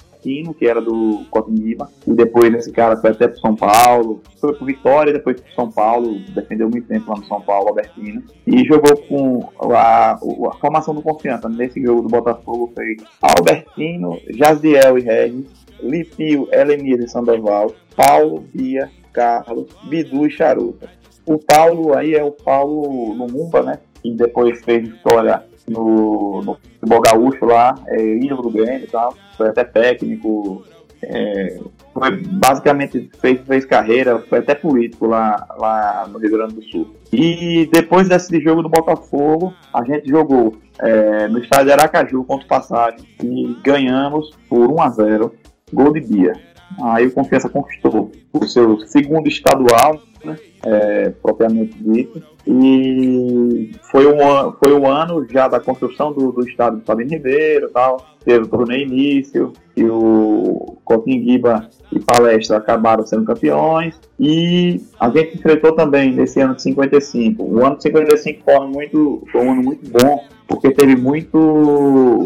que 0.58 0.66
era 0.66 0.80
do 0.80 1.22
Cotinguiba, 1.30 1.90
e 2.06 2.14
depois 2.14 2.52
esse 2.54 2.72
cara 2.72 2.96
foi 2.96 3.10
até 3.10 3.28
pro 3.28 3.38
São 3.40 3.54
Paulo, 3.54 4.22
foi 4.40 4.54
pro 4.54 4.64
Vitória, 4.64 5.12
depois 5.12 5.38
pro 5.38 5.54
São 5.54 5.70
Paulo, 5.70 6.18
defendeu 6.34 6.70
muito 6.70 6.88
tempo 6.88 7.10
lá 7.10 7.18
no 7.18 7.26
São 7.26 7.42
Paulo, 7.42 7.68
Albertino, 7.68 8.22
e 8.46 8.64
jogou 8.64 8.96
com 8.96 9.50
a, 9.74 10.12
a 10.12 10.54
formação 10.58 10.94
do 10.94 11.02
Confiança. 11.02 11.46
Nesse 11.48 11.82
jogo 11.82 12.02
do 12.02 12.08
Botafogo 12.08 12.72
foi 12.74 12.96
Albertino, 13.20 14.18
Jaziel 14.30 14.96
e 14.96 15.02
Regis, 15.02 15.46
Lipio, 15.82 16.48
Elenias 16.50 17.00
e 17.00 17.08
Sandoval, 17.08 17.74
Paulo, 17.94 18.44
Bia, 18.54 18.90
Carlos, 19.12 19.68
Bidu 19.84 20.26
e 20.26 20.30
Charuta. 20.30 20.88
O 21.26 21.38
Paulo 21.38 21.94
aí 21.94 22.14
é 22.14 22.24
o 22.24 22.30
Paulo 22.30 23.12
Lumumba, 23.12 23.62
né? 23.62 23.78
E 24.04 24.12
depois 24.12 24.62
fez 24.62 24.86
história 24.86 25.42
no, 25.66 26.42
no 26.42 26.54
futebol 26.54 27.00
gaúcho 27.00 27.44
lá, 27.46 27.74
é 27.88 28.16
ídolo 28.16 28.42
do 28.42 28.50
Grêmio 28.50 28.84
e 28.84 28.86
tal, 28.86 29.14
foi 29.36 29.48
até 29.48 29.64
técnico, 29.64 30.62
é, 31.02 31.58
foi, 31.92 32.16
basicamente 32.16 33.10
fez, 33.18 33.40
fez 33.46 33.64
carreira, 33.64 34.18
foi 34.20 34.38
até 34.38 34.54
político 34.54 35.06
lá, 35.06 35.46
lá 35.58 36.06
no 36.10 36.18
Rio 36.18 36.32
Grande 36.32 36.54
do 36.54 36.62
Sul. 36.64 36.94
E 37.12 37.68
depois 37.72 38.08
desse 38.08 38.40
jogo 38.40 38.62
do 38.62 38.68
Botafogo, 38.68 39.54
a 39.72 39.84
gente 39.84 40.08
jogou 40.08 40.56
é, 40.78 41.28
no 41.28 41.38
estádio 41.38 41.72
Aracaju 41.72 42.24
contra 42.24 42.44
o 42.44 42.48
Passagem 42.48 43.06
e 43.22 43.56
ganhamos 43.62 44.30
por 44.48 44.70
1 44.70 44.82
a 44.82 44.90
0 44.90 45.34
gol 45.72 45.92
de 45.92 46.00
Bia. 46.00 46.32
Aí 46.82 47.06
o 47.06 47.12
Confiança 47.12 47.48
conquistou 47.48 48.10
o 48.32 48.46
seu 48.46 48.80
segundo 48.80 49.28
estadual, 49.28 50.00
né, 50.24 50.36
é, 50.64 51.10
propriamente 51.10 51.76
dito, 51.78 52.22
e 52.46 53.72
foi 53.90 54.06
um, 54.06 54.52
foi 54.52 54.72
um 54.74 54.86
ano 54.86 55.26
já 55.30 55.48
da 55.48 55.58
construção 55.58 56.12
do, 56.12 56.30
do 56.30 56.46
estado 56.46 56.78
de 56.78 56.84
Fabinho 56.84 57.10
Ribeiro 57.10 57.70
tal, 57.72 58.04
teve 58.24 58.44
o 58.44 58.48
torneio 58.48 58.86
início, 58.86 59.52
e 59.76 59.84
o 59.84 60.76
Cotinguiba 60.84 61.68
e 61.90 61.98
Palestra 62.00 62.58
acabaram 62.58 63.06
sendo 63.06 63.24
campeões, 63.24 63.98
e 64.18 64.80
a 65.00 65.08
gente 65.10 65.36
enfrentou 65.36 65.72
também 65.72 66.12
nesse 66.12 66.40
ano 66.40 66.54
de 66.54 66.62
55. 66.62 67.42
O 67.42 67.64
ano 67.64 67.76
de 67.76 67.82
55 67.84 68.42
foi 68.44 68.66
muito, 68.66 69.22
foi 69.32 69.40
um 69.42 69.52
ano 69.52 69.62
muito 69.62 69.90
bom, 69.90 70.24
porque 70.46 70.70
teve 70.70 70.96
muito, 70.96 71.38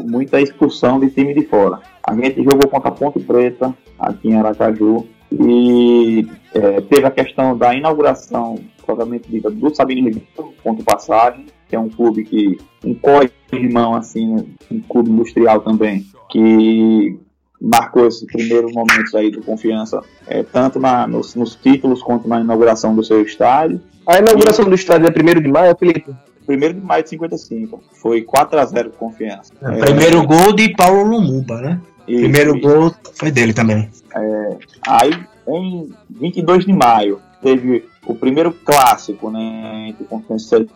muita 0.07 0.41
expulsão 0.41 0.99
de 0.99 1.11
time 1.11 1.33
de 1.33 1.47
fora. 1.47 1.81
A 2.03 2.15
gente 2.15 2.43
jogou 2.43 2.69
contra 2.69 2.91
Ponte 2.91 3.21
Preta, 3.21 3.75
aqui 3.99 4.29
em 4.31 4.37
Aracaju, 4.37 5.07
e 5.31 6.27
é, 6.55 6.81
teve 6.81 7.07
a 7.07 7.11
questão 7.11 7.57
da 7.57 7.75
inauguração, 7.75 8.59
provavelmente 8.85 9.29
dita, 9.31 9.51
do 9.51 9.75
Sabino 9.75 10.09
Ribeiro, 10.09 10.55
ponto 10.63 10.83
passagem, 10.83 11.47
que 11.69 11.77
é 11.77 11.79
um 11.79 11.89
clube 11.89 12.25
que, 12.25 12.59
um 12.85 12.95
corre-irmão, 12.95 13.95
assim, 13.95 14.47
um 14.71 14.81
clube 14.81 15.11
industrial 15.11 15.61
também, 15.61 16.07
que 16.31 17.19
marcou 17.61 18.07
esses 18.07 18.25
primeiros 18.27 18.73
momentos 18.73 19.15
aí 19.15 19.31
de 19.31 19.41
confiança, 19.41 20.01
é, 20.27 20.43
tanto 20.43 20.79
na, 20.79 21.07
nos, 21.07 21.35
nos, 21.35 21.57
títulos 21.57 22.03
quanto 22.03 22.29
na 22.29 22.41
inauguração 22.41 22.95
do 22.95 23.05
seu 23.05 23.23
estádio. 23.23 23.81
A 24.07 24.19
inauguração 24.19 24.67
e, 24.67 24.69
do 24.69 24.75
estádio 24.75 25.09
é 25.09 25.39
1 25.39 25.43
de 25.43 25.49
maio, 25.49 25.77
Felipe? 25.77 26.15
1 26.49 26.57
de 26.57 26.81
maio 26.81 27.03
de 27.03 27.11
55. 27.11 27.83
Foi 27.93 28.23
4 28.23 28.59
a 28.59 28.65
0 28.65 28.91
confiança. 28.91 29.53
É, 29.61 29.81
primeiro 29.81 30.27
gol 30.27 30.55
de 30.55 30.75
Paulo 30.75 31.03
Lumumba, 31.03 31.61
né? 31.61 31.81
Isso, 32.07 32.21
primeiro 32.21 32.57
isso. 32.57 32.67
gol 32.67 32.95
foi 33.15 33.31
dele 33.31 33.53
também. 33.53 33.91
É, 34.15 34.38
aí, 34.87 35.13
em 35.47 35.91
22 36.11 36.65
de 36.65 36.73
maio, 36.73 37.21
teve 37.43 37.85
o 38.07 38.15
primeiro 38.15 38.53
clássico 38.53 39.31
né, 39.31 39.89
entre 39.89 40.05
Confiança 40.05 40.67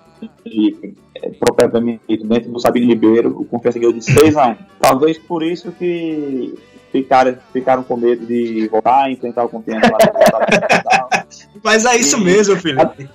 e 0.47 0.95
é, 1.17 1.31
propriamente 1.31 2.17
dentro 2.25 2.53
do 2.53 2.61
Sabino 2.61 2.87
Ribeiro, 2.87 3.41
o 3.41 3.45
Confiança 3.45 3.79
ganhou 3.79 3.93
de 3.93 4.05
6 4.05 4.37
a 4.37 4.49
1. 4.49 4.57
Talvez 4.81 5.19
por 5.19 5.43
isso 5.43 5.73
que 5.73 6.55
ficaram, 6.93 7.37
ficaram 7.53 7.83
com 7.83 7.97
medo 7.97 8.27
de 8.27 8.69
voltar 8.69 9.05
a 9.05 9.11
enfrentar 9.11 9.45
o 9.45 9.49
Confiança 9.49 9.91
lá 9.91 11.27
Mas 11.63 11.85
é 11.85 11.97
isso 11.97 12.19
e, 12.19 12.25
mesmo, 12.25 12.57
Felipe. 12.57 13.09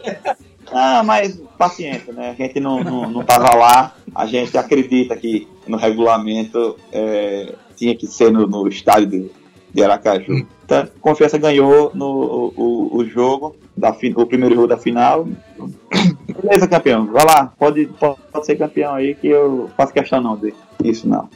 Ah, 0.71 1.01
mas 1.03 1.39
paciência, 1.57 2.11
né? 2.11 2.31
A 2.31 2.33
gente 2.33 2.59
não, 2.59 2.83
não, 2.83 3.09
não 3.09 3.23
tava 3.23 3.55
lá, 3.55 3.95
a 4.13 4.25
gente 4.25 4.57
acredita 4.57 5.15
que 5.15 5.47
no 5.65 5.77
regulamento 5.77 6.77
é, 6.91 7.53
tinha 7.75 7.95
que 7.95 8.05
ser 8.05 8.31
no, 8.31 8.45
no 8.47 8.67
estádio 8.67 9.07
de, 9.07 9.31
de 9.77 9.83
Aracaju. 9.83 10.47
Então, 10.65 10.87
Confiança 10.99 11.37
ganhou 11.37 11.91
no, 11.93 12.51
o, 12.57 12.97
o 12.97 13.05
jogo, 13.05 13.55
da, 13.75 13.91
o 13.91 14.25
primeiro 14.25 14.55
jogo 14.55 14.67
da 14.67 14.77
final. 14.77 15.27
Beleza, 16.41 16.67
campeão, 16.67 17.05
vai 17.05 17.23
lá, 17.23 17.53
pode, 17.57 17.85
pode, 17.85 18.17
pode 18.31 18.45
ser 18.45 18.55
campeão 18.57 18.95
aí 18.95 19.13
que 19.15 19.27
eu 19.27 19.69
faço 19.77 19.93
questão 19.93 20.21
não 20.21 20.39
disso 20.81 21.07
não. 21.07 21.29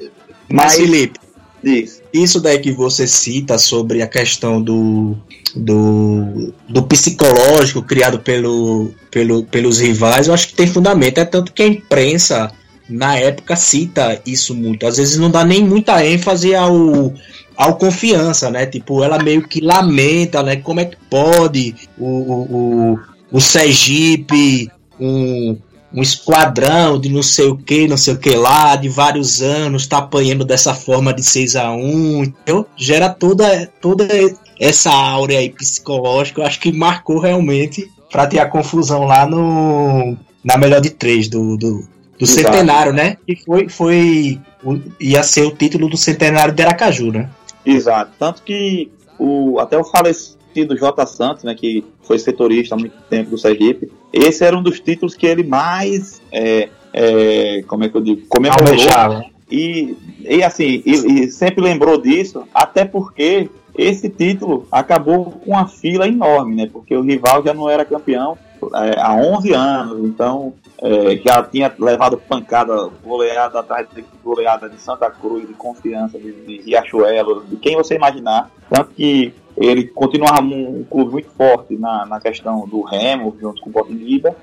Mas, 0.50 0.66
Mas 0.66 0.76
Felipe, 0.76 1.20
Diz. 1.64 2.02
Isso 2.12 2.42
daí 2.42 2.58
que 2.58 2.72
você 2.72 3.06
cita 3.06 3.60
sobre 3.60 4.02
a 4.02 4.08
questão 4.08 4.60
do, 4.60 5.16
do, 5.56 6.52
do 6.68 6.82
psicológico 6.84 7.84
criado 7.84 8.20
pelo, 8.20 8.92
pelo, 9.12 9.44
pelos 9.46 9.80
rivais, 9.80 10.28
eu 10.28 10.34
acho 10.34 10.48
que 10.48 10.56
tem 10.56 10.66
fundamento. 10.66 11.20
É 11.20 11.26
tanto 11.26 11.54
que 11.54 11.62
a 11.62 11.68
imprensa 11.68 12.52
na 12.92 13.18
época 13.18 13.56
cita 13.56 14.22
isso 14.26 14.54
muito. 14.54 14.86
Às 14.86 14.98
vezes 14.98 15.18
não 15.18 15.32
dá 15.32 15.44
nem 15.44 15.64
muita 15.64 16.06
ênfase 16.06 16.54
ao, 16.54 17.14
ao 17.56 17.76
confiança, 17.78 18.50
né? 18.50 18.66
Tipo, 18.66 19.04
ela 19.04 19.22
meio 19.22 19.48
que 19.48 19.62
lamenta, 19.62 20.44
né? 20.44 20.58
Como 20.58 20.80
é 20.80 20.86
que 20.86 20.98
pode 21.10 21.76
o, 21.98 22.06
o, 22.06 22.92
o, 22.94 23.00
o 23.32 23.42
Sergipe, 23.42 24.70
um, 25.00 25.58
um 25.94 26.02
esquadrão 26.02 27.00
de 27.00 27.10
não 27.10 27.24
sei 27.24 27.48
o 27.48 27.58
que, 27.58 27.88
não 27.88 27.98
sei 27.98 28.14
o 28.14 28.18
que 28.18 28.32
lá, 28.36 28.76
de 28.76 28.88
vários 28.88 29.42
anos, 29.42 29.88
tá 29.88 29.98
apanhando 29.98 30.46
dessa 30.46 30.74
forma 30.74 31.14
de 31.14 31.24
6 31.24 31.56
a 31.56 31.72
1 31.72 32.24
então 32.24 32.66
gera 32.78 33.10
toda, 33.10 33.68
toda 33.82 34.08
essa 34.60 34.92
áurea 34.92 35.40
aí 35.40 35.50
psicológica, 35.50 36.42
eu 36.42 36.46
acho 36.46 36.60
que 36.60 36.72
marcou 36.72 37.20
realmente 37.20 37.90
para 38.10 38.28
ter 38.28 38.40
a 38.40 38.48
confusão 38.48 39.04
lá 39.04 39.26
no 39.26 40.16
na 40.44 40.58
melhor 40.58 40.82
de 40.82 40.90
três 40.90 41.28
do, 41.28 41.56
do, 41.56 41.88
do 42.22 42.28
centenário, 42.28 42.94
né? 42.94 43.18
Que 43.26 43.36
foi, 43.36 43.68
foi 43.68 44.40
ia 45.00 45.24
ser 45.24 45.42
o 45.42 45.52
título 45.52 45.90
do 45.90 45.98
centenário 45.98 46.54
de 46.54 46.62
Aracaju, 46.62 47.12
né? 47.12 47.30
Exato. 47.66 48.12
Tanto 48.20 48.44
que 48.44 48.92
o, 49.18 49.60
até 49.60 49.78
o 49.78 49.84
falecido 49.84 50.78
J. 50.78 51.06
Santos, 51.08 51.44
né, 51.44 51.56
que 51.56 51.84
foi 52.04 52.20
setorista 52.20 52.76
há 52.76 52.78
muito 52.78 52.96
tempo 53.10 53.32
do 53.32 53.38
Sergipe, 53.38 53.92
esse 54.14 54.44
era 54.44 54.56
um 54.56 54.62
dos 54.62 54.80
títulos 54.80 55.16
que 55.16 55.26
ele 55.26 55.44
mais, 55.44 56.22
é, 56.32 56.70
é, 56.94 57.64
como 57.68 57.86
é 57.86 57.90
que 57.90 57.98
eu 57.98 58.02
digo, 58.02 58.22
comemorou. 58.28 58.76
E, 59.50 59.98
e 60.20 60.44
assim, 60.44 60.82
e, 60.86 60.92
e 60.92 61.32
sempre 61.32 61.62
lembrou 61.62 62.00
disso, 62.00 62.44
até 62.54 62.86
porque 62.86 63.50
esse 63.76 64.10
título 64.10 64.68
acabou 64.72 65.26
com 65.26 65.52
uma 65.52 65.68
fila 65.68 66.08
enorme, 66.08 66.56
né? 66.56 66.70
Porque 66.72 66.96
o 66.96 67.02
rival 67.02 67.44
já 67.44 67.54
não 67.54 67.70
era 67.70 67.84
campeão 67.84 68.38
há 68.98 69.16
11 69.16 69.54
anos, 69.54 70.06
então 70.06 70.54
é, 70.82 71.18
já 71.18 71.44
tinha 71.44 71.74
levado 71.80 72.18
pancada, 72.18 72.90
goleada 73.04 73.60
atrás 73.60 73.88
de 73.94 74.04
goleada 74.24 74.70
de 74.70 74.80
Santa 74.80 75.10
Cruz, 75.10 75.48
de 75.48 75.54
Confiança, 75.54 76.18
de, 76.18 76.32
de 76.32 76.62
Riachuelo, 76.62 77.44
de 77.46 77.56
quem 77.58 77.76
você 77.76 77.96
imaginar. 77.96 78.50
Tanto 78.70 78.92
que 78.92 79.34
ele 79.58 79.86
continuava 79.88 80.42
um, 80.42 80.80
um 80.80 80.84
clube 80.84 81.12
muito 81.12 81.30
forte 81.32 81.78
na, 81.78 82.06
na 82.06 82.20
questão 82.20 82.68
do 82.68 82.82
remo, 82.82 83.36
junto 83.40 83.62
com 83.62 83.70
o 83.70 83.74
Botinguiba. 83.74 84.36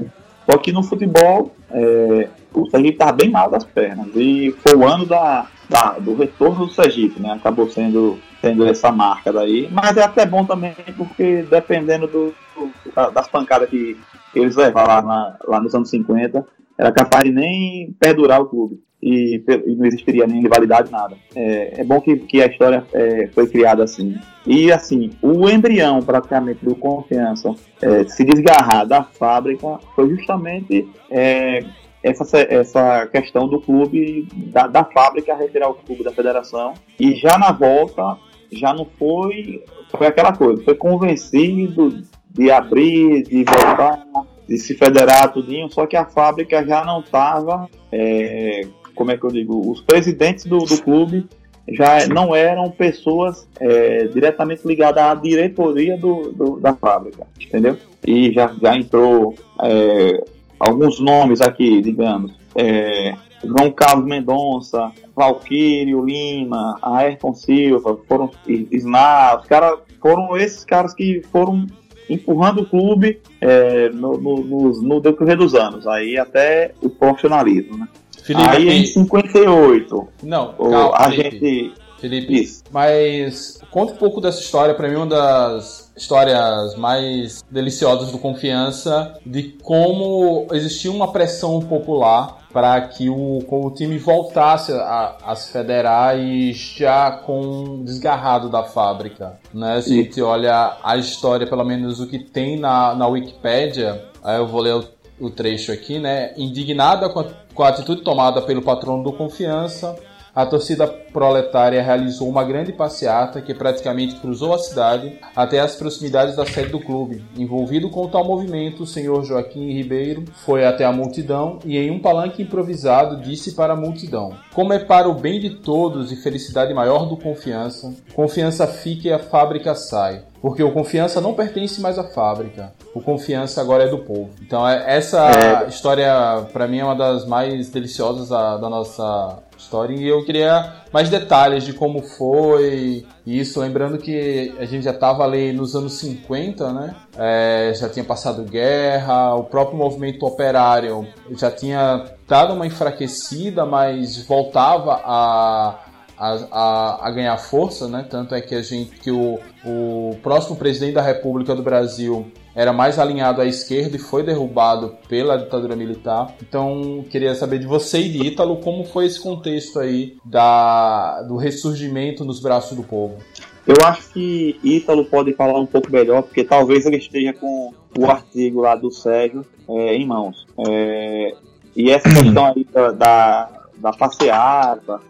Só 0.48 0.56
que 0.56 0.72
no 0.72 0.82
futebol, 0.82 1.54
é, 1.70 2.28
o 2.54 2.70
Sergipe 2.70 2.94
estava 2.94 3.12
bem 3.12 3.30
mal 3.30 3.50
das 3.50 3.64
pernas. 3.64 4.08
E 4.14 4.54
foi 4.62 4.74
o 4.74 4.86
ano 4.86 5.04
da, 5.04 5.46
da, 5.68 5.98
do 5.98 6.14
retorno 6.14 6.66
do 6.66 6.72
Sergipe, 6.72 7.20
né? 7.20 7.32
Acabou 7.32 7.68
sendo, 7.68 8.18
essa 8.66 8.90
marca 8.90 9.30
daí. 9.30 9.68
Mas 9.70 9.96
é 9.98 10.02
até 10.02 10.24
bom 10.24 10.46
também, 10.46 10.74
porque 10.96 11.42
dependendo 11.42 12.06
do, 12.06 12.34
do 12.54 13.12
das 13.12 13.28
pancadas 13.28 13.68
que 13.68 13.98
eles 14.34 14.56
levaram 14.56 15.06
lá, 15.06 15.36
lá 15.46 15.60
nos 15.60 15.74
anos 15.74 15.90
50, 15.90 16.46
era 16.78 16.92
capaz 16.92 17.24
de 17.24 17.30
nem 17.30 17.92
perdurar 18.00 18.40
o 18.40 18.46
clube 18.46 18.80
e, 19.02 19.42
e 19.66 19.74
não 19.76 19.86
existiria 19.86 20.26
nem 20.26 20.42
rivalidade, 20.42 20.90
nada. 20.90 21.16
É, 21.34 21.80
é 21.80 21.84
bom 21.84 22.00
que, 22.00 22.16
que 22.16 22.42
a 22.42 22.46
história 22.46 22.84
é, 22.92 23.28
foi 23.28 23.46
criada 23.46 23.84
assim. 23.84 24.16
E 24.46 24.72
assim, 24.72 25.10
o 25.22 25.48
embrião 25.48 26.00
praticamente 26.02 26.64
do 26.64 26.74
Confiança 26.74 27.54
é, 27.80 28.04
se 28.04 28.24
desgarrar 28.24 28.86
da 28.86 29.04
fábrica 29.04 29.78
foi 29.94 30.08
justamente 30.10 30.88
é, 31.10 31.64
essa, 32.02 32.38
essa 32.38 33.06
questão 33.06 33.48
do 33.48 33.60
clube, 33.60 34.28
da, 34.32 34.66
da 34.66 34.84
fábrica 34.84 35.34
retirar 35.34 35.68
o 35.68 35.74
clube 35.74 36.02
da 36.02 36.12
federação. 36.12 36.74
E 36.98 37.14
já 37.14 37.38
na 37.38 37.52
volta, 37.52 38.16
já 38.50 38.72
não 38.72 38.84
foi, 38.84 39.64
foi 39.96 40.06
aquela 40.06 40.32
coisa, 40.32 40.62
foi 40.64 40.74
convencido 40.74 42.02
de 42.30 42.50
abrir, 42.50 43.22
de 43.24 43.44
voltar 43.44 44.04
de 44.48 44.56
se 44.56 44.74
federar 44.74 45.30
tudinho, 45.30 45.70
só 45.70 45.86
que 45.86 45.94
a 45.94 46.06
fábrica 46.06 46.64
já 46.66 46.82
não 46.82 47.00
estava, 47.00 47.68
é, 47.92 48.62
como 48.98 49.12
é 49.12 49.16
que 49.16 49.24
eu 49.24 49.30
digo, 49.30 49.70
os 49.70 49.80
presidentes 49.80 50.44
do, 50.44 50.58
do 50.58 50.82
clube 50.82 51.24
já 51.68 52.08
não 52.08 52.34
eram 52.34 52.68
pessoas 52.70 53.46
é, 53.60 54.04
diretamente 54.06 54.66
ligadas 54.66 55.04
à 55.04 55.14
diretoria 55.14 55.96
do, 55.96 56.32
do, 56.32 56.60
da 56.60 56.74
fábrica, 56.74 57.24
entendeu? 57.40 57.76
E 58.04 58.32
já, 58.32 58.52
já 58.60 58.76
entrou 58.76 59.34
é, 59.62 60.24
alguns 60.58 60.98
nomes 60.98 61.40
aqui, 61.40 61.80
digamos, 61.80 62.32
é, 62.56 63.14
João 63.44 63.70
Carlos 63.70 64.04
Mendonça, 64.04 64.90
Valquírio 65.14 66.04
Lima, 66.04 66.76
Ayrton 66.82 67.34
Silva, 67.34 67.98
foram 68.08 68.30
Isná, 68.46 69.38
os 69.40 69.46
caras 69.46 69.78
foram 70.00 70.36
esses 70.36 70.64
caras 70.64 70.92
que 70.92 71.22
foram 71.30 71.66
empurrando 72.10 72.62
o 72.62 72.66
clube 72.66 73.20
é, 73.40 73.90
no, 73.90 74.16
no, 74.18 74.36
no, 74.38 74.82
no, 74.82 75.00
decorrer 75.00 75.36
dos 75.36 75.54
anos, 75.54 75.86
aí 75.86 76.18
até 76.18 76.72
o 76.82 76.88
profissionalismo, 76.88 77.76
né? 77.76 77.88
Felipe, 78.28 78.46
aí 78.46 78.68
em 78.68 78.84
58, 78.84 80.08
não, 80.22 80.52
calma, 80.52 80.96
a 80.96 81.10
Felipe, 81.10 81.48
gente... 81.48 81.72
Felipe, 81.98 82.42
Isso. 82.42 82.62
mas 82.70 83.58
conta 83.70 83.94
um 83.94 83.96
pouco 83.96 84.20
dessa 84.20 84.38
história, 84.38 84.74
para 84.74 84.86
mim 84.86 84.96
uma 84.96 85.06
das 85.06 85.90
histórias 85.96 86.76
mais 86.76 87.42
deliciosas 87.50 88.12
do 88.12 88.18
Confiança, 88.18 89.18
de 89.24 89.56
como 89.62 90.46
existia 90.52 90.92
uma 90.92 91.10
pressão 91.10 91.58
popular 91.60 92.46
para 92.52 92.78
que 92.82 93.08
o, 93.08 93.38
o 93.48 93.70
time 93.70 93.96
voltasse 93.96 94.72
a, 94.72 95.16
a, 95.24 95.34
se 95.34 95.50
federar 95.50 96.18
e 96.18 96.52
já 96.52 97.10
com 97.10 97.82
desgarrado 97.82 98.50
da 98.50 98.62
fábrica. 98.62 99.38
Né? 99.54 99.80
Se 99.80 99.94
a 99.94 100.02
gente 100.02 100.20
olha 100.20 100.76
a 100.82 100.98
história, 100.98 101.46
pelo 101.46 101.64
menos 101.64 101.98
o 101.98 102.06
que 102.06 102.18
tem 102.18 102.60
na, 102.60 102.94
na 102.94 103.06
Wikipédia, 103.06 104.04
aí 104.22 104.36
eu 104.36 104.46
vou 104.46 104.60
ler 104.60 104.74
o, 104.74 104.84
o 105.18 105.30
trecho 105.30 105.72
aqui, 105.72 105.98
né? 105.98 106.32
Indignada 106.36 107.08
com 107.08 107.20
a, 107.20 107.26
com 107.58 107.64
a 107.64 107.70
atitude 107.70 108.02
tomada 108.02 108.40
pelo 108.40 108.62
patrono 108.62 109.02
do 109.02 109.12
Confiança, 109.12 109.96
a 110.32 110.46
torcida 110.46 110.86
proletária 110.86 111.82
realizou 111.82 112.28
uma 112.28 112.44
grande 112.44 112.72
passeata 112.72 113.42
que 113.42 113.52
praticamente 113.52 114.14
cruzou 114.20 114.54
a 114.54 114.58
cidade 114.60 115.18
até 115.34 115.58
as 115.58 115.74
proximidades 115.74 116.36
da 116.36 116.46
sede 116.46 116.70
do 116.70 116.78
clube. 116.78 117.24
Envolvido 117.36 117.90
com 117.90 118.06
tal 118.06 118.24
movimento, 118.24 118.84
o 118.84 118.86
senhor 118.86 119.24
Joaquim 119.24 119.72
Ribeiro 119.72 120.24
foi 120.44 120.64
até 120.64 120.84
a 120.84 120.92
multidão 120.92 121.58
e, 121.64 121.76
em 121.76 121.90
um 121.90 121.98
palanque 121.98 122.44
improvisado, 122.44 123.20
disse 123.20 123.56
para 123.56 123.72
a 123.72 123.76
multidão: 123.76 124.36
Como 124.54 124.72
é 124.72 124.78
para 124.78 125.08
o 125.08 125.14
bem 125.14 125.40
de 125.40 125.56
todos 125.56 126.12
e 126.12 126.16
felicidade 126.16 126.72
maior 126.72 127.06
do 127.06 127.16
confiança, 127.16 127.92
confiança 128.14 128.68
fique 128.68 129.08
e 129.08 129.12
a 129.12 129.18
fábrica 129.18 129.74
sai. 129.74 130.22
Porque 130.40 130.62
o 130.62 130.72
confiança 130.72 131.20
não 131.20 131.34
pertence 131.34 131.80
mais 131.80 131.98
à 131.98 132.04
fábrica. 132.04 132.72
O 132.94 133.00
confiança 133.00 133.60
agora 133.60 133.84
é 133.84 133.88
do 133.88 133.98
povo. 133.98 134.30
Então, 134.40 134.66
é, 134.68 134.96
essa 134.96 135.30
é. 135.30 135.68
história, 135.68 136.46
para 136.52 136.66
mim, 136.66 136.78
é 136.78 136.84
uma 136.84 136.94
das 136.94 137.26
mais 137.26 137.70
deliciosas 137.70 138.28
da, 138.28 138.56
da 138.56 138.70
nossa 138.70 139.42
história 139.58 139.94
e 139.94 140.06
eu 140.06 140.24
queria 140.24 140.72
mais 140.92 141.10
detalhes 141.10 141.64
de 141.64 141.72
como 141.72 142.00
foi 142.00 143.04
isso, 143.26 143.60
lembrando 143.60 143.98
que 143.98 144.54
a 144.58 144.64
gente 144.64 144.84
já 144.84 144.92
estava 144.92 145.24
ali 145.24 145.52
nos 145.52 145.74
anos 145.74 145.94
50, 145.94 146.72
né? 146.72 146.94
É, 147.18 147.72
já 147.74 147.88
tinha 147.88 148.04
passado 148.04 148.44
guerra, 148.44 149.34
o 149.34 149.44
próprio 149.44 149.76
movimento 149.76 150.24
operário 150.24 151.06
já 151.32 151.50
tinha 151.50 152.04
dado 152.26 152.54
uma 152.54 152.66
enfraquecida, 152.66 153.66
mas 153.66 154.24
voltava 154.24 155.00
a 155.04 155.87
a, 156.18 156.38
a, 156.50 157.08
a, 157.08 157.10
ganhar 157.10 157.36
força, 157.38 157.86
né? 157.86 158.04
Tanto 158.08 158.34
é 158.34 158.40
que 158.40 158.54
a 158.54 158.62
gente 158.62 158.98
que 158.98 159.10
o, 159.10 159.38
o 159.64 160.16
próximo 160.22 160.56
presidente 160.56 160.94
da 160.94 161.02
República 161.02 161.54
do 161.54 161.62
Brasil 161.62 162.26
era 162.54 162.72
mais 162.72 162.98
alinhado 162.98 163.40
à 163.40 163.46
esquerda 163.46 163.96
e 163.96 164.00
foi 164.00 164.24
derrubado 164.24 164.96
pela 165.08 165.36
ditadura 165.36 165.76
militar. 165.76 166.34
Então, 166.42 167.04
queria 167.08 167.34
saber 167.34 167.60
de 167.60 167.66
você 167.66 168.00
e 168.00 168.08
de 168.08 168.26
Ítalo 168.26 168.56
como 168.56 168.84
foi 168.84 169.06
esse 169.06 169.20
contexto 169.20 169.78
aí 169.78 170.16
da, 170.24 171.22
do 171.22 171.36
ressurgimento 171.36 172.24
nos 172.24 172.40
braços 172.40 172.76
do 172.76 172.82
povo. 172.82 173.16
Eu 173.64 173.76
acho 173.84 174.12
que 174.12 174.58
Ítalo 174.64 175.04
pode 175.04 175.34
falar 175.34 175.60
um 175.60 175.66
pouco 175.66 175.92
melhor, 175.92 176.22
porque 176.22 176.42
talvez 176.42 176.84
ele 176.84 176.96
esteja 176.96 177.32
com 177.32 177.72
o 177.96 178.06
artigo 178.06 178.60
lá 178.62 178.74
do 178.74 178.90
Sérgio 178.90 179.46
é, 179.68 179.94
em 179.94 180.04
mãos. 180.04 180.44
É, 180.66 181.34
e 181.76 181.90
essa 181.90 182.08
questão 182.10 182.46
aí 182.46 182.66
da, 182.72 182.90
da, 182.90 183.50
da 183.76 183.92
passeata 183.92 185.00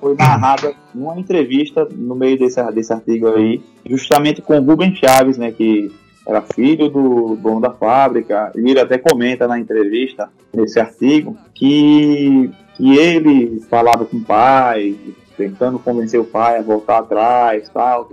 foi 0.00 0.14
narrada 0.14 0.72
numa 0.94 1.18
entrevista 1.18 1.86
no 1.90 2.14
meio 2.14 2.38
desse, 2.38 2.62
desse 2.72 2.92
artigo 2.92 3.28
aí, 3.28 3.62
justamente 3.86 4.40
com 4.40 4.58
Rubem 4.60 4.94
Chaves, 4.94 5.36
né, 5.36 5.52
que 5.52 5.90
era 6.26 6.42
filho 6.42 6.88
do 6.88 7.36
dono 7.36 7.60
da 7.60 7.70
fábrica, 7.70 8.52
e 8.54 8.70
ele 8.70 8.80
até 8.80 8.98
comenta 8.98 9.46
na 9.48 9.58
entrevista, 9.58 10.28
nesse 10.54 10.78
artigo, 10.78 11.36
que, 11.54 12.50
que 12.76 12.96
ele 12.96 13.60
falava 13.68 14.04
com 14.04 14.16
o 14.16 14.24
pai, 14.24 14.96
tentando 15.36 15.78
convencer 15.78 16.20
o 16.20 16.24
pai 16.24 16.58
a 16.58 16.62
voltar 16.62 16.98
atrás, 16.98 17.68
tal, 17.72 18.08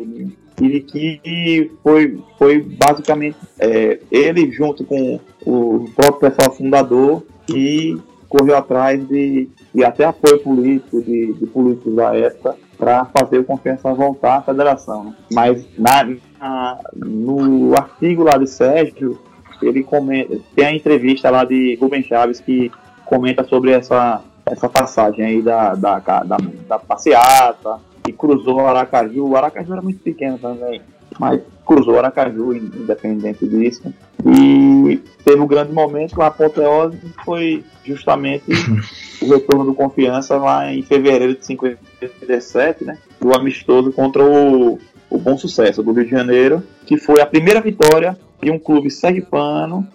e 0.62 0.80
que 0.82 1.72
foi, 1.84 2.20
foi 2.38 2.60
basicamente 2.62 3.38
é, 3.60 4.00
ele 4.10 4.52
junto 4.52 4.84
com 4.84 5.20
o 5.46 5.86
próprio 5.96 6.32
pessoal 6.32 6.56
fundador 6.56 7.24
que 7.46 7.98
correu 8.28 8.58
atrás 8.58 9.06
de, 9.08 9.50
de 9.74 9.84
até 9.84 10.06
apoio 10.06 10.40
político 10.40 11.02
de, 11.02 11.34
de 11.34 11.46
políticos 11.48 11.96
da 11.96 12.16
época 12.16 12.56
para 12.78 13.06
fazer 13.06 13.40
o 13.40 13.44
Confiança 13.44 13.94
voltar 13.94 14.38
à 14.38 14.42
federação. 14.42 15.16
Mas 15.32 15.66
na, 15.78 16.04
na, 16.40 16.80
no 16.96 17.76
artigo 17.76 18.24
lá 18.24 18.38
de 18.38 18.48
Sérgio, 18.48 19.20
ele 19.62 19.84
comenta, 19.84 20.38
tem 20.56 20.66
a 20.66 20.74
entrevista 20.74 21.30
lá 21.30 21.44
de 21.44 21.76
Rubem 21.82 22.04
Chaves 22.04 22.40
que 22.40 22.72
comenta 23.06 23.44
sobre 23.44 23.72
essa, 23.72 24.22
essa 24.46 24.70
passagem 24.70 25.26
aí 25.26 25.42
da, 25.42 25.74
da, 25.74 26.00
da, 26.00 26.38
da 26.68 26.80
passeata, 26.80 27.80
que 28.04 28.12
cruzou 28.12 28.58
o 28.58 28.68
Aracaju. 28.68 29.30
O 29.30 29.36
Aracaju 29.36 29.74
era 29.74 29.82
muito 29.82 30.00
pequeno 30.00 30.38
também, 30.38 30.82
mas 31.20 31.42
cruzou 31.68 32.00
Aracaju, 32.00 32.56
independente 32.56 33.46
disso. 33.46 33.94
E 34.26 35.00
teve 35.24 35.40
um 35.40 35.48
grande 35.48 35.74
momento, 35.74 36.22
a 36.22 36.28
apoteose 36.28 36.98
foi 37.24 37.64
justamente 37.84 38.46
o 39.22 39.28
retorno 39.28 39.66
do 39.66 39.74
Confiança 39.74 40.38
lá 40.38 40.74
em 40.74 40.82
fevereiro 40.82 41.36
de 41.36 41.46
57, 41.46 42.86
né? 42.86 42.98
Do 43.20 43.36
amistoso 43.36 43.92
contra 43.92 44.24
o, 44.24 44.80
o 45.10 45.18
Bom 45.18 45.38
Sucesso 45.38 45.84
do 45.84 45.92
Rio 45.92 46.06
de 46.06 46.12
Janeiro, 46.12 46.64
que 46.86 46.98
foi 46.98 47.22
a 47.22 47.26
primeira 47.26 47.62
vitória 47.62 48.18
de 48.42 48.50
um 48.50 48.58
clube 48.58 48.90
sergipano 48.90 49.86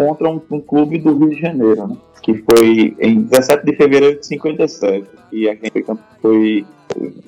contra 0.00 0.30
um, 0.30 0.40
um 0.50 0.60
clube 0.62 0.98
do 0.98 1.14
Rio 1.14 1.28
de 1.28 1.38
Janeiro, 1.38 1.86
né? 1.86 1.96
Que 2.22 2.42
foi 2.50 2.96
em 2.98 3.20
17 3.20 3.66
de 3.66 3.76
fevereiro 3.76 4.18
de 4.18 4.26
57. 4.26 5.04
E 5.30 5.46
a 5.46 5.52
gente 5.52 5.84
foi, 6.22 6.64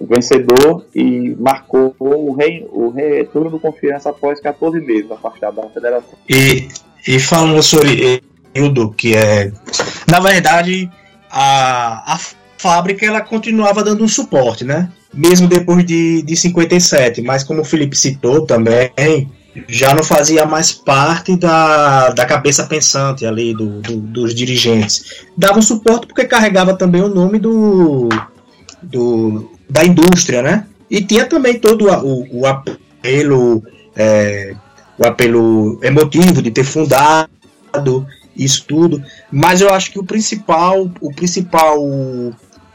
vencedor 0.01 0.87
e 0.95 1.37
marcou 1.39 1.95
o, 1.99 2.33
rei, 2.33 2.67
o 2.73 2.89
retorno 2.89 3.51
do 3.51 3.61
Confiança 3.61 4.09
após 4.09 4.41
14 4.41 4.81
meses 4.81 5.11
afastado 5.11 5.57
da 5.57 5.69
federação. 5.69 6.15
E, 6.31 6.69
e 7.07 7.21
falando 7.21 7.63
sobre 7.63 8.23
Hildo, 8.55 8.91
que 8.93 9.15
é. 9.15 9.53
Na 10.09 10.19
verdade, 10.19 10.91
a, 11.31 12.15
a 12.15 12.19
fábrica 12.57 13.05
ela 13.05 13.21
continuava 13.21 13.85
dando 13.85 14.03
um 14.03 14.09
suporte, 14.09 14.65
né? 14.65 14.91
Mesmo 15.13 15.47
depois 15.47 15.85
de, 15.85 16.23
de 16.23 16.37
57, 16.37 17.21
mas 17.21 17.45
como 17.45 17.61
o 17.61 17.65
Felipe 17.65 17.95
citou 17.95 18.47
também, 18.47 18.91
já 19.69 19.95
não 19.95 20.03
fazia 20.03 20.47
mais 20.47 20.73
parte 20.73 21.37
da, 21.37 22.11
da 22.11 22.25
cabeça 22.25 22.65
pensante 22.65 23.27
ali 23.27 23.55
do, 23.55 23.81
do 23.81 23.97
dos 23.97 24.35
dirigentes. 24.35 25.25
Dava 25.37 25.59
um 25.59 25.63
suporte 25.63 26.07
porque 26.07 26.25
carregava 26.25 26.75
também 26.75 27.03
o 27.03 27.09
nome 27.09 27.39
do, 27.39 28.09
do 28.83 29.51
da 29.69 29.85
indústria, 29.85 30.43
né? 30.43 30.67
E 30.91 31.03
tinha 31.03 31.25
também 31.27 31.59
todo 31.59 31.89
o, 31.89 32.41
o 32.41 32.47
apelo, 32.47 33.63
é, 33.97 34.55
o 34.99 35.07
apelo 35.07 35.79
emotivo 35.83 36.43
de 36.43 36.51
ter 36.51 36.65
fundado 36.65 38.07
isso 38.37 38.65
tudo, 38.67 39.03
mas 39.31 39.61
eu 39.61 39.71
acho 39.71 39.91
que 39.91 39.99
o 39.99 40.05
principal, 40.05 40.91
o 41.01 41.15
principal 41.15 41.79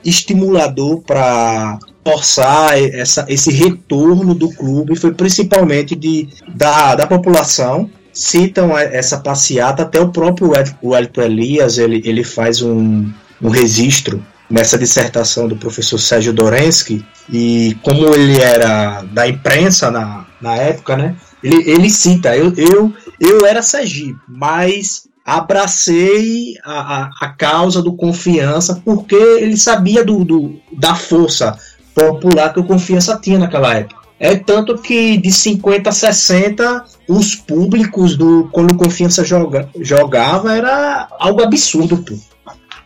estimulador 0.08 1.02
para 1.02 1.78
forçar 2.04 2.82
essa, 2.82 3.26
esse 3.28 3.52
retorno 3.52 4.34
do 4.34 4.50
clube 4.50 4.96
foi 4.96 5.14
principalmente 5.14 5.96
de, 5.96 6.30
da, 6.56 6.96
da 6.96 7.06
população. 7.06 7.90
Citam 8.14 8.76
essa 8.76 9.20
passeata, 9.20 9.84
até 9.84 10.00
o 10.00 10.10
próprio 10.10 10.52
Wellington 10.82 11.22
Elias 11.22 11.78
ele, 11.78 12.02
ele 12.04 12.24
faz 12.24 12.64
um, 12.64 13.12
um 13.40 13.50
registro 13.50 14.24
nessa 14.50 14.78
dissertação 14.78 15.48
do 15.48 15.58
professor 15.58 16.00
Sérgio 16.00 16.34
Dorensky, 16.34 17.06
e 17.30 17.78
como 17.84 18.08
ele 18.16 18.40
era 18.40 19.04
da 19.12 19.28
imprensa 19.28 19.92
na, 19.92 20.26
na 20.42 20.56
época, 20.56 20.96
né? 20.96 21.16
Ele, 21.44 21.70
ele 21.70 21.90
cita, 21.90 22.36
eu, 22.36 22.54
eu, 22.56 22.94
eu 23.20 23.46
era 23.46 23.62
Sergipe, 23.62 24.18
mas 24.28 25.08
abracei 25.28 26.56
a, 26.64 26.80
a, 26.80 27.10
a, 27.20 27.30
causa 27.30 27.82
do 27.82 27.94
confiança 27.98 28.82
porque 28.86 29.14
ele 29.14 29.58
sabia 29.58 30.02
do, 30.02 30.24
do, 30.24 30.56
da 30.72 30.96
força 30.96 31.60
popular 31.94 32.54
que 32.54 32.62
o 32.62 32.64
confiança 32.64 33.20
tinha 33.22 33.38
naquela 33.38 33.74
época. 33.76 34.08
É 34.18 34.38
tanto 34.38 34.78
que 34.78 35.18
de 35.18 35.30
50 35.30 35.90
a 35.90 35.92
60, 35.92 36.86
os 37.10 37.36
públicos 37.36 38.16
do 38.16 38.48
quando 38.52 38.72
o 38.72 38.78
Confiança 38.78 39.24
joga, 39.24 39.70
jogava 39.80 40.56
era 40.56 41.08
algo 41.20 41.44
absurdo, 41.44 41.98
pô. 41.98 42.16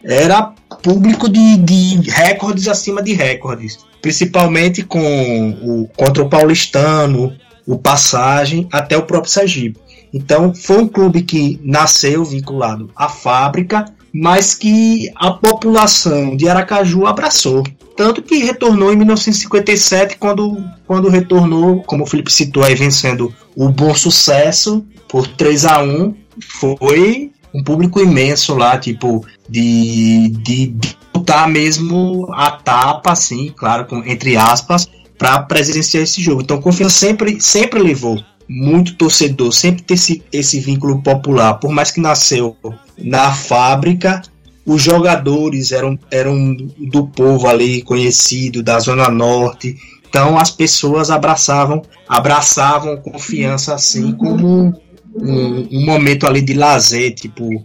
Era 0.04 0.52
público 0.84 1.30
de, 1.30 1.58
de 1.58 2.10
recordes 2.10 2.68
acima 2.68 3.02
de 3.02 3.14
recordes. 3.14 3.78
Principalmente 4.02 4.84
com 4.84 5.52
o 5.64 5.88
contra 5.96 6.24
o 6.24 6.30
Paulistano, 6.30 7.34
o 7.66 7.78
Passagem, 7.78 8.68
até 8.72 8.98
o 8.98 9.04
próprio 9.04 9.32
Sergipe. 9.32 9.80
Então 10.14 10.54
foi 10.54 10.80
um 10.80 10.88
clube 10.88 11.22
que 11.22 11.60
nasceu 11.64 12.24
vinculado 12.26 12.90
à 12.96 13.08
fábrica, 13.08 13.86
mas 14.14 14.54
que 14.54 15.10
a 15.16 15.32
população 15.32 16.36
de 16.36 16.48
Aracaju 16.50 17.06
abraçou. 17.06 17.64
Tanto 17.96 18.22
que 18.22 18.38
retornou 18.38 18.92
em 18.92 18.96
1957, 18.96 20.18
quando, 20.18 20.64
quando 20.88 21.10
retornou, 21.10 21.84
como 21.84 22.04
o 22.04 22.08
Felipe 22.08 22.32
citou 22.32 22.64
aí, 22.64 22.76
vencendo 22.76 23.34
o 23.56 23.70
bom 23.70 23.94
sucesso 23.94 24.86
por 25.08 25.28
3 25.28 25.66
a 25.66 25.84
1 25.84 26.16
foi 26.42 27.32
um 27.54 27.64
público 27.64 28.00
imenso 28.00 28.56
lá, 28.56 28.78
tipo, 28.78 29.26
de, 29.48 30.30
de, 30.30 30.68
de 30.68 30.98
lutar 31.14 31.48
mesmo 31.50 32.28
a 32.34 32.52
tapa, 32.52 33.12
assim, 33.12 33.54
claro, 33.56 33.86
com, 33.86 33.98
entre 34.06 34.38
aspas, 34.38 34.88
para 35.18 35.44
presenciar 35.44 36.04
esse 36.04 36.22
jogo. 36.22 36.42
Então, 36.42 36.62
Confiança 36.62 36.98
sempre, 36.98 37.40
sempre 37.42 37.80
levou 37.80 38.24
muito 38.50 38.96
torcedor, 38.96 39.52
sempre 39.52 39.84
ter 39.84 39.94
esse, 39.94 40.24
esse 40.32 40.60
vínculo 40.60 41.02
popular, 41.02 41.56
por 41.56 41.72
mais 41.72 41.92
que 41.92 42.02
nasceu 42.02 42.56
na 42.98 43.32
fábrica, 43.34 44.22
os 44.66 44.82
jogadores 44.82 45.72
eram, 45.72 45.98
eram 46.10 46.56
do 46.56 47.08
povo 47.08 47.48
ali 47.48 47.82
conhecido, 47.82 48.62
da 48.62 48.80
Zona 48.80 49.10
Norte. 49.10 49.76
Então 50.08 50.38
as 50.38 50.52
pessoas 50.52 51.10
abraçavam, 51.10 51.82
abraçavam 52.08 52.98
confiança 52.98 53.74
assim 53.74 54.12
como 54.12 54.74
um, 55.16 55.68
um 55.72 55.86
momento 55.86 56.28
ali 56.28 56.42
de 56.42 56.54
lazer, 56.54 57.14
tipo, 57.16 57.64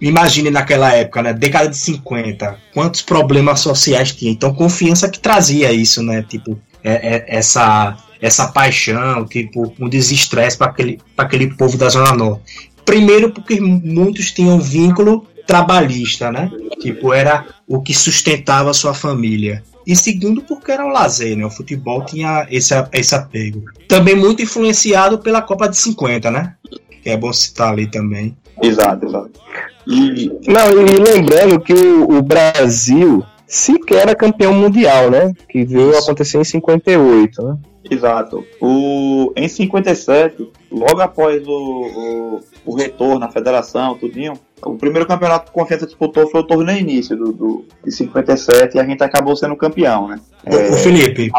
imagine 0.00 0.50
naquela 0.50 0.92
época, 0.92 1.22
né, 1.22 1.32
década 1.32 1.68
de 1.68 1.76
50, 1.76 2.56
quantos 2.72 3.02
problemas 3.02 3.60
sociais 3.60 4.12
tinha. 4.12 4.30
Então 4.30 4.54
confiança 4.54 5.08
que 5.08 5.18
trazia 5.18 5.72
isso, 5.72 6.02
né, 6.02 6.22
tipo, 6.22 6.58
é, 6.82 7.16
é, 7.16 7.24
essa 7.28 7.96
essa 8.20 8.48
paixão, 8.48 9.24
tipo, 9.24 9.72
um 9.80 9.88
desestresse 9.88 10.58
para 10.58 10.66
aquele, 10.66 11.00
aquele 11.16 11.54
povo 11.54 11.78
da 11.78 11.88
Zona 11.88 12.12
Norte. 12.12 12.70
Primeiro 12.84 13.30
porque 13.30 13.58
muitos 13.58 14.30
tinham 14.30 14.60
vínculo 14.60 15.26
trabalhista, 15.46 16.30
né? 16.30 16.50
Tipo, 16.80 17.12
era 17.12 17.46
o 17.66 17.80
que 17.80 17.94
sustentava 17.94 18.70
a 18.70 18.74
sua 18.74 18.92
família. 18.92 19.62
E 19.86 19.96
segundo, 19.96 20.42
porque 20.42 20.70
era 20.70 20.84
o 20.84 20.90
lazer, 20.90 21.36
né? 21.36 21.44
O 21.44 21.50
futebol 21.50 22.04
tinha 22.04 22.46
esse, 22.50 22.74
esse 22.92 23.14
apego. 23.14 23.64
Também 23.88 24.14
muito 24.14 24.42
influenciado 24.42 25.18
pela 25.18 25.42
Copa 25.42 25.68
de 25.68 25.76
50, 25.78 26.30
né? 26.30 26.54
Que 27.02 27.10
é 27.10 27.16
bom 27.16 27.32
citar 27.32 27.72
ali 27.72 27.86
também. 27.86 28.36
Exato, 28.62 29.06
exato. 29.06 29.40
E... 29.86 30.30
Não, 30.46 30.70
e 30.70 30.96
lembrando 30.98 31.58
que 31.60 31.72
o, 31.72 32.18
o 32.18 32.22
Brasil 32.22 33.24
sequer 33.50 34.02
era 34.02 34.14
campeão 34.14 34.54
mundial, 34.54 35.10
né? 35.10 35.32
Que 35.48 35.64
veio 35.64 35.98
acontecer 35.98 36.38
em 36.38 36.44
58, 36.44 37.42
né? 37.42 37.58
Exato. 37.90 38.46
O, 38.60 39.32
em 39.34 39.48
57, 39.48 40.48
logo 40.70 41.00
após 41.00 41.44
o, 41.46 41.50
o, 41.50 42.40
o 42.64 42.76
retorno 42.76 43.24
à 43.24 43.28
federação, 43.28 43.96
tudinho, 43.98 44.34
o 44.62 44.76
primeiro 44.76 45.08
campeonato 45.08 45.46
que 45.46 45.50
o 45.50 45.60
Confiança 45.60 45.86
disputou 45.86 46.30
foi 46.30 46.40
o 46.40 46.46
torneio 46.46 46.78
início 46.78 47.16
do, 47.16 47.32
do, 47.32 47.64
de 47.84 47.90
57 47.90 48.76
e 48.76 48.80
a 48.80 48.84
gente 48.84 49.02
acabou 49.02 49.34
sendo 49.34 49.56
campeão, 49.56 50.06
né? 50.06 50.20
O, 50.46 50.54
é, 50.54 50.72
Felipe, 50.78 51.30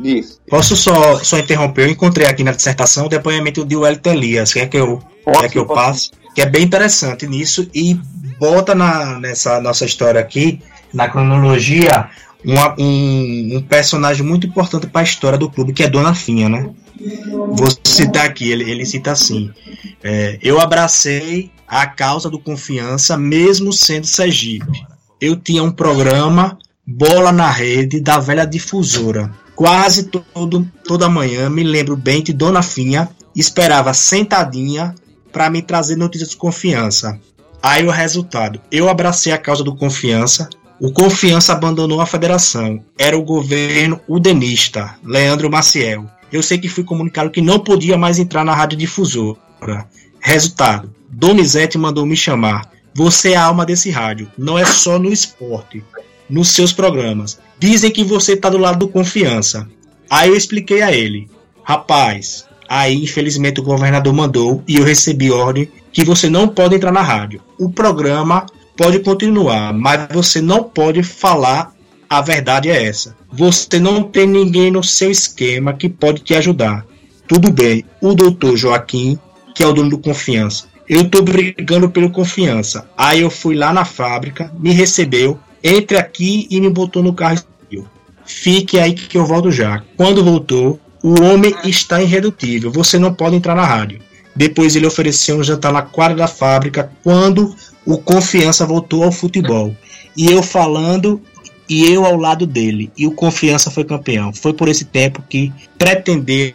isso. 0.00 0.40
posso 0.48 0.76
só, 0.76 1.16
só 1.22 1.38
interromper? 1.38 1.86
Eu 1.86 1.92
encontrei 1.92 2.26
aqui 2.26 2.42
na 2.42 2.52
dissertação 2.52 3.06
o 3.06 3.08
depoimento 3.08 3.64
de 3.64 3.76
Wellington 3.76 4.10
Elias, 4.10 4.52
quer 4.52 4.68
que 4.68 4.78
eu, 4.78 4.98
quer 5.40 5.48
que 5.48 5.58
eu 5.58 5.66
passe? 5.66 6.10
Que 6.34 6.42
é 6.42 6.46
bem 6.46 6.64
interessante 6.64 7.28
nisso 7.28 7.70
e 7.72 7.94
bota 8.40 8.74
na, 8.74 9.20
nessa 9.20 9.60
nossa 9.60 9.84
história 9.84 10.20
aqui, 10.20 10.60
na 10.92 11.08
cronologia, 11.08 12.08
uma, 12.44 12.74
um, 12.78 13.56
um, 13.56 13.62
personagem 13.62 14.24
muito 14.24 14.46
importante 14.46 14.86
para 14.86 15.00
a 15.00 15.04
história 15.04 15.38
do 15.38 15.50
clube, 15.50 15.72
que 15.72 15.82
é 15.82 15.88
Dona 15.88 16.14
Finha, 16.14 16.48
né? 16.48 16.70
Vou 17.30 17.68
citar 17.84 18.26
aqui, 18.26 18.50
ele, 18.50 18.68
ele 18.70 18.84
cita 18.84 19.12
assim: 19.12 19.50
é, 20.02 20.38
Eu 20.42 20.60
abracei 20.60 21.50
a 21.66 21.86
causa 21.86 22.28
do 22.28 22.38
confiança, 22.38 23.16
mesmo 23.16 23.72
sendo 23.72 24.06
Sergipe. 24.06 24.84
Eu 25.20 25.36
tinha 25.36 25.62
um 25.62 25.70
programa 25.70 26.58
Bola 26.86 27.32
na 27.32 27.50
Rede 27.50 28.00
da 28.00 28.18
velha 28.18 28.44
difusora. 28.44 29.30
Quase 29.54 30.04
todo, 30.04 30.68
toda 30.84 31.08
manhã 31.08 31.48
me 31.48 31.62
lembro 31.62 31.96
bem 31.96 32.22
que 32.22 32.32
Dona 32.32 32.62
Finha 32.62 33.08
esperava 33.34 33.94
sentadinha 33.94 34.94
para 35.32 35.48
me 35.48 35.62
trazer 35.62 35.96
notícias 35.96 36.30
de 36.30 36.36
confiança. 36.36 37.18
Aí 37.62 37.86
o 37.86 37.90
resultado: 37.90 38.60
eu 38.70 38.88
abracei 38.88 39.32
a 39.32 39.38
causa 39.38 39.62
do 39.62 39.76
confiança, 39.76 40.48
o 40.82 40.90
Confiança 40.90 41.52
abandonou 41.52 42.00
a 42.00 42.06
federação. 42.06 42.84
Era 42.98 43.16
o 43.16 43.22
governo 43.22 44.00
udenista, 44.08 44.96
Leandro 45.04 45.48
Maciel. 45.48 46.10
Eu 46.32 46.42
sei 46.42 46.58
que 46.58 46.68
fui 46.68 46.82
comunicado 46.82 47.30
que 47.30 47.40
não 47.40 47.60
podia 47.60 47.96
mais 47.96 48.18
entrar 48.18 48.44
na 48.44 48.52
rádio 48.52 48.76
difusora. 48.76 49.38
Resultado: 50.18 50.92
Donizete 51.08 51.78
mandou 51.78 52.04
me 52.04 52.16
chamar. 52.16 52.68
Você 52.92 53.30
é 53.30 53.36
a 53.36 53.44
alma 53.44 53.64
desse 53.64 53.90
rádio. 53.90 54.28
Não 54.36 54.58
é 54.58 54.64
só 54.64 54.98
no 54.98 55.12
esporte, 55.12 55.84
nos 56.28 56.48
seus 56.48 56.72
programas. 56.72 57.38
Dizem 57.60 57.92
que 57.92 58.02
você 58.02 58.32
está 58.32 58.50
do 58.50 58.58
lado 58.58 58.80
do 58.80 58.88
Confiança. 58.88 59.68
Aí 60.10 60.30
eu 60.30 60.36
expliquei 60.36 60.82
a 60.82 60.90
ele: 60.90 61.30
Rapaz, 61.62 62.44
aí 62.68 63.04
infelizmente 63.04 63.60
o 63.60 63.64
governador 63.64 64.12
mandou 64.12 64.64
e 64.66 64.78
eu 64.78 64.84
recebi 64.84 65.30
ordem 65.30 65.68
que 65.92 66.04
você 66.04 66.28
não 66.28 66.48
pode 66.48 66.74
entrar 66.74 66.90
na 66.90 67.02
rádio. 67.02 67.40
O 67.56 67.70
programa 67.70 68.46
pode 68.76 69.00
continuar, 69.00 69.72
mas 69.72 70.08
você 70.12 70.40
não 70.40 70.64
pode 70.64 71.02
falar 71.02 71.72
a 72.12 72.20
verdade 72.20 72.68
é 72.68 72.84
essa. 72.84 73.16
Você 73.32 73.78
não 73.78 74.02
tem 74.02 74.26
ninguém 74.26 74.70
no 74.70 74.84
seu 74.84 75.10
esquema 75.10 75.72
que 75.72 75.88
pode 75.88 76.20
te 76.20 76.34
ajudar. 76.34 76.84
Tudo 77.26 77.50
bem, 77.50 77.86
o 78.02 78.14
doutor 78.14 78.54
Joaquim, 78.54 79.18
que 79.54 79.62
é 79.62 79.66
o 79.66 79.72
dono 79.72 79.88
do 79.88 79.96
Confiança, 79.96 80.66
eu 80.86 81.08
tô 81.08 81.22
brigando 81.22 81.88
pelo 81.88 82.10
Confiança. 82.10 82.86
Aí 82.98 83.22
eu 83.22 83.30
fui 83.30 83.54
lá 83.54 83.72
na 83.72 83.86
fábrica, 83.86 84.52
me 84.58 84.72
recebeu, 84.72 85.40
entre 85.64 85.96
aqui 85.96 86.46
e 86.50 86.60
me 86.60 86.68
botou 86.68 87.02
no 87.02 87.14
carro. 87.14 87.38
Fique 88.26 88.78
aí 88.78 88.92
que 88.92 89.16
eu 89.16 89.24
volto 89.24 89.50
já. 89.50 89.82
Quando 89.96 90.22
voltou, 90.22 90.78
o 91.02 91.22
homem 91.22 91.54
está 91.64 92.02
irredutível. 92.02 92.70
Você 92.70 92.98
não 92.98 93.14
pode 93.14 93.36
entrar 93.36 93.54
na 93.54 93.64
rádio. 93.64 94.00
Depois 94.36 94.76
ele 94.76 94.86
ofereceu 94.86 95.38
um 95.38 95.42
jantar 95.42 95.72
na 95.72 95.82
quadra 95.82 96.16
da 96.16 96.26
fábrica 96.26 96.92
quando 97.02 97.54
o 97.86 97.98
Confiança 97.98 98.66
voltou 98.66 99.04
ao 99.04 99.12
futebol. 99.12 99.74
E 100.16 100.30
eu 100.30 100.42
falando 100.42 101.20
e 101.68 101.90
eu 101.90 102.04
ao 102.04 102.16
lado 102.16 102.46
dele. 102.46 102.90
E 102.96 103.06
o 103.06 103.12
Confiança 103.12 103.70
foi 103.70 103.84
campeão. 103.84 104.32
Foi 104.32 104.52
por 104.52 104.68
esse 104.68 104.84
tempo 104.84 105.22
que 105.28 105.52
pretenderam 105.78 106.54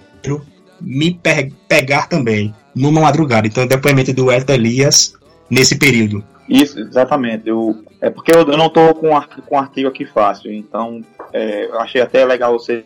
me 0.80 1.14
pe 1.14 1.52
pegar 1.68 2.08
também, 2.08 2.54
numa 2.76 3.02
madrugada. 3.02 3.48
Então, 3.48 3.66
depoimento 3.66 4.14
do 4.14 4.32
Elton 4.32 4.54
Elias 4.54 5.14
nesse 5.50 5.78
período. 5.78 6.24
Isso, 6.48 6.80
exatamente. 6.80 7.50
Eu, 7.50 7.84
é 8.00 8.10
porque 8.10 8.32
eu, 8.32 8.40
eu 8.42 8.58
não 8.58 8.68
estou 8.68 8.94
com, 8.94 9.10
com 9.46 9.58
artigo 9.58 9.90
aqui 9.90 10.06
fácil, 10.06 10.52
então 10.52 11.02
é, 11.34 11.66
eu 11.66 11.80
achei 11.80 12.00
até 12.00 12.24
legal 12.26 12.54
você, 12.54 12.86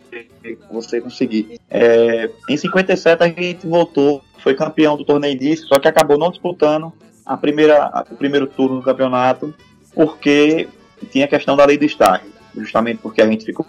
você 0.70 1.00
conseguir. 1.00 1.60
É, 1.70 2.28
em 2.48 2.56
57 2.56 3.22
a 3.22 3.28
gente 3.28 3.66
voltou, 3.66 4.22
foi 4.38 4.54
campeão 4.54 4.96
do 4.96 5.04
torneio 5.04 5.38
disso, 5.38 5.68
só 5.68 5.78
que 5.78 5.86
acabou 5.86 6.18
não 6.18 6.30
disputando 6.30 6.92
a 7.24 7.36
primeira, 7.36 7.84
a, 7.84 8.04
o 8.10 8.16
primeiro 8.16 8.46
turno 8.46 8.76
do 8.76 8.82
campeonato, 8.82 9.54
porque 9.94 10.68
tinha 11.10 11.24
a 11.24 11.28
questão 11.28 11.56
da 11.56 11.64
lei 11.64 11.78
do 11.78 11.84
estágio, 11.84 12.30
justamente 12.56 12.98
porque 12.98 13.22
a 13.22 13.26
gente 13.26 13.44
ficou 13.44 13.66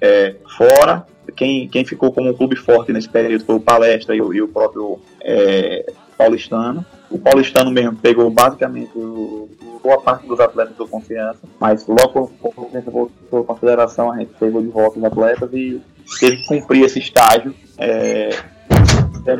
é, 0.00 0.36
fora. 0.56 1.06
Quem, 1.36 1.68
quem 1.68 1.84
ficou 1.84 2.12
como 2.12 2.30
um 2.30 2.34
clube 2.34 2.56
forte 2.56 2.92
nesse 2.92 3.08
período 3.08 3.44
foi 3.44 3.54
o 3.54 3.60
Palestra 3.60 4.16
e 4.16 4.20
o, 4.20 4.34
e 4.34 4.42
o 4.42 4.48
próprio 4.48 4.98
é, 5.20 5.92
Paulistano. 6.16 6.84
O 7.10 7.18
Paulistano 7.18 7.70
mesmo 7.70 7.96
pegou 7.96 8.30
basicamente 8.30 8.90
boa 9.82 10.00
parte 10.00 10.26
dos 10.26 10.38
atletas 10.38 10.76
do 10.76 10.86
Confiança, 10.86 11.40
mas 11.58 11.86
logo 11.86 12.30
quando 12.40 12.54
Confiança 12.54 12.90
voltou 12.90 13.44
para 13.44 13.54
a 13.54 13.58
federação, 13.58 14.12
a 14.12 14.18
gente 14.18 14.32
pegou 14.38 14.60
de 14.60 14.68
volta 14.68 14.98
os 14.98 15.04
atletas 15.04 15.50
e 15.52 15.80
teve 16.18 16.36
que 16.36 16.46
cumprir 16.46 16.84
esse 16.84 16.98
estágio. 16.98 17.54
É, 17.78 18.30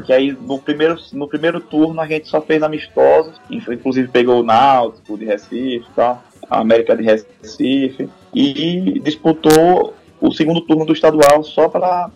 Que 0.04 0.12
aí 0.12 0.32
no 0.32 0.58
primeiro, 0.58 0.96
no 1.12 1.28
primeiro 1.28 1.60
turno 1.60 2.00
a 2.00 2.06
gente 2.06 2.28
só 2.28 2.40
fez 2.40 2.62
amistosos, 2.62 3.40
inclusive 3.50 4.08
pegou 4.08 4.40
o 4.40 4.42
Náutico 4.44 5.16
de 5.18 5.24
Recife, 5.24 5.86
tá? 5.94 6.20
a 6.50 6.60
América 6.60 6.96
de 6.96 7.04
Recife, 7.04 8.08
e 8.34 9.00
disputou 9.00 9.94
o 10.20 10.32
segundo 10.32 10.60
turno 10.62 10.84
do 10.84 10.92
estadual 10.92 11.42
só 11.44 11.68
para 11.68 12.10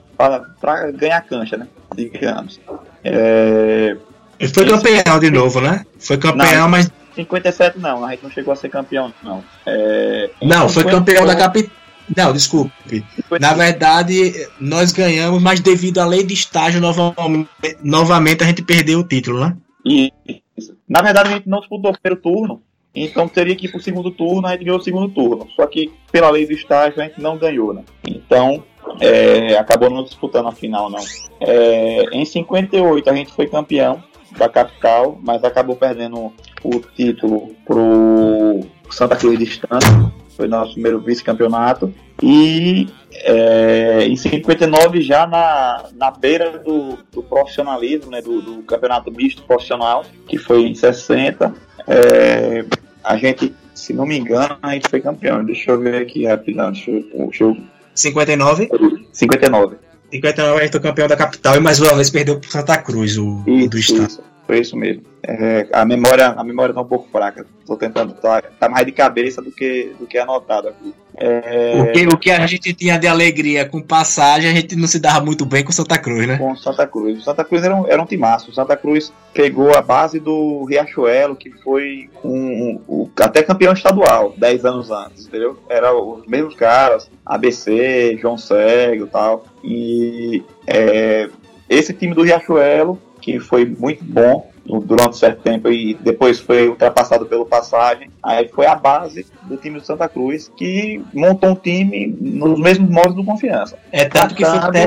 ganhar 0.92 1.20
cancha, 1.22 1.56
né? 1.56 1.68
Digamos. 1.94 2.60
É... 3.04 3.96
Ele 4.38 4.52
foi 4.52 4.66
campeão 4.66 5.18
de 5.20 5.30
novo, 5.30 5.60
né? 5.60 5.86
Foi 5.98 6.18
campeão, 6.18 6.62
não, 6.62 6.68
mas. 6.68 6.90
57 7.14 7.78
não, 7.78 8.04
a 8.04 8.10
gente 8.10 8.24
não 8.24 8.30
chegou 8.30 8.52
a 8.52 8.56
ser 8.56 8.68
campeão, 8.68 9.14
não. 9.22 9.44
É... 9.64 10.30
Não, 10.42 10.68
foi 10.68 10.82
campeão 10.84 11.24
da 11.24 11.36
capital 11.36 11.83
Não, 12.16 12.32
desculpe. 12.32 13.04
Na 13.40 13.54
verdade, 13.54 14.48
nós 14.60 14.92
ganhamos, 14.92 15.42
mas 15.42 15.60
devido 15.60 15.98
à 15.98 16.04
lei 16.04 16.22
de 16.22 16.34
estágio, 16.34 16.80
novamente, 16.80 17.48
novamente 17.82 18.42
a 18.42 18.46
gente 18.46 18.62
perdeu 18.62 19.00
o 19.00 19.04
título, 19.04 19.40
né? 19.40 19.56
Isso. 19.84 20.76
Na 20.88 21.02
verdade, 21.02 21.28
a 21.28 21.32
gente 21.32 21.48
não 21.48 21.60
disputou 21.60 21.90
o 21.90 21.98
primeiro 21.98 22.22
turno, 22.22 22.62
então 22.94 23.26
teria 23.26 23.56
que 23.56 23.66
ir 23.66 23.70
para 23.70 23.78
o 23.78 23.82
segundo 23.82 24.10
turno, 24.10 24.46
a 24.46 24.52
gente 24.52 24.64
ganhou 24.64 24.78
o 24.78 24.82
segundo 24.82 25.08
turno. 25.08 25.48
Só 25.56 25.66
que 25.66 25.92
pela 26.12 26.30
lei 26.30 26.46
do 26.46 26.52
estágio 26.52 27.00
a 27.00 27.04
gente 27.04 27.20
não 27.20 27.36
ganhou, 27.36 27.72
né? 27.72 27.82
Então 28.06 28.62
é, 29.00 29.56
acabou 29.56 29.90
não 29.90 30.04
disputando 30.04 30.48
a 30.48 30.52
final, 30.52 30.90
não. 30.90 31.00
É, 31.40 32.04
em 32.12 32.24
58 32.24 33.10
a 33.10 33.14
gente 33.14 33.32
foi 33.32 33.48
campeão 33.48 34.02
da 34.36 34.48
capital, 34.48 35.18
mas 35.22 35.42
acabou 35.44 35.76
perdendo 35.76 36.32
o 36.62 36.80
título 36.94 37.54
pro 37.64 38.60
Santa 38.90 39.16
Cruz 39.16 39.38
de 39.38 39.44
Estância. 39.44 40.12
Foi 40.36 40.48
nosso 40.48 40.72
primeiro 40.72 41.00
vice-campeonato. 41.00 41.92
E 42.22 42.88
é, 43.12 44.04
em 44.06 44.16
59, 44.16 45.00
já 45.00 45.26
na, 45.26 45.84
na 45.94 46.10
beira 46.10 46.58
do, 46.58 46.98
do 47.12 47.22
profissionalismo, 47.22 48.10
né, 48.10 48.20
do, 48.20 48.40
do, 48.40 48.62
campeonato 48.62 49.10
misto 49.10 49.42
profissional, 49.42 50.04
que 50.26 50.38
foi 50.38 50.66
em 50.66 50.74
60, 50.74 51.54
é, 51.86 52.64
a 53.02 53.16
gente, 53.16 53.54
se 53.74 53.92
não 53.92 54.06
me 54.06 54.18
engano, 54.18 54.56
a 54.62 54.72
gente 54.72 54.88
foi 54.88 55.00
campeão. 55.00 55.44
Deixa 55.44 55.70
eu 55.70 55.80
ver 55.80 56.02
aqui 56.02 56.26
rapidão. 56.26 56.72
Deixa 56.72 56.90
eu, 56.90 57.04
deixa 57.26 57.44
eu... 57.44 57.56
59? 57.94 58.68
59. 59.12 59.76
59 60.10 60.58
a 60.58 60.62
gente 60.62 60.72
foi 60.72 60.80
campeão 60.80 61.08
da 61.08 61.16
capital 61.16 61.56
e 61.56 61.60
mais 61.60 61.80
uma 61.80 61.94
vez 61.94 62.10
perdeu 62.10 62.38
para 62.38 62.50
Santa 62.50 62.78
Cruz, 62.78 63.18
o, 63.18 63.42
isso, 63.46 63.68
do 63.68 63.78
estado. 63.78 64.06
Isso. 64.06 64.33
Foi 64.46 64.60
isso 64.60 64.76
mesmo. 64.76 65.02
É, 65.22 65.66
a 65.72 65.86
memória 65.86 66.28
a 66.36 66.44
memória 66.44 66.74
tá 66.74 66.82
um 66.82 66.86
pouco 66.86 67.08
fraca. 67.10 67.46
Estou 67.60 67.78
tentando 67.78 68.12
tá, 68.12 68.42
tá, 68.42 68.68
mais 68.68 68.84
de 68.84 68.92
cabeça 68.92 69.40
do 69.40 69.50
que 69.50 69.94
do 69.98 70.06
que 70.06 70.18
anotado 70.18 70.68
aqui. 70.68 70.94
É... 71.16 71.80
O, 71.80 71.92
que, 71.92 72.06
o 72.08 72.18
que 72.18 72.30
a 72.30 72.46
gente 72.46 72.74
tinha 72.74 72.98
de 72.98 73.06
alegria 73.06 73.66
com 73.66 73.80
passagem, 73.80 74.50
a 74.50 74.54
gente 74.54 74.76
não 74.76 74.86
se 74.86 74.98
dava 74.98 75.24
muito 75.24 75.46
bem 75.46 75.64
com 75.64 75.72
Santa 75.72 75.96
Cruz, 75.96 76.26
né? 76.26 76.36
Com 76.36 76.54
Santa 76.56 76.86
Cruz. 76.86 77.24
Santa 77.24 77.42
Cruz 77.42 77.64
era 77.64 77.74
um, 77.74 77.86
era 77.86 78.02
um 78.02 78.06
timaço. 78.06 78.52
Santa 78.52 78.76
Cruz 78.76 79.12
pegou 79.32 79.74
a 79.74 79.80
base 79.80 80.20
do 80.20 80.64
Riachuelo, 80.64 81.36
que 81.36 81.50
foi 81.62 82.10
um, 82.22 82.80
um, 82.86 83.10
até 83.18 83.42
campeão 83.42 83.72
estadual, 83.72 84.34
10 84.36 84.64
anos 84.66 84.90
antes, 84.90 85.26
entendeu? 85.26 85.58
Era 85.68 85.94
os 85.94 86.26
mesmos 86.26 86.54
caras, 86.54 87.10
ABC, 87.24 88.18
João 88.20 88.36
Cego 88.36 89.06
e 89.06 89.08
tal. 89.08 89.44
E 89.62 90.44
é, 90.66 91.30
esse 91.68 91.94
time 91.94 92.14
do 92.14 92.22
Riachuelo 92.22 93.00
que 93.24 93.40
foi 93.40 93.64
muito 93.64 94.04
bom 94.04 94.50
durante 94.84 95.10
um 95.10 95.14
certo 95.14 95.40
tempo 95.40 95.70
e 95.70 95.94
depois 95.94 96.38
foi 96.38 96.68
ultrapassado 96.68 97.24
pelo 97.24 97.46
Passagem. 97.46 98.10
Aí 98.22 98.48
foi 98.48 98.66
a 98.66 98.74
base 98.74 99.26
do 99.44 99.56
time 99.56 99.80
do 99.80 99.86
Santa 99.86 100.06
Cruz 100.10 100.52
que 100.54 101.02
montou 101.14 101.50
um 101.50 101.54
time 101.54 102.06
nos 102.20 102.60
mesmos 102.60 102.90
modos 102.90 103.14
do 103.14 103.24
Confiança. 103.24 103.78
É 103.90 104.04
tanto 104.04 104.34
que 104.34 104.44
foi 104.44 104.58
até 104.58 104.86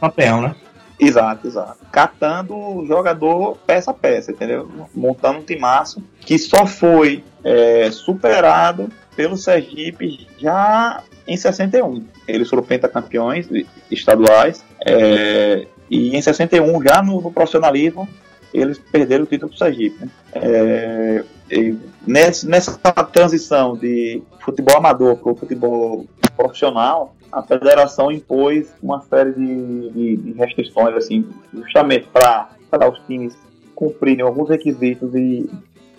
campeão, 0.00 0.40
né? 0.40 0.54
Exato, 0.98 1.46
exato. 1.46 1.76
Catando 1.92 2.86
jogador 2.86 3.58
peça 3.66 3.90
a 3.90 3.94
peça, 3.94 4.32
entendeu? 4.32 4.68
Montando 4.94 5.40
um 5.40 5.42
timaço 5.42 6.02
que 6.20 6.38
só 6.38 6.66
foi 6.66 7.22
é, 7.44 7.90
superado 7.90 8.88
pelo 9.14 9.36
Sergipe 9.36 10.26
já 10.38 11.02
em 11.26 11.36
61. 11.36 12.02
Eles 12.26 12.48
foram 12.48 12.62
pentacampeões 12.62 13.46
estaduais. 13.90 14.64
É, 14.84 15.66
e 15.90 16.16
em 16.16 16.20
61, 16.20 16.82
já 16.82 17.02
no, 17.02 17.20
no 17.20 17.32
profissionalismo, 17.32 18.08
eles 18.52 18.78
perderam 18.78 19.24
o 19.24 19.26
título 19.26 19.50
para 19.50 19.56
o 19.56 19.58
Sergipe. 19.58 20.04
Né? 20.04 20.10
É, 20.34 21.24
nessa, 22.06 22.48
nessa 22.48 22.78
transição 23.12 23.76
de 23.76 24.22
futebol 24.40 24.76
amador 24.76 25.16
para 25.16 25.32
o 25.32 25.36
futebol 25.36 26.06
profissional, 26.36 27.14
a 27.30 27.42
federação 27.42 28.10
impôs 28.10 28.72
uma 28.82 29.00
série 29.02 29.32
de, 29.32 29.90
de, 29.90 30.16
de 30.16 30.32
restrições, 30.32 30.94
assim, 30.96 31.26
justamente 31.52 32.08
para 32.08 32.48
os 32.90 32.98
times 33.06 33.36
cumprirem 33.74 34.24
alguns 34.24 34.48
requisitos 34.48 35.14
e, 35.14 35.48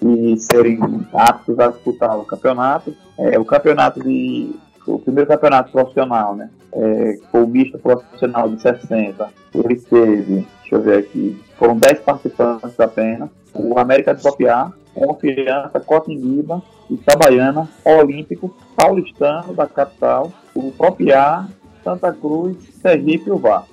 e 0.01 0.37
serem 0.37 0.79
aptos 1.13 1.59
a 1.59 1.67
disputar 1.67 2.17
o 2.17 2.25
campeonato. 2.25 2.95
É, 3.17 3.37
o 3.39 3.45
campeonato 3.45 4.01
de 4.01 4.51
o 4.93 4.99
primeiro 4.99 5.27
campeonato 5.27 5.71
profissional, 5.71 6.35
né? 6.35 6.49
É, 6.73 7.17
foi 7.31 7.43
o 7.43 7.47
misto 7.47 7.77
profissional 7.77 8.49
de 8.49 8.61
60. 8.61 9.29
Ele 9.53 9.75
teve, 9.75 10.47
deixa 10.61 10.75
eu 10.75 10.81
ver 10.81 10.99
aqui, 10.99 11.41
foram 11.57 11.77
10 11.77 11.99
participantes 11.99 12.79
apenas. 12.79 13.29
O 13.53 13.77
América 13.79 14.13
de 14.13 14.21
Copiar, 14.21 14.71
Confiança, 14.93 15.79
Cotinguiba, 15.79 16.61
Itabaiana, 16.89 17.67
Olímpico, 17.83 18.55
Paulistano 18.75 19.53
da 19.53 19.67
capital, 19.67 20.31
o 20.55 20.71
Propiar, 20.71 21.49
Santa 21.83 22.11
Cruz, 22.11 22.57
Sergipe 22.81 23.29
e 23.29 23.31
o 23.31 23.37
VAR. 23.37 23.65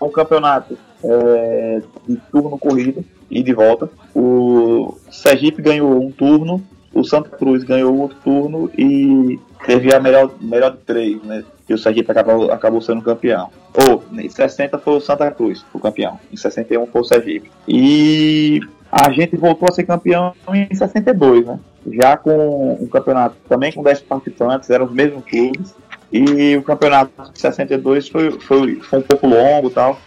Um 0.00 0.10
campeonato 0.10 0.76
é, 1.02 1.82
de 2.06 2.16
turno 2.30 2.58
corrido 2.58 3.04
e 3.30 3.42
de 3.42 3.52
volta. 3.52 3.88
O 4.14 4.94
Sergipe 5.10 5.62
ganhou 5.62 6.00
um 6.00 6.10
turno, 6.10 6.62
o 6.96 7.04
Santa 7.04 7.28
Cruz 7.36 7.62
ganhou 7.62 7.94
outro 7.98 8.16
turno 8.24 8.70
e 8.76 9.38
teve 9.66 9.94
a 9.94 10.00
melhor, 10.00 10.30
melhor 10.40 10.72
de 10.72 10.78
três, 10.78 11.22
né? 11.22 11.44
E 11.68 11.74
o 11.74 11.78
Sergipe 11.78 12.10
acabou, 12.10 12.50
acabou 12.50 12.80
sendo 12.80 13.02
campeão. 13.02 13.50
Ou, 13.74 14.02
em 14.12 14.28
60 14.28 14.78
foi 14.78 14.94
o 14.94 15.00
Santa 15.00 15.30
Cruz, 15.30 15.64
o 15.74 15.78
campeão. 15.78 16.18
Em 16.32 16.36
61 16.36 16.86
foi 16.86 17.00
o 17.00 17.04
Sergipe. 17.04 17.50
E 17.68 18.60
a 18.90 19.10
gente 19.10 19.36
voltou 19.36 19.68
a 19.68 19.72
ser 19.72 19.84
campeão 19.84 20.32
em 20.48 20.74
62, 20.74 21.44
né? 21.44 21.58
Já 21.92 22.16
com 22.16 22.78
um 22.80 22.86
campeonato 22.86 23.36
também 23.46 23.72
com 23.72 23.82
10 23.82 24.00
participantes, 24.02 24.70
eram 24.70 24.86
os 24.86 24.92
mesmos 24.92 25.24
clubes. 25.24 25.74
E 26.10 26.56
o 26.56 26.62
campeonato 26.62 27.10
de 27.32 27.38
62 27.38 28.08
foi, 28.08 28.40
foi, 28.40 28.76
foi 28.76 28.98
um 29.00 29.02
pouco 29.02 29.26
longo 29.26 29.68
e 29.68 29.72
tal. 29.72 30.00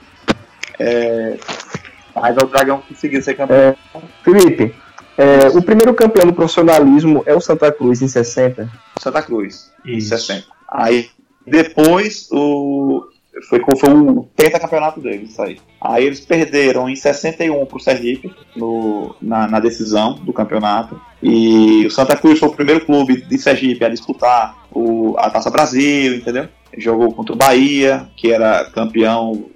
É, 0.80 1.38
mas 2.16 2.36
o 2.38 2.48
Dragão 2.48 2.82
conseguiu 2.82 3.22
ser 3.22 3.36
campeão. 3.36 3.58
É, 3.60 3.76
Felipe, 4.24 4.74
é, 5.20 5.50
o 5.50 5.62
primeiro 5.62 5.94
campeão 5.94 6.26
do 6.28 6.34
profissionalismo 6.34 7.24
é 7.26 7.36
o 7.36 7.42
Santa 7.42 7.70
Cruz, 7.74 8.02
em 8.02 8.08
60. 8.08 8.70
Santa 8.98 9.22
Cruz, 9.22 9.70
em 9.86 10.00
60. 10.00 10.48
Aí, 10.66 11.10
depois, 11.46 12.30
o, 12.32 13.04
foi, 13.50 13.62
foi 13.78 13.90
o 13.90 14.30
campeonato 14.62 15.02
deles, 15.02 15.32
isso 15.32 15.42
aí. 15.42 15.60
Aí 15.82 16.06
eles 16.06 16.22
perderam 16.22 16.88
em 16.88 16.96
61 16.96 17.66
pro 17.66 17.82
Sergipe, 17.82 18.34
no, 18.56 19.14
na, 19.22 19.46
na, 19.46 19.60
decisão 19.60 20.14
do 20.14 20.32
campeonato. 20.32 21.02
E 21.22 21.86
o 21.86 21.92
Santa 21.92 22.16
Cruz 22.16 22.40
foi 22.40 22.48
o 22.48 22.56
primeiro 22.56 22.86
clube 22.86 23.22
de 23.22 23.38
Sergipe 23.38 23.84
a 23.84 23.90
disputar 23.90 24.56
o, 24.72 25.16
a 25.18 25.30
Taça 25.30 25.50
Brasil, 25.50 26.16
entendeu? 26.16 26.48
Jogou 26.78 27.14
contra 27.14 27.34
o 27.34 27.38
Bahia, 27.38 28.08
que 28.16 28.32
era 28.32 28.64
campeão, 28.72 29.50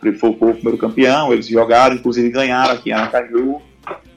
foi, 0.00 0.14
foi 0.14 0.30
o 0.30 0.54
primeiro 0.54 0.78
campeão, 0.78 1.30
eles 1.30 1.46
jogaram, 1.46 1.96
inclusive 1.96 2.30
ganharam 2.30 2.72
aqui 2.72 2.88
em 2.88 2.94
Aracaju. 2.94 3.60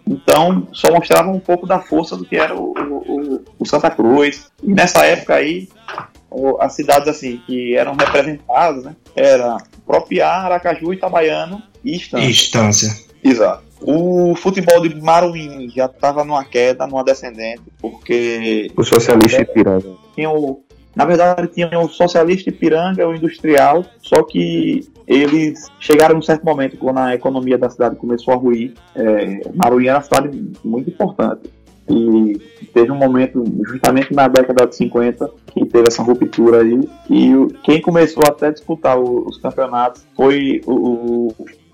Então, 0.08 0.68
só 0.74 0.91
mostrava 0.91 1.30
um 1.30 1.39
pouco 1.39 1.66
da 1.66 1.80
força 1.80 2.18
do 2.18 2.26
que 2.26 2.36
era 2.36 2.56
o, 2.56 2.74
o, 2.74 3.41
o 3.60 3.66
Santa 3.66 3.89
Cruz. 3.89 4.51
E 4.62 4.74
nessa 4.74 5.06
época 5.06 5.36
aí, 5.36 5.70
as 6.60 6.74
cidades 6.74 7.08
assim 7.08 7.41
que 7.45 7.76
eram 7.76 7.95
representadas, 7.95 8.84
né, 8.84 8.95
era 9.16 9.58
Propiá, 9.86 10.30
Aracaju, 10.30 10.93
Itabaiano 10.93 11.62
e 11.84 11.95
Estância. 11.95 12.30
Estância. 12.30 12.95
Exato. 13.24 13.64
O 13.82 14.34
futebol 14.36 14.82
de 14.88 14.95
Maruim 15.01 15.70
já 15.70 15.86
estava 15.86 16.24
numa 16.24 16.43
queda, 16.43 16.88
numa 16.88 17.04
descendente, 17.04 17.64
porque... 17.80 18.72
O 18.78 18.84
socialista 18.84 19.41
Ipiranga. 19.41 19.93
Tinha 20.16 20.30
o, 20.30 20.64
na 20.96 21.06
verdade, 21.06 21.48
tinha 21.48 21.70
o 21.80 21.89
socialista 21.89 22.50
Ipiranga, 22.50 23.08
o 23.08 23.16
industrial, 23.16 23.84
só 24.02 24.22
que 24.24 24.88
eles 25.08 25.70
chegaram 25.80 26.16
num 26.16 26.22
certo 26.22 26.46
momento, 26.46 26.78
quando 26.78 27.00
a 27.00 27.16
economia 27.16 27.58
da 27.58 27.70
cidade 27.70 27.96
começou 27.96 28.34
a 28.34 28.38
ruir, 28.38 28.74
é, 28.96 29.41
Maruí 29.54 29.88
era 29.88 29.98
uma 29.98 30.04
cidade 30.04 30.54
muito 30.64 30.89
importante. 30.89 31.50
E 31.89 32.39
teve 32.74 32.91
um 32.91 32.96
momento, 32.96 33.44
justamente 33.66 34.14
na 34.14 34.28
década 34.28 34.66
de 34.68 34.76
50, 34.76 35.30
que 35.48 35.66
teve 35.66 35.88
essa 35.88 36.02
ruptura 36.02 36.62
aí. 36.62 36.80
E 37.10 37.34
quem 37.64 37.82
começou 37.82 38.24
até 38.26 38.48
a 38.48 38.52
disputar 38.52 38.98
os 38.98 39.38
campeonatos 39.39 40.06
foi 40.16 40.62
o, 40.66 41.34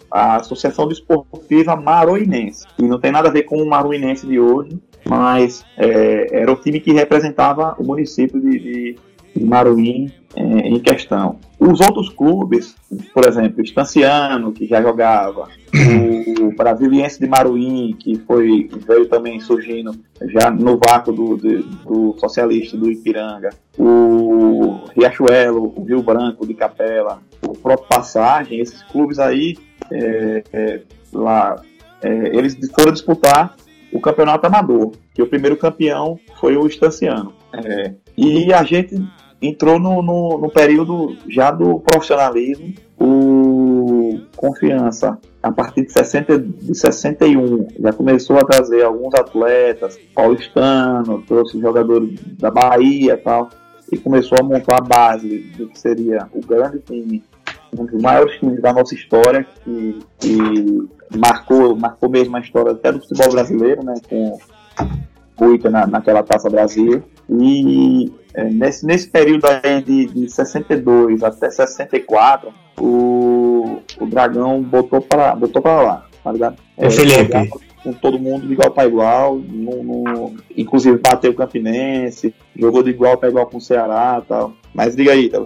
a 0.10 0.38
Associação 0.38 0.88
Desportiva 0.88 1.76
Maruinense. 1.76 2.66
E 2.80 2.84
não 2.84 3.00
tem 3.00 3.12
nada 3.12 3.30
a 3.30 3.32
ver 3.32 3.44
com 3.44 3.62
o 3.62 3.70
Maruinense 3.70 4.26
de 4.26 4.40
hoje, 4.40 4.80
mas 5.08 5.64
é, 5.78 6.42
era 6.42 6.52
o 6.52 6.56
time 6.56 6.80
que 6.80 6.92
representava 6.92 7.76
o 7.78 7.84
município 7.84 8.42
de, 8.42 8.60
de 8.60 8.96
Maruim 9.46 10.12
é, 10.36 10.42
em 10.42 10.80
questão. 10.80 11.38
Os 11.60 11.80
outros 11.82 12.10
clubes, 12.10 12.76
por 13.14 13.28
exemplo, 13.28 13.62
Estanciano, 13.62 14.52
que 14.52 14.66
já 14.66 14.82
jogava, 14.82 15.50
o 16.42 16.54
Brasiliense 16.56 17.20
de 17.20 17.28
Maruim, 17.28 17.96
que 17.98 18.16
foi, 18.20 18.70
veio 18.88 19.08
também 19.08 19.40
surgindo 19.40 19.92
já 20.28 20.52
no 20.52 20.78
vácuo 20.78 21.12
do, 21.12 21.38
do, 21.38 21.64
do 21.64 22.16
socialista 22.20 22.78
do 22.78 22.92
Ipiranga, 22.92 23.50
o 23.78 24.82
Riachuelo, 24.96 25.74
o 25.76 25.84
Rio 25.84 26.02
Branco 26.02 26.46
de 26.46 26.54
Capela, 26.54 27.22
o 27.42 27.54
próprio 27.54 27.88
Passagem, 27.90 28.60
esses 28.60 28.84
clubes 28.84 29.20
aí, 29.20 29.58
é, 29.92 30.44
é, 30.54 30.82
lá, 31.12 31.62
eles 32.04 32.58
foram 32.74 32.94
disputar 32.94 33.56
o 33.92 34.00
campeonato 34.00 34.46
amador, 34.46 34.92
que 35.14 35.22
o 35.22 35.28
primeiro 35.28 35.58
campeão 35.58 36.20
foi 36.40 36.56
o 36.56 36.68
Estanciano. 36.68 37.34
E 38.16 38.54
a 38.54 38.64
gente 38.64 38.96
entrou 39.42 39.80
no, 39.80 40.02
no, 40.02 40.38
no 40.38 40.50
período 40.50 41.16
já 41.28 41.52
do 41.52 41.80
profissionalismo, 41.80 42.74
o 43.00 44.20
Confiança, 44.36 45.18
a 45.42 45.52
partir 45.52 45.86
de, 45.86 45.92
60, 45.92 46.40
de 46.40 46.76
61, 46.76 47.68
já 47.80 47.94
começou 47.94 48.38
a 48.38 48.44
trazer 48.44 48.84
alguns 48.84 49.14
atletas, 49.14 49.98
paulistano, 50.14 51.24
trouxe 51.28 51.60
jogadores 51.60 52.20
da 52.38 52.52
Bahia 52.52 53.14
e 53.14 53.18
tal, 53.18 53.50
e 53.92 53.98
começou 53.98 54.38
a 54.40 54.44
montar 54.44 54.78
a 54.78 54.82
base 54.82 55.40
do 55.58 55.68
que 55.68 55.80
seria 55.80 56.28
o 56.34 56.46
grande 56.46 56.80
time, 56.80 57.24
um 57.78 57.86
dos 57.86 58.02
maiores 58.02 58.38
times 58.40 58.62
da 58.62 58.74
nossa 58.74 58.94
história, 58.94 59.46
que, 59.64 60.00
que 60.20 61.18
marcou, 61.18 61.76
marcou 61.76 62.10
mesmo 62.10 62.36
a 62.36 62.42
história 62.42 62.72
até 62.72 62.92
do 62.92 63.00
futebol 63.00 63.32
brasileiro, 63.32 63.84
né, 63.84 63.94
com 64.10 64.38
o 65.38 65.70
na, 65.70 65.88
naquela 65.88 66.24
Taça 66.24 66.50
Brasil. 66.50 67.04
E 67.30 68.12
é, 68.34 68.44
nesse, 68.46 68.86
nesse 68.86 69.08
período 69.08 69.46
aí 69.46 69.82
de, 69.82 70.06
de 70.06 70.30
62 70.30 71.24
até 71.24 71.50
64, 71.50 72.54
o, 72.80 73.80
o 74.00 74.06
Dragão 74.06 74.62
botou 74.62 75.02
para 75.02 75.36
botou 75.36 75.62
para 75.62 75.82
lá, 75.82 76.06
tá 76.24 76.32
ligado? 76.32 76.58
É, 76.78 76.90
Felipe. 76.90 77.50
Com 77.82 77.94
todo 77.94 78.20
mundo 78.20 78.46
de 78.46 78.52
igual 78.52 78.72
para 78.72 78.90
igual, 78.90 79.38
no, 79.38 79.84
no, 79.84 80.34
inclusive 80.56 80.98
bateu 80.98 81.32
o 81.32 81.36
Campinense, 81.36 82.36
jogou 82.54 82.84
de 82.84 82.90
igual 82.90 83.18
para 83.18 83.30
igual 83.30 83.48
com 83.48 83.58
o 83.58 83.62
Ceará 83.62 84.22
tal. 84.28 84.54
Mas 84.74 84.98
diga 84.98 85.14
aí, 85.14 85.30
tá? 85.30 85.42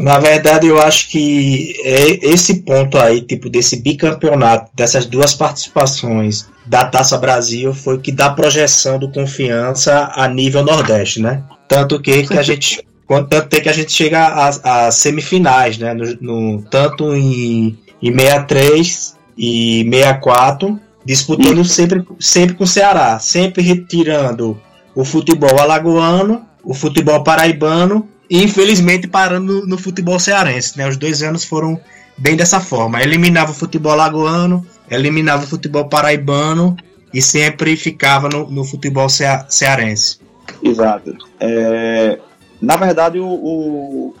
Na 0.00 0.18
verdade, 0.18 0.66
eu 0.66 0.80
acho 0.80 1.10
que 1.10 1.74
é 1.84 2.26
esse 2.26 2.62
ponto 2.62 2.96
aí, 2.96 3.20
tipo, 3.20 3.50
desse 3.50 3.76
bicampeonato, 3.76 4.70
dessas 4.74 5.04
duas 5.04 5.34
participações 5.34 6.48
da 6.64 6.86
Taça 6.86 7.18
Brasil, 7.18 7.74
foi 7.74 7.96
o 7.96 8.00
que 8.00 8.10
dá 8.10 8.30
projeção 8.30 8.98
do 8.98 9.12
confiança 9.12 10.10
a 10.14 10.26
nível 10.26 10.64
Nordeste, 10.64 11.20
né? 11.20 11.42
Tanto 11.68 12.00
que, 12.00 12.26
que 12.26 12.38
a 12.38 12.42
gente. 12.42 12.82
Tanto 13.28 13.48
que 13.60 13.68
a 13.68 13.72
gente 13.72 13.90
chega 13.90 14.52
às 14.62 14.94
semifinais, 14.94 15.76
né? 15.76 15.92
No, 15.92 16.16
no, 16.20 16.62
tanto 16.62 17.12
em, 17.12 17.76
em 18.00 18.12
63 18.16 19.16
e 19.36 19.84
64, 19.84 20.78
disputando 21.04 21.64
sempre, 21.64 22.04
sempre 22.20 22.54
com 22.54 22.62
o 22.62 22.68
Ceará, 22.68 23.18
sempre 23.18 23.64
retirando 23.64 24.60
o 24.94 25.04
futebol 25.04 25.58
alagoano, 25.58 26.46
o 26.62 26.72
futebol 26.72 27.24
paraibano 27.24 28.08
infelizmente 28.30 29.08
parando 29.08 29.66
no, 29.66 29.76
futebol 29.76 30.18
cearense. 30.20 30.78
Né? 30.78 30.88
Os 30.88 30.96
dois 30.96 31.22
anos 31.22 31.44
foram 31.44 31.78
bem 32.16 32.36
dessa 32.36 32.60
forma. 32.60 33.02
Eliminava 33.02 33.50
o 33.50 33.54
futebol 33.54 33.92
alagoano, 33.92 34.64
eliminava 34.88 35.44
o 35.44 35.46
futebol 35.46 35.88
paraibano 35.88 36.76
e 37.12 37.20
sempre 37.20 37.76
ficava 37.76 38.28
no, 38.28 38.48
no 38.48 38.64
futebol 38.64 39.08
cea, 39.08 39.44
cearense. 39.48 40.20
Exato. 40.62 41.16
É, 41.40 42.18
na 42.60 42.76
verdade, 42.76 43.18
o, 43.18 43.26
o, 43.26 44.14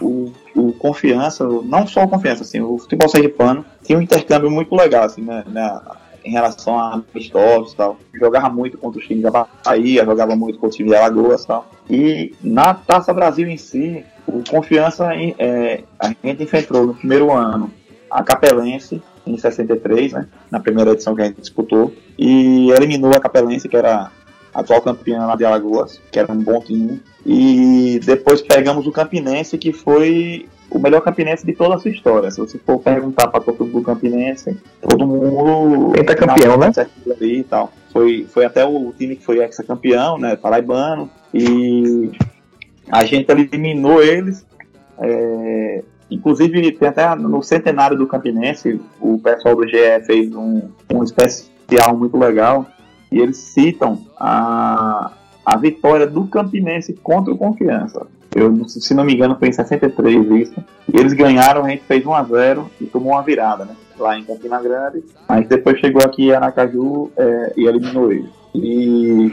o, 0.00 0.32
o, 0.54 0.72
Confiança, 0.74 1.44
não 1.64 1.86
só 1.86 2.04
o 2.04 2.08
Confiança, 2.08 2.42
assim, 2.42 2.60
o 2.60 2.78
futebol 2.78 3.08
sergipano 3.08 3.64
tinha 3.82 3.98
um 3.98 4.02
intercâmbio 4.02 4.50
muito 4.50 4.74
legal, 4.74 5.04
assim, 5.04 5.22
né, 5.22 5.44
né, 5.48 5.80
em 6.26 6.30
relação 6.32 6.78
a 6.78 7.02
amistosos 7.14 7.72
tal. 7.72 7.96
Jogava 8.12 8.50
muito 8.50 8.76
contra 8.76 8.98
os 9.00 9.06
times 9.06 9.22
da 9.22 9.46
Bahia, 9.64 10.04
jogava 10.04 10.34
muito 10.34 10.58
contra 10.58 10.70
os 10.70 10.76
times 10.76 10.90
de 10.90 10.98
Alagoas 10.98 11.44
e 11.44 11.46
tal. 11.46 11.70
E 11.88 12.34
na 12.42 12.74
Taça 12.74 13.14
Brasil 13.14 13.48
em 13.48 13.56
si, 13.56 14.04
o 14.26 14.42
Confiança, 14.42 15.10
é, 15.14 15.84
a 15.98 16.08
gente 16.08 16.42
enfrentou 16.42 16.84
no 16.84 16.94
primeiro 16.94 17.32
ano 17.32 17.70
a 18.10 18.22
Capelense, 18.22 19.00
em 19.24 19.38
63, 19.38 20.12
né, 20.12 20.28
na 20.50 20.60
primeira 20.60 20.92
edição 20.92 21.14
que 21.14 21.22
a 21.22 21.26
gente 21.26 21.40
disputou, 21.40 21.92
e 22.18 22.70
eliminou 22.70 23.12
a 23.12 23.20
Capelense, 23.20 23.68
que 23.68 23.76
era 23.76 24.10
atual 24.52 24.80
campeã 24.80 25.26
lá 25.26 25.36
de 25.36 25.44
Alagoas, 25.44 26.00
que 26.10 26.18
era 26.18 26.32
um 26.32 26.42
bom 26.42 26.60
time. 26.60 27.00
E 27.24 28.00
depois 28.04 28.40
pegamos 28.40 28.86
o 28.86 28.92
Campinense, 28.92 29.58
que 29.58 29.72
foi 29.72 30.48
o 30.70 30.78
melhor 30.78 31.00
Campinense 31.00 31.46
de 31.46 31.54
toda 31.54 31.76
a 31.76 31.78
sua 31.78 31.90
história. 31.90 32.30
Se 32.30 32.38
você 32.38 32.58
for 32.58 32.78
perguntar 32.80 33.28
para 33.28 33.40
todo 33.40 33.64
mundo 33.64 33.78
do 33.78 33.82
Campinense, 33.82 34.58
todo 34.80 35.06
mundo. 35.06 35.92
campeão, 36.14 36.56
né? 36.56 36.70
E 37.20 37.42
tal. 37.44 37.72
Foi, 37.92 38.26
foi 38.28 38.44
até 38.44 38.64
o 38.64 38.92
time 38.96 39.16
que 39.16 39.24
foi 39.24 39.38
ex-campeão, 39.38 40.18
né? 40.18 40.36
Paraibano. 40.36 41.10
E 41.32 42.10
a 42.90 43.04
gente 43.04 43.30
eliminou 43.30 44.02
eles. 44.02 44.44
É, 44.98 45.82
inclusive, 46.10 46.72
tem 46.72 46.88
até 46.88 47.14
no 47.14 47.42
centenário 47.42 47.96
do 47.96 48.06
Campinense, 48.06 48.80
o 49.00 49.18
pessoal 49.18 49.56
do 49.56 49.66
GE 49.66 49.76
fez 50.06 50.34
um, 50.34 50.62
um 50.92 51.02
especial 51.02 51.96
muito 51.96 52.16
legal 52.16 52.66
e 53.10 53.20
eles 53.20 53.36
citam 53.36 54.04
a, 54.18 55.12
a 55.44 55.56
vitória 55.56 56.06
do 56.06 56.26
Campinense 56.26 56.92
contra 56.94 57.32
o 57.32 57.38
Confiança. 57.38 58.06
Eu, 58.36 58.68
se 58.68 58.92
não 58.92 59.02
me 59.02 59.14
engano, 59.14 59.36
foi 59.38 59.48
em 59.48 59.52
63 59.52 60.30
isso. 60.32 60.54
E 60.92 60.98
eles 60.98 61.14
ganharam, 61.14 61.64
a 61.64 61.70
gente 61.70 61.84
fez 61.84 62.04
1 62.04 62.12
a 62.12 62.22
0 62.22 62.70
e 62.78 62.84
tomou 62.84 63.12
uma 63.12 63.22
virada, 63.22 63.64
né? 63.64 63.74
Lá 63.98 64.18
em 64.18 64.24
Campina 64.24 64.60
Grande. 64.60 65.02
Mas 65.26 65.48
depois 65.48 65.80
chegou 65.80 66.02
aqui 66.02 66.26
em 66.26 66.32
Aracaju 66.32 67.10
é, 67.16 67.54
e 67.56 67.66
eliminou 67.66 68.12
ele. 68.12 68.28
E 68.54 69.32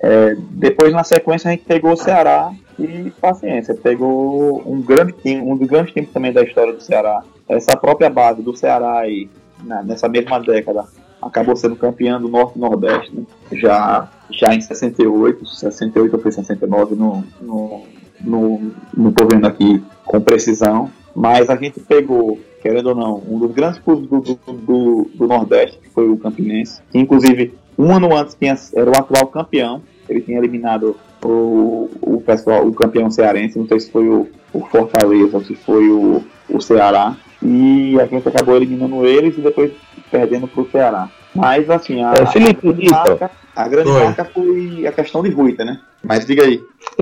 é, 0.00 0.36
depois, 0.50 0.92
na 0.92 1.04
sequência, 1.04 1.48
a 1.48 1.52
gente 1.52 1.64
pegou 1.64 1.92
o 1.92 1.96
Ceará 1.96 2.52
e 2.76 3.12
paciência. 3.20 3.74
Pegou 3.74 4.60
um 4.66 4.82
grande 4.82 5.12
time, 5.12 5.40
um 5.40 5.56
dos 5.56 5.68
grandes 5.68 5.94
times 5.94 6.10
também 6.10 6.32
da 6.32 6.42
história 6.42 6.72
do 6.72 6.82
Ceará. 6.82 7.22
Essa 7.48 7.76
própria 7.76 8.10
base 8.10 8.42
do 8.42 8.56
Ceará 8.56 8.98
aí, 8.98 9.30
na, 9.62 9.84
nessa 9.84 10.08
mesma 10.08 10.40
década, 10.40 10.84
acabou 11.22 11.54
sendo 11.54 11.76
campeão 11.76 12.20
do 12.20 12.28
Norte 12.28 12.58
e 12.58 12.60
Nordeste, 12.60 13.14
né? 13.14 13.22
já, 13.52 14.10
já 14.28 14.52
em 14.52 14.60
68, 14.60 15.46
68 15.46 16.16
ou 16.16 16.20
foi 16.20 16.32
69, 16.32 16.96
não, 16.96 17.22
não, 17.40 17.84
não, 18.24 18.72
não 18.96 19.12
tô 19.12 19.26
vendo 19.26 19.46
aqui 19.46 19.82
com 20.04 20.20
precisão, 20.20 20.90
mas 21.14 21.50
a 21.50 21.56
gente 21.56 21.80
pegou, 21.80 22.38
querendo 22.60 22.90
ou 22.90 22.94
não, 22.94 23.22
um 23.28 23.38
dos 23.38 23.52
grandes 23.52 23.78
clubes 23.80 24.08
do, 24.08 24.20
do, 24.20 24.34
do, 24.52 25.10
do 25.14 25.26
Nordeste, 25.26 25.78
que 25.78 25.90
foi 25.90 26.08
o 26.08 26.16
Campinense, 26.16 26.80
que 26.90 26.98
inclusive 26.98 27.54
um 27.78 27.92
ano 27.92 28.14
antes 28.16 28.34
tinha, 28.34 28.54
era 28.74 28.90
o 28.90 28.96
atual 28.96 29.26
campeão, 29.26 29.82
ele 30.08 30.20
tinha 30.20 30.38
eliminado 30.38 30.96
o, 31.24 31.90
o 32.00 32.20
pessoal, 32.20 32.66
o 32.66 32.72
campeão 32.72 33.10
cearense, 33.10 33.58
não 33.58 33.66
sei 33.66 33.80
se 33.80 33.90
foi 33.90 34.08
o, 34.08 34.28
o 34.52 34.60
Fortaleza 34.66 35.36
ou 35.36 35.44
se 35.44 35.54
foi 35.54 35.88
o, 35.88 36.22
o 36.48 36.60
Ceará, 36.60 37.16
e 37.42 37.98
a 38.00 38.06
gente 38.06 38.28
acabou 38.28 38.56
eliminando 38.56 39.06
eles 39.06 39.36
e 39.36 39.40
depois 39.40 39.72
perdendo 40.10 40.46
para 40.46 40.62
o 40.62 40.70
Ceará. 40.70 41.08
Mas 41.34 41.68
assim, 41.70 42.02
a, 42.02 42.12
é, 42.12 42.26
Felipe, 42.26 42.68
a 42.68 42.72
grande, 42.72 42.90
marca, 42.90 43.30
a 43.56 43.68
grande 43.68 43.90
marca, 43.90 44.24
foi 44.26 44.86
a 44.86 44.92
questão 44.92 45.22
de 45.22 45.30
Ruita, 45.30 45.64
né? 45.64 45.80
Mas 46.02 46.26
diga 46.26 46.44
aí. 46.44 46.60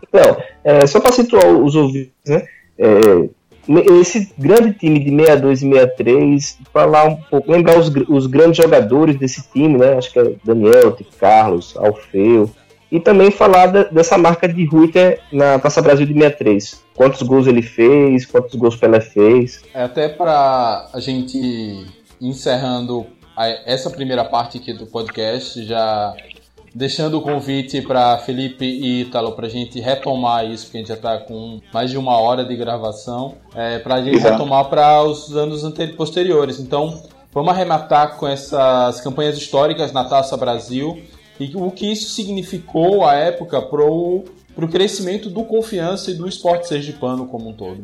Então, 0.08 0.36
é, 0.64 0.86
só 0.86 1.00
para 1.00 1.12
situar 1.12 1.46
os 1.46 1.74
ouvintes, 1.74 2.12
né? 2.26 2.46
É, 2.78 3.28
esse 4.00 4.32
grande 4.36 4.72
time 4.72 4.98
de 4.98 5.10
62 5.10 5.62
e 5.62 5.70
63, 5.70 6.58
falar 6.72 7.04
um 7.04 7.16
pouco, 7.16 7.52
lembrar 7.52 7.78
os, 7.78 7.90
os 8.08 8.26
grandes 8.26 8.56
jogadores 8.56 9.16
desse 9.16 9.48
time, 9.50 9.78
né? 9.78 9.94
Acho 9.96 10.12
que 10.12 10.18
é 10.18 10.32
Daniel, 10.44 10.96
Carlos, 11.18 11.76
Alfeu, 11.76 12.50
e 12.90 12.98
também 12.98 13.30
falar 13.30 13.66
da, 13.66 13.84
dessa 13.84 14.18
marca 14.18 14.48
de 14.48 14.64
Ruiter 14.64 15.20
na 15.32 15.58
Taça 15.58 15.80
Brasil 15.80 16.06
de 16.06 16.14
63. 16.14 16.82
Quantos 16.94 17.22
gols 17.22 17.46
ele 17.46 17.62
fez, 17.62 18.26
quantos 18.26 18.54
gols 18.56 18.76
Pelé 18.76 19.00
fez. 19.00 19.62
É 19.72 19.84
até 19.84 20.08
para 20.08 20.88
a 20.92 20.98
gente 20.98 21.86
encerrando 22.20 23.06
a, 23.36 23.46
essa 23.64 23.88
primeira 23.88 24.24
parte 24.24 24.58
aqui 24.58 24.72
do 24.72 24.86
podcast, 24.86 25.64
já 25.64 26.14
deixando 26.74 27.18
o 27.18 27.20
convite 27.20 27.82
para 27.82 28.18
Felipe 28.18 28.64
e 28.64 29.02
Ítalo 29.02 29.32
para 29.32 29.46
a 29.46 29.50
gente 29.50 29.80
retomar 29.80 30.44
isso, 30.46 30.64
porque 30.64 30.78
a 30.78 30.80
gente 30.80 30.88
já 30.88 30.94
está 30.94 31.18
com 31.18 31.60
mais 31.72 31.90
de 31.90 31.98
uma 31.98 32.18
hora 32.18 32.44
de 32.44 32.56
gravação, 32.56 33.34
é, 33.54 33.78
para 33.78 33.96
a 33.96 34.02
gente 34.02 34.16
Exato. 34.16 34.34
retomar 34.34 34.66
para 34.66 35.02
os 35.02 35.36
anos 35.36 35.62
posteriores. 35.96 36.60
Então, 36.60 37.02
vamos 37.32 37.52
arrematar 37.52 38.16
com 38.16 38.26
essas 38.26 39.00
campanhas 39.00 39.36
históricas 39.36 39.92
na 39.92 40.04
Taça 40.04 40.36
Brasil 40.36 41.02
e 41.38 41.52
o 41.54 41.70
que 41.70 41.90
isso 41.90 42.10
significou 42.10 43.04
à 43.04 43.14
época 43.14 43.60
pro 43.62 44.24
para 44.54 44.64
o 44.64 44.68
crescimento 44.68 45.30
do 45.30 45.44
confiança 45.44 46.10
e 46.10 46.14
do 46.14 46.28
esporte 46.28 46.68
sergipano 46.68 47.26
como 47.26 47.48
um 47.48 47.52
todo. 47.52 47.82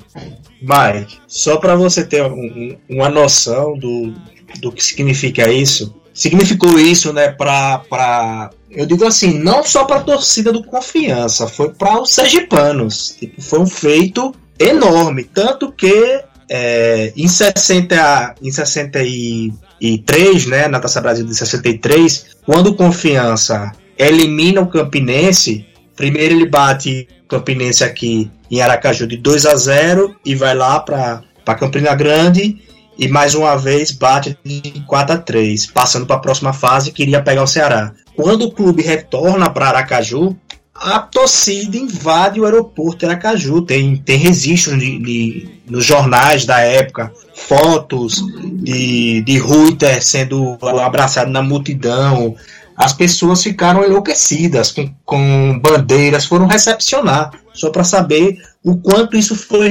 Mike, 0.61 1.19
só 1.27 1.57
para 1.57 1.77
você 1.77 2.05
ter 2.05 2.23
um, 2.25 2.77
uma 2.89 3.09
noção 3.09 3.79
do, 3.79 4.13
do 4.61 4.73
que 4.73 4.85
significa 4.85 5.51
isso, 5.51 5.95
significou 6.17 6.79
isso, 6.79 7.13
né, 7.13 7.29
para 7.29 8.51
eu 8.71 8.87
digo 8.87 9.07
assim, 9.07 9.39
não 9.39 9.63
só 9.63 9.85
para 9.85 9.97
a 9.97 10.03
torcida 10.03 10.53
do 10.53 10.65
Confiança, 10.65 11.47
foi 11.47 11.71
para 11.71 12.01
os 12.01 12.13
sergipanos. 12.13 13.17
Tipo, 13.19 13.41
foi 13.41 13.61
um 13.61 13.67
feito 13.67 14.35
enorme, 14.59 15.25
tanto 15.25 15.73
que 15.73 16.23
é, 16.49 17.13
em 17.17 17.29
60 17.29 18.35
em 18.43 18.51
63, 18.51 20.47
né, 20.47 20.69
na 20.69 20.81
Taça 20.81 21.01
Brasil 21.01 21.25
de 21.25 21.35
63, 21.35 22.37
quando 22.45 22.69
o 22.69 22.75
Confiança 22.75 23.73
elimina 23.99 24.61
o 24.61 24.69
Campinense, 24.69 25.67
primeiro 25.95 26.35
ele 26.35 26.47
bate 26.47 27.09
o 27.25 27.29
Campinense 27.29 27.83
aqui 27.83 28.31
em 28.51 28.61
Aracaju 28.61 29.07
de 29.07 29.17
2 29.17 29.47
a 29.47 29.57
0 29.57 30.17
e 30.25 30.35
vai 30.35 30.55
lá 30.55 30.81
para 30.81 31.23
Campina 31.59 31.95
Grande 31.95 32.63
e 32.99 33.09
mais 33.09 33.35
uma 33.35 33.57
vez 33.57 33.91
bate 33.91 34.37
de 34.45 34.83
4 34.87 35.15
a 35.15 35.19
3, 35.19 35.67
passando 35.67 36.07
para 36.07 36.17
a 36.17 36.21
próxima 36.21 36.53
fase, 36.53 36.93
queria 36.93 37.23
pegar 37.23 37.43
o 37.43 37.47
Ceará. 37.47 37.93
Quando 38.15 38.47
o 38.47 38.51
clube 38.51 38.83
retorna 38.83 39.51
para 39.51 39.69
Aracaju, 39.69 40.37
a 40.75 40.99
torcida 40.99 41.77
invade 41.77 42.41
o 42.41 42.45
aeroporto 42.45 42.99
de 42.99 43.07
Aracaju. 43.07 43.63
Tem, 43.63 43.97
tem 43.97 44.19
registros 44.19 44.79
de, 44.79 44.99
de, 44.99 45.49
nos 45.69 45.85
jornais 45.85 46.45
da 46.45 46.61
época, 46.61 47.13
fotos 47.35 48.23
de, 48.63 49.23
de 49.23 49.39
Reuter 49.39 50.03
sendo 50.03 50.59
abraçado 50.83 51.31
na 51.31 51.43
multidão. 51.43 52.35
As 52.77 52.93
pessoas 52.93 53.43
ficaram 53.43 53.85
enlouquecidas 53.85 54.71
com, 54.71 54.93
com 55.05 55.59
bandeiras, 55.59 56.27
foram 56.27 56.47
recepcionar, 56.47 57.31
só 57.55 57.71
para 57.71 57.85
saber 57.85 58.37
o 58.63 58.77
quanto 58.77 59.17
isso 59.17 59.35
foi 59.35 59.69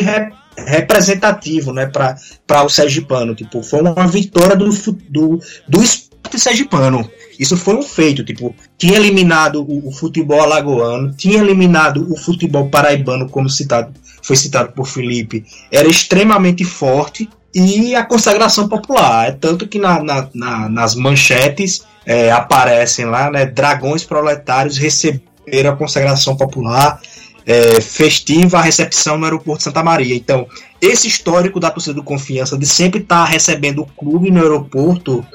representativo 0.58 1.74
né, 1.74 1.86
para 1.86 2.64
o 2.64 2.70
Sergipano. 2.70 3.36
Tipo, 3.36 3.64
foi 3.64 3.82
uma 3.82 4.08
vitória 4.08 4.56
do, 4.56 4.70
do, 5.10 5.40
do 5.68 5.84
esporte 5.84 6.40
sergipano. 6.40 7.10
Isso 7.40 7.58
foi 7.58 7.76
um 7.76 7.84
feito, 7.84 8.24
tipo, 8.24 8.56
tinha 8.78 8.96
eliminado 8.96 9.62
o, 9.62 9.90
o, 9.90 9.92
futebol 9.92 10.42
alagoano, 10.42 11.14
tinha 11.14 11.40
eliminado 11.40 12.12
o 12.12 12.18
futebol 12.18 12.70
paraibano, 12.70 13.30
como 13.30 13.50
citado, 13.50 13.94
foi 14.24 14.36
citado 14.36 14.72
por 14.72 14.88
Felipe, 14.88 15.46
era 15.72 15.88
extremamente 15.88 16.64
forte 16.64 17.30
e 17.54 17.94
a 17.94 18.06
consagração 18.06 18.68
popular. 18.68 19.30
É 19.30 19.32
tanto 19.32 19.68
que 19.68 19.78
na, 19.78 20.02
na, 20.02 20.30
na, 20.34 20.70
nas 20.70 20.96
manchetes 20.96 21.84
é, 22.06 22.32
aparecem 22.32 23.06
lá, 23.06 23.30
né, 23.30 23.46
dragões 23.46 24.04
proletários 24.04 24.78
receberam 24.78 25.72
a 25.72 25.76
consagração 25.76 26.36
popular 26.36 27.02
é, 27.46 27.80
festiva 27.80 28.58
a 28.58 28.62
recepção 28.62 29.18
no 29.18 29.26
aeroporto 29.26 29.64
Santa 29.64 29.84
Maria. 29.84 30.16
Então, 30.16 30.48
esse 30.82 31.08
histórico 31.08 31.60
da 31.60 31.70
torcida 31.70 31.94
do 31.94 32.04
Confiança 32.04 32.58
de 32.58 32.66
sempre 32.66 33.02
estar 33.02 33.26
tá 33.26 33.32
recebendo 33.32 33.82
o 33.84 33.86
clube 33.86 34.32
no 34.32 34.42
aeroporto 34.42 35.26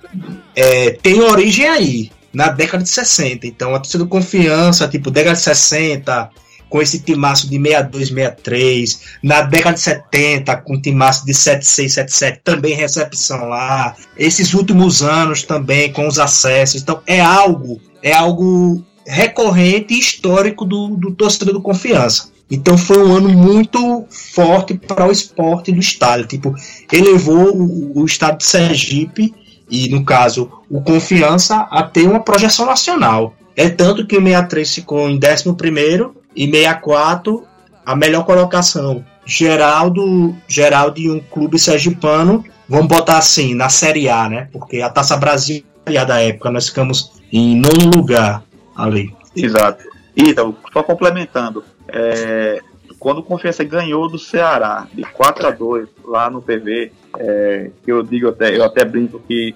é, 0.54 0.90
tem 0.90 1.20
origem 1.20 1.68
aí, 1.68 2.10
na 2.32 2.48
década 2.48 2.82
de 2.82 2.90
60. 2.90 3.46
Então, 3.46 3.74
a 3.74 3.78
torcida 3.78 4.04
do 4.04 4.10
Confiança, 4.10 4.88
tipo, 4.88 5.10
década 5.10 5.36
de 5.36 5.42
60, 5.42 6.30
com 6.68 6.80
esse 6.80 7.00
timaço 7.00 7.48
de 7.48 7.56
62, 7.56 8.08
63, 8.08 9.00
na 9.22 9.42
década 9.42 9.74
de 9.74 9.80
70, 9.80 10.56
com 10.58 10.80
timaço 10.80 11.26
de 11.26 11.34
76, 11.34 11.94
77, 11.94 12.40
também 12.44 12.74
recepção 12.74 13.48
lá. 13.48 13.96
Esses 14.16 14.54
últimos 14.54 15.02
anos 15.02 15.42
também 15.42 15.92
com 15.92 16.06
os 16.06 16.18
acessos. 16.18 16.80
Então, 16.80 17.02
é 17.06 17.20
algo, 17.20 17.80
é 18.02 18.12
algo 18.12 18.84
recorrente 19.06 19.94
e 19.94 19.98
histórico 19.98 20.64
do, 20.64 20.88
do 20.96 21.12
torcedor 21.12 21.54
do 21.54 21.62
Confiança. 21.62 22.30
Então 22.50 22.76
foi 22.76 22.98
um 22.98 23.16
ano 23.16 23.28
muito 23.28 24.04
forte 24.10 24.74
para 24.74 25.06
o 25.06 25.12
esporte 25.12 25.70
do 25.70 25.78
estado. 25.78 26.26
Tipo, 26.26 26.54
elevou 26.92 27.56
o, 27.56 28.00
o 28.00 28.04
estado 28.04 28.38
de 28.38 28.44
Sergipe 28.44 29.32
e, 29.70 29.88
no 29.88 30.04
caso, 30.04 30.50
o 30.68 30.80
Confiança 30.80 31.68
a 31.70 31.82
ter 31.82 32.08
uma 32.08 32.20
projeção 32.20 32.66
nacional. 32.66 33.34
É 33.56 33.68
tanto 33.68 34.06
que 34.06 34.16
o 34.16 34.22
63 34.22 34.74
ficou 34.74 35.08
em 35.08 35.16
11 35.16 35.54
e 36.34 36.50
64 36.50 37.44
a 37.86 37.94
melhor 37.94 38.24
colocação. 38.24 39.04
Geraldo, 39.24 40.34
Geraldo 40.48 41.00
e 41.00 41.10
um 41.10 41.20
clube 41.20 41.58
sergipano, 41.58 42.44
vamos 42.68 42.88
botar 42.88 43.18
assim, 43.18 43.54
na 43.54 43.68
Série 43.68 44.08
A, 44.08 44.28
né? 44.28 44.48
Porque 44.52 44.80
a 44.80 44.88
Taça 44.88 45.16
Brasil 45.16 45.62
da 45.84 46.20
época 46.20 46.50
nós 46.50 46.68
ficamos 46.68 47.12
em 47.32 47.56
nono 47.56 47.96
lugar 47.96 48.42
ali. 48.84 49.14
Exato. 49.34 49.84
Então, 50.16 50.56
só 50.72 50.82
complementando, 50.82 51.64
é, 51.88 52.60
quando 52.98 53.18
o 53.18 53.22
Confiança 53.22 53.64
ganhou 53.64 54.08
do 54.08 54.18
Ceará 54.18 54.86
de 54.92 55.02
4 55.02 55.46
a 55.46 55.50
2 55.50 55.88
lá 56.04 56.28
no 56.28 56.42
PV, 56.42 56.92
é, 57.18 57.70
que 57.82 57.90
eu 57.90 58.02
digo 58.02 58.28
até, 58.28 58.56
eu 58.56 58.64
até 58.64 58.84
brinco 58.84 59.20
que 59.20 59.54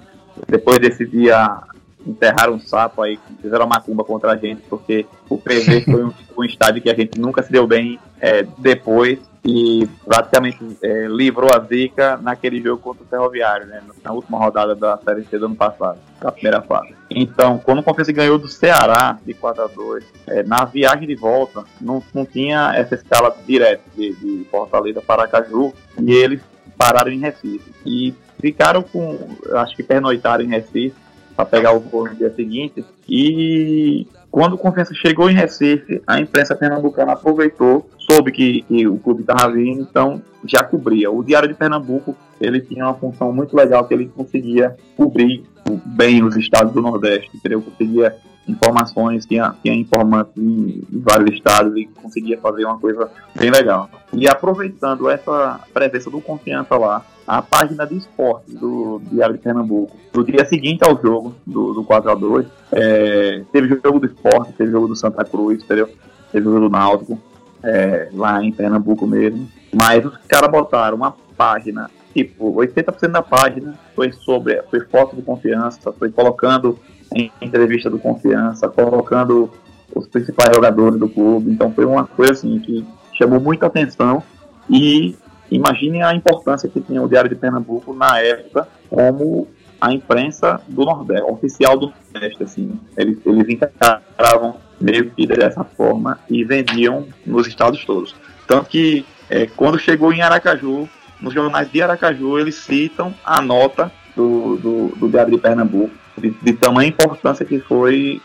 depois 0.48 0.78
desse 0.78 1.06
dia 1.06 1.62
enterraram 2.06 2.54
um 2.54 2.60
sapo 2.60 3.02
aí, 3.02 3.18
fizeram 3.40 3.66
uma 3.66 3.76
macumba 3.76 4.04
contra 4.04 4.32
a 4.32 4.36
gente, 4.36 4.62
porque 4.68 5.06
o 5.28 5.38
PV 5.38 5.82
foi 5.90 6.04
um, 6.04 6.12
um 6.38 6.44
estádio 6.44 6.82
que 6.82 6.90
a 6.90 6.94
gente 6.94 7.18
nunca 7.18 7.42
se 7.42 7.50
deu 7.50 7.66
bem 7.66 7.98
é, 8.20 8.46
depois 8.58 9.18
e 9.44 9.86
praticamente 10.04 10.58
é, 10.82 11.06
livrou 11.06 11.52
a 11.52 11.60
zica 11.60 12.16
naquele 12.16 12.62
jogo 12.62 12.80
contra 12.80 13.04
o 13.04 13.06
Ferroviário, 13.06 13.66
né, 13.66 13.82
na 14.02 14.12
última 14.12 14.38
rodada 14.38 14.74
da 14.74 14.96
Série 14.98 15.24
C 15.24 15.38
do 15.38 15.46
ano 15.46 15.54
passado, 15.54 15.98
da 16.20 16.32
primeira 16.32 16.62
fase. 16.62 16.94
Então, 17.10 17.58
quando 17.58 17.80
o 17.80 17.82
Confiança 17.82 18.12
ganhou 18.12 18.38
do 18.38 18.48
Ceará 18.48 19.18
de 19.24 19.34
4 19.34 19.62
a 19.62 19.66
2 19.66 20.04
é, 20.28 20.42
na 20.44 20.64
viagem 20.64 21.06
de 21.06 21.14
volta, 21.14 21.64
não, 21.78 22.02
não 22.14 22.24
tinha 22.24 22.72
essa 22.74 22.94
escala 22.94 23.36
direta 23.46 23.82
de, 23.94 24.14
de 24.14 24.46
Fortaleza 24.50 25.02
para 25.02 25.28
Caju, 25.28 25.74
e 26.00 26.12
eles 26.12 26.40
pararam 26.78 27.12
em 27.12 27.20
Recife. 27.20 27.70
E 27.84 28.14
ficaram 28.40 28.82
com, 28.82 29.36
acho 29.56 29.76
que 29.76 29.82
pernoitaram 29.82 30.42
em 30.42 30.48
Recife, 30.48 30.96
para 31.36 31.44
pegar 31.44 31.72
o 31.72 31.80
voo 31.80 32.08
no 32.08 32.14
dia 32.14 32.32
seguinte. 32.34 32.84
E 33.08 34.06
quando 34.34 34.54
o 34.54 34.58
Confiança 34.58 34.92
chegou 34.92 35.30
em 35.30 35.34
Recife, 35.34 36.02
a 36.04 36.18
imprensa 36.18 36.56
pernambucana 36.56 37.12
aproveitou, 37.12 37.88
soube 37.96 38.32
que, 38.32 38.62
que 38.62 38.84
o 38.84 38.98
clube 38.98 39.20
estava 39.20 39.52
vindo, 39.52 39.82
então 39.82 40.20
já 40.44 40.60
cobria. 40.60 41.08
O 41.08 41.22
Diário 41.22 41.48
de 41.48 41.54
Pernambuco 41.54 42.16
ele 42.40 42.60
tinha 42.60 42.84
uma 42.84 42.94
função 42.94 43.32
muito 43.32 43.54
legal 43.54 43.86
que 43.86 43.94
ele 43.94 44.06
conseguia 44.06 44.76
cobrir 44.96 45.44
bem 45.86 46.24
os 46.24 46.36
estados 46.36 46.72
do 46.72 46.82
Nordeste, 46.82 47.30
entendeu? 47.32 47.62
Conseguia 47.62 48.16
informações, 48.46 49.26
tinha, 49.26 49.54
tinha 49.62 49.74
informantes 49.74 50.32
em, 50.36 50.82
em, 50.92 51.00
vários 51.00 51.34
estados 51.34 51.76
e 51.76 51.86
conseguia 51.86 52.38
fazer 52.38 52.64
uma 52.64 52.78
coisa 52.78 53.10
bem 53.34 53.50
legal. 53.50 53.88
E 54.12 54.28
aproveitando 54.28 55.08
essa 55.08 55.60
presença 55.72 56.10
do 56.10 56.20
Confiança 56.20 56.76
lá, 56.76 57.04
a 57.26 57.40
página 57.40 57.86
de 57.86 57.96
esporte 57.96 58.54
do 58.54 59.00
Diário 59.10 59.36
de 59.36 59.40
Pernambuco, 59.40 59.96
no 60.14 60.24
dia 60.24 60.44
seguinte 60.44 60.84
ao 60.84 61.00
jogo 61.00 61.34
do, 61.46 61.72
do 61.72 61.84
4x2, 61.84 62.46
é, 62.72 63.42
teve 63.50 63.80
jogo 63.82 63.98
do 63.98 64.06
esporte, 64.06 64.52
teve 64.52 64.70
jogo 64.70 64.88
do 64.88 64.96
Santa 64.96 65.24
Cruz, 65.24 65.62
entendeu? 65.62 65.88
Teve 66.30 66.44
jogo 66.44 66.60
do 66.60 66.68
Náutico, 66.68 67.18
é, 67.62 68.10
lá 68.12 68.44
em 68.44 68.52
Pernambuco 68.52 69.06
mesmo. 69.06 69.48
Mas 69.72 70.04
os 70.04 70.16
caras 70.28 70.50
botaram 70.50 70.96
uma 70.96 71.14
página, 71.36 71.90
tipo, 72.12 72.54
80% 72.54 73.08
da 73.08 73.22
página 73.22 73.74
foi 73.94 74.12
sobre, 74.12 74.62
foi 74.64 74.80
foto 74.80 75.16
de 75.16 75.22
confiança, 75.22 75.92
foi 75.92 76.10
colocando 76.10 76.78
em 77.14 77.30
entrevista 77.40 77.90
do 77.90 77.98
confiança, 77.98 78.68
colocando 78.68 79.50
os 79.94 80.06
principais 80.06 80.54
jogadores 80.54 80.98
do 80.98 81.08
clube. 81.08 81.50
Então 81.50 81.72
foi 81.72 81.84
uma 81.84 82.06
coisa 82.06 82.32
assim 82.32 82.58
que 82.58 82.84
chamou 83.12 83.40
muita 83.40 83.66
atenção 83.66 84.22
e 84.68 85.16
imagine 85.50 86.02
a 86.02 86.14
importância 86.14 86.68
que 86.68 86.80
tinha 86.80 87.02
o 87.02 87.08
Diário 87.08 87.28
de 87.28 87.36
Pernambuco 87.36 87.94
na 87.94 88.18
época 88.18 88.66
como 88.88 89.48
a 89.80 89.92
imprensa 89.92 90.60
do 90.68 90.84
Nordeste, 90.84 91.30
oficial 91.30 91.78
do 91.78 91.92
Nordeste, 92.12 92.42
assim. 92.42 92.80
Eles, 92.96 93.18
eles 93.26 93.48
encaravam 93.48 94.56
meio 94.80 95.10
que 95.10 95.26
dessa 95.26 95.62
forma 95.62 96.18
e 96.28 96.44
vendiam 96.44 97.06
nos 97.26 97.46
estados 97.46 97.84
todos. 97.84 98.14
Tanto 98.46 98.68
que 98.68 99.04
é, 99.28 99.46
quando 99.46 99.78
chegou 99.78 100.12
em 100.12 100.22
Aracaju, 100.22 100.88
nos 101.20 101.32
jornais 101.32 101.70
de 101.70 101.82
Aracaju, 101.82 102.38
eles 102.38 102.56
citam 102.56 103.14
a 103.24 103.40
nota 103.40 103.90
do, 104.16 104.56
do, 104.56 104.88
do 104.96 105.08
Diário 105.08 105.32
de 105.32 105.38
Pernambuco, 105.38 105.94
de, 106.16 106.30
de 106.30 106.52
tamanha 106.54 106.88
importância 106.88 107.44
que 107.44 107.58
foi, 107.60 108.20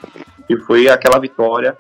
que 0.48 0.58
foi 0.58 0.90
aquela 0.90 1.20
vitória 1.20 1.78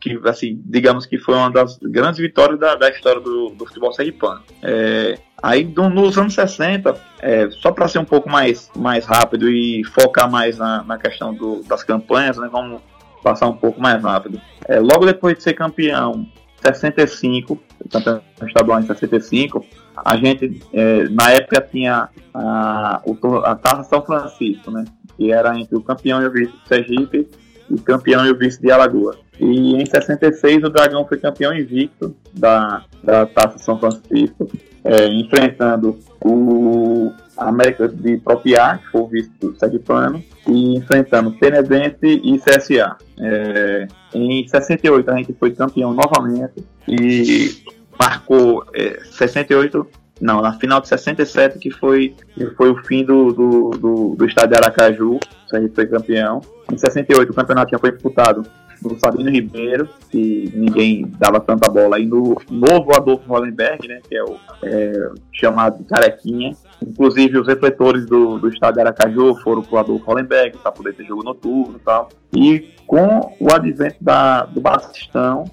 que, 0.00 0.20
assim, 0.24 0.62
digamos 0.64 1.06
que 1.06 1.18
foi 1.18 1.34
uma 1.34 1.50
das 1.50 1.78
grandes 1.78 2.20
vitórias 2.20 2.58
da, 2.58 2.74
da 2.74 2.88
história 2.88 3.20
do, 3.20 3.50
do 3.50 3.66
futebol 3.66 3.92
sergipano. 3.92 4.42
É, 4.62 5.18
aí, 5.42 5.64
do, 5.64 5.88
nos 5.88 6.16
anos 6.16 6.34
60, 6.34 6.94
é, 7.20 7.50
só 7.50 7.72
para 7.72 7.88
ser 7.88 7.98
um 7.98 8.04
pouco 8.04 8.28
mais, 8.28 8.70
mais 8.76 9.04
rápido 9.04 9.50
e 9.50 9.82
focar 9.84 10.30
mais 10.30 10.58
na, 10.58 10.84
na 10.84 10.98
questão 10.98 11.34
do, 11.34 11.62
das 11.64 11.82
campanhas, 11.82 12.36
né, 12.36 12.48
vamos 12.50 12.80
passar 13.22 13.48
um 13.48 13.56
pouco 13.56 13.80
mais 13.80 14.02
rápido. 14.02 14.40
É, 14.68 14.78
logo 14.78 15.04
depois 15.04 15.36
de 15.36 15.42
ser 15.42 15.54
campeão, 15.54 16.26
65, 16.62 17.60
campeão 17.90 18.22
estadual 18.42 18.80
em 18.80 18.86
65, 18.86 19.64
a 20.04 20.16
gente, 20.16 20.62
é, 20.72 21.08
na 21.08 21.30
época, 21.30 21.60
tinha 21.60 22.08
a, 22.32 23.02
a 23.44 23.54
Taça 23.54 23.84
São 23.84 24.02
Francisco, 24.02 24.70
né, 24.70 24.84
que 25.16 25.32
era 25.32 25.58
entre 25.58 25.76
o 25.76 25.82
campeão 25.82 26.22
e 26.22 26.26
o 26.26 26.30
vice 26.30 26.52
Sergipe 26.66 27.28
o 27.70 27.80
campeão 27.80 28.24
e 28.26 28.30
o 28.30 28.38
vice 28.38 28.60
de 28.60 28.70
Alagoas. 28.70 29.16
E 29.38 29.74
em 29.74 29.84
66 29.84 30.64
o 30.64 30.70
Dragão 30.70 31.06
foi 31.06 31.18
campeão 31.18 31.54
invicto 31.54 32.14
da, 32.32 32.84
da 33.02 33.26
Taça 33.26 33.58
São 33.58 33.78
Francisco, 33.78 34.48
é, 34.84 35.06
enfrentando 35.08 35.98
o 36.24 37.12
América 37.36 37.88
de 37.88 38.16
Propiá, 38.18 38.78
que 38.78 38.90
foi 38.90 39.00
o 39.00 39.06
vice 39.06 39.30
do 39.40 39.54
Sergipano, 39.58 40.22
e 40.48 40.76
enfrentando 40.76 41.32
Penedense 41.32 41.98
e 42.02 42.38
CSA. 42.38 42.96
É, 43.18 43.88
em 44.14 44.46
68 44.46 45.10
a 45.10 45.16
gente 45.16 45.34
foi 45.34 45.50
campeão 45.50 45.92
novamente 45.92 46.64
e 46.88 47.62
marcou 47.98 48.64
é, 48.74 49.00
68 49.04 49.86
não, 50.20 50.40
na 50.40 50.54
final 50.54 50.80
de 50.80 50.88
67 50.88 51.58
que 51.58 51.70
foi, 51.70 52.14
que 52.34 52.46
foi 52.50 52.70
o 52.70 52.82
fim 52.84 53.04
do, 53.04 53.32
do, 53.32 53.70
do, 53.70 54.14
do 54.16 54.24
estádio 54.24 54.50
de 54.52 54.56
Aracaju, 54.56 55.20
a 55.52 55.60
gente 55.60 55.74
foi 55.74 55.86
campeão. 55.86 56.40
Em 56.72 56.76
68 56.76 57.30
o 57.30 57.34
campeonato 57.34 57.70
já 57.70 57.78
foi 57.78 57.92
disputado 57.92 58.42
do 58.82 58.98
Sabino 58.98 59.30
Ribeiro, 59.30 59.88
que 60.10 60.50
ninguém 60.54 61.10
dava 61.18 61.40
tanta 61.40 61.70
bola, 61.70 61.98
e 61.98 62.06
no 62.06 62.36
novo 62.50 62.94
Adolfo 62.94 63.28
Hollenberg, 63.28 63.88
né, 63.88 64.00
que 64.06 64.16
é 64.16 64.22
o 64.22 64.36
é, 64.62 65.10
chamado 65.32 65.84
Carequinha. 65.84 66.52
Inclusive, 66.86 67.38
os 67.38 67.46
refletores 67.46 68.06
do, 68.06 68.38
do 68.38 68.48
estádio 68.48 68.80
Aracaju 68.80 69.34
foram 69.36 69.62
para 69.62 69.76
o 69.76 69.78
Adolfo 69.78 70.04
Hollenberg, 70.06 70.58
para 70.58 70.72
poder 70.72 70.94
ter 70.94 71.04
jogo 71.04 71.22
noturno 71.22 71.76
e 71.76 71.80
tal. 71.80 72.08
E 72.34 72.70
com 72.86 73.34
o 73.40 73.52
advento 73.52 73.96
da, 74.00 74.44
do 74.44 74.60
Bastistão, 74.60 75.44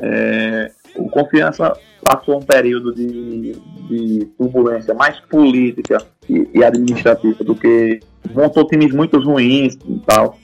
é, 0.00 0.70
o 0.98 1.08
Confiança 1.08 1.72
passou 2.02 2.38
um 2.38 2.42
período 2.42 2.94
de, 2.94 3.52
de 3.88 4.24
turbulência 4.36 4.94
mais 4.94 5.18
política 5.20 5.98
e, 6.28 6.48
e, 6.54 6.64
administrativa 6.64 7.44
do 7.44 7.54
que 7.54 8.00
montou 8.32 8.66
times 8.66 8.92
muito 8.92 9.18
ruins 9.18 9.78
e 9.86 9.98
tal. 10.06 10.38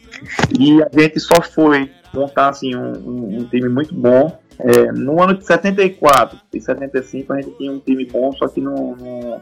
E 0.58 0.82
a 0.82 0.88
gente 0.92 1.18
só 1.20 1.40
foi 1.42 1.90
montar 2.12 2.50
assim, 2.50 2.74
um, 2.74 2.92
um, 2.92 3.38
um 3.38 3.44
time 3.44 3.68
muito 3.68 3.94
bom. 3.94 4.38
É, 4.58 4.92
no 4.92 5.20
ano 5.20 5.34
de 5.34 5.44
74 5.44 6.38
e 6.52 6.60
75 6.60 7.32
a 7.32 7.40
gente 7.40 7.56
tinha 7.56 7.72
um 7.72 7.80
time 7.80 8.04
bom, 8.06 8.32
só 8.32 8.46
que 8.46 8.60
não, 8.60 8.94
não, 8.96 9.40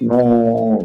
não 0.00 0.78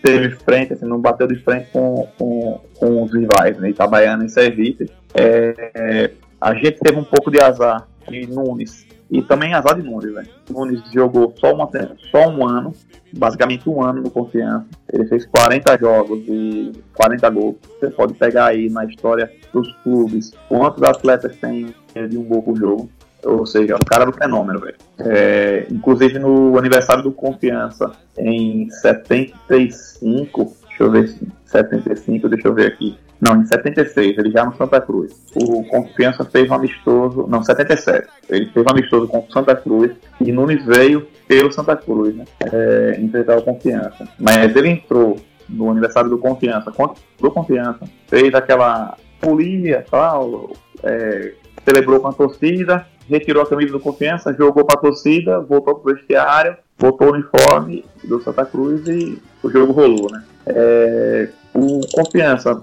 teve 0.00 0.30
frente, 0.36 0.74
assim, 0.74 0.86
não 0.86 1.00
bateu 1.00 1.26
de 1.26 1.34
frente 1.42 1.68
com, 1.72 2.06
com, 2.16 2.60
com 2.78 3.02
os 3.02 3.12
rivais, 3.12 3.58
né, 3.58 3.70
Itabaiana 3.70 4.24
e 4.24 4.28
Servite. 4.28 4.88
É, 5.12 5.70
é, 5.74 6.10
a 6.40 6.54
gente 6.54 6.78
teve 6.78 6.98
um 6.98 7.04
pouco 7.04 7.30
de 7.30 7.40
azar 7.40 7.88
de 8.08 8.26
Nunes 8.28 8.85
e 9.10 9.22
também 9.22 9.54
azar 9.54 9.80
de 9.80 9.82
Nunes, 9.82 10.12
né? 10.12 10.24
Nunes 10.50 10.82
jogou 10.92 11.32
só, 11.36 11.54
uma, 11.54 11.68
só 12.10 12.28
um 12.28 12.46
ano, 12.46 12.72
basicamente 13.16 13.68
um 13.68 13.82
ano 13.82 14.02
no 14.02 14.10
Confiança. 14.10 14.66
Ele 14.92 15.06
fez 15.06 15.26
40 15.26 15.78
jogos 15.78 16.24
e 16.26 16.72
40 16.94 17.30
gols. 17.30 17.56
Você 17.78 17.90
pode 17.90 18.14
pegar 18.14 18.46
aí 18.46 18.68
na 18.68 18.84
história 18.84 19.30
dos 19.52 19.72
clubes 19.82 20.32
quantos 20.48 20.82
atletas 20.82 21.36
tem 21.36 21.74
de 22.08 22.18
um 22.18 22.24
gol 22.24 22.42
por 22.42 22.56
jogo. 22.56 22.90
Ou 23.24 23.46
seja, 23.46 23.76
o 23.76 23.84
cara 23.84 24.04
do 24.04 24.12
fenômeno, 24.12 24.60
velho. 24.60 24.76
É, 24.98 25.66
inclusive 25.70 26.18
no 26.18 26.58
aniversário 26.58 27.02
do 27.02 27.12
Confiança, 27.12 27.92
em 28.18 28.68
75, 28.70 30.56
deixa 30.68 30.82
eu 30.82 30.90
ver, 30.90 31.14
75, 31.44 32.28
deixa 32.28 32.48
eu 32.48 32.54
ver 32.54 32.66
aqui. 32.66 32.98
Não, 33.20 33.40
em 33.40 33.46
76, 33.46 34.18
ele 34.18 34.30
já 34.30 34.44
no 34.44 34.54
Santa 34.56 34.80
Cruz. 34.80 35.12
O 35.34 35.64
Confiança 35.64 36.24
fez 36.24 36.50
um 36.50 36.54
amistoso. 36.54 37.26
Não, 37.28 37.42
77. 37.42 38.06
Ele 38.28 38.46
fez 38.46 38.66
um 38.66 38.70
amistoso 38.70 39.08
com 39.08 39.18
o 39.18 39.32
Santa 39.32 39.56
Cruz 39.56 39.92
e 40.20 40.32
Nunes 40.32 40.64
veio 40.64 41.06
pelo 41.26 41.50
Santa 41.50 41.76
Cruz, 41.76 42.14
né? 42.14 42.24
É, 42.52 43.00
enfrentar 43.00 43.38
o 43.38 43.42
Confiança. 43.42 44.06
Mas 44.18 44.54
ele 44.54 44.68
entrou 44.68 45.16
no 45.48 45.70
aniversário 45.70 46.10
do 46.10 46.18
Confiança, 46.18 46.72
do 47.20 47.30
Confiança, 47.30 47.80
fez 48.08 48.34
aquela 48.34 48.96
folia 49.20 49.84
tal, 49.90 50.50
é, 50.82 51.32
celebrou 51.64 52.00
com 52.00 52.08
a 52.08 52.12
torcida, 52.12 52.86
retirou 53.08 53.42
a 53.42 53.46
camisa 53.46 53.72
do 53.72 53.80
Confiança, 53.80 54.34
jogou 54.34 54.64
para 54.64 54.78
a 54.78 54.82
torcida, 54.82 55.40
voltou 55.40 55.76
para 55.76 55.92
o 55.92 55.94
vestiário, 55.94 56.56
botou 56.78 57.08
o 57.08 57.12
uniforme 57.12 57.84
do 58.04 58.20
Santa 58.22 58.44
Cruz 58.44 58.86
e 58.86 59.20
o 59.42 59.50
jogo 59.50 59.72
rolou, 59.72 60.10
né? 60.10 60.24
É, 60.46 61.28
o 61.54 61.80
Confiança 61.92 62.62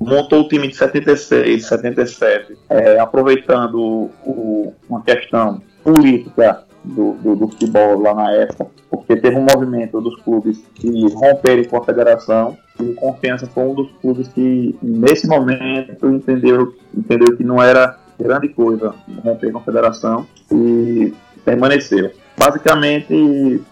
montou 0.00 0.42
o 0.42 0.48
time 0.48 0.68
de 0.68 0.76
76, 0.76 1.66
77, 1.66 2.56
é, 2.68 2.98
aproveitando 2.98 4.10
o, 4.24 4.72
uma 4.88 5.02
questão 5.02 5.60
política 5.82 6.64
do, 6.84 7.14
do, 7.14 7.36
do, 7.36 7.48
futebol 7.48 8.00
lá 8.00 8.14
na 8.14 8.32
época, 8.32 8.66
porque 8.90 9.16
teve 9.16 9.36
um 9.36 9.44
movimento 9.44 10.00
dos 10.00 10.20
clubes 10.22 10.62
que 10.74 11.12
romperem 11.12 11.64
com 11.64 11.76
a 11.76 11.84
federação 11.84 12.56
e 12.80 12.92
Confiança 12.94 13.46
foi 13.46 13.64
um 13.64 13.74
dos 13.74 13.90
clubes 14.00 14.28
que 14.28 14.76
nesse 14.82 15.26
momento 15.26 16.08
entendeu, 16.08 16.74
entendeu 16.94 17.36
que 17.36 17.42
não 17.42 17.60
era 17.62 17.98
grande 18.18 18.48
coisa 18.48 18.94
romper 19.24 19.50
com 19.50 19.58
a 19.58 19.62
federação 19.62 20.26
e 20.50 21.12
permaneceu. 21.44 22.10
Basicamente, 22.36 23.62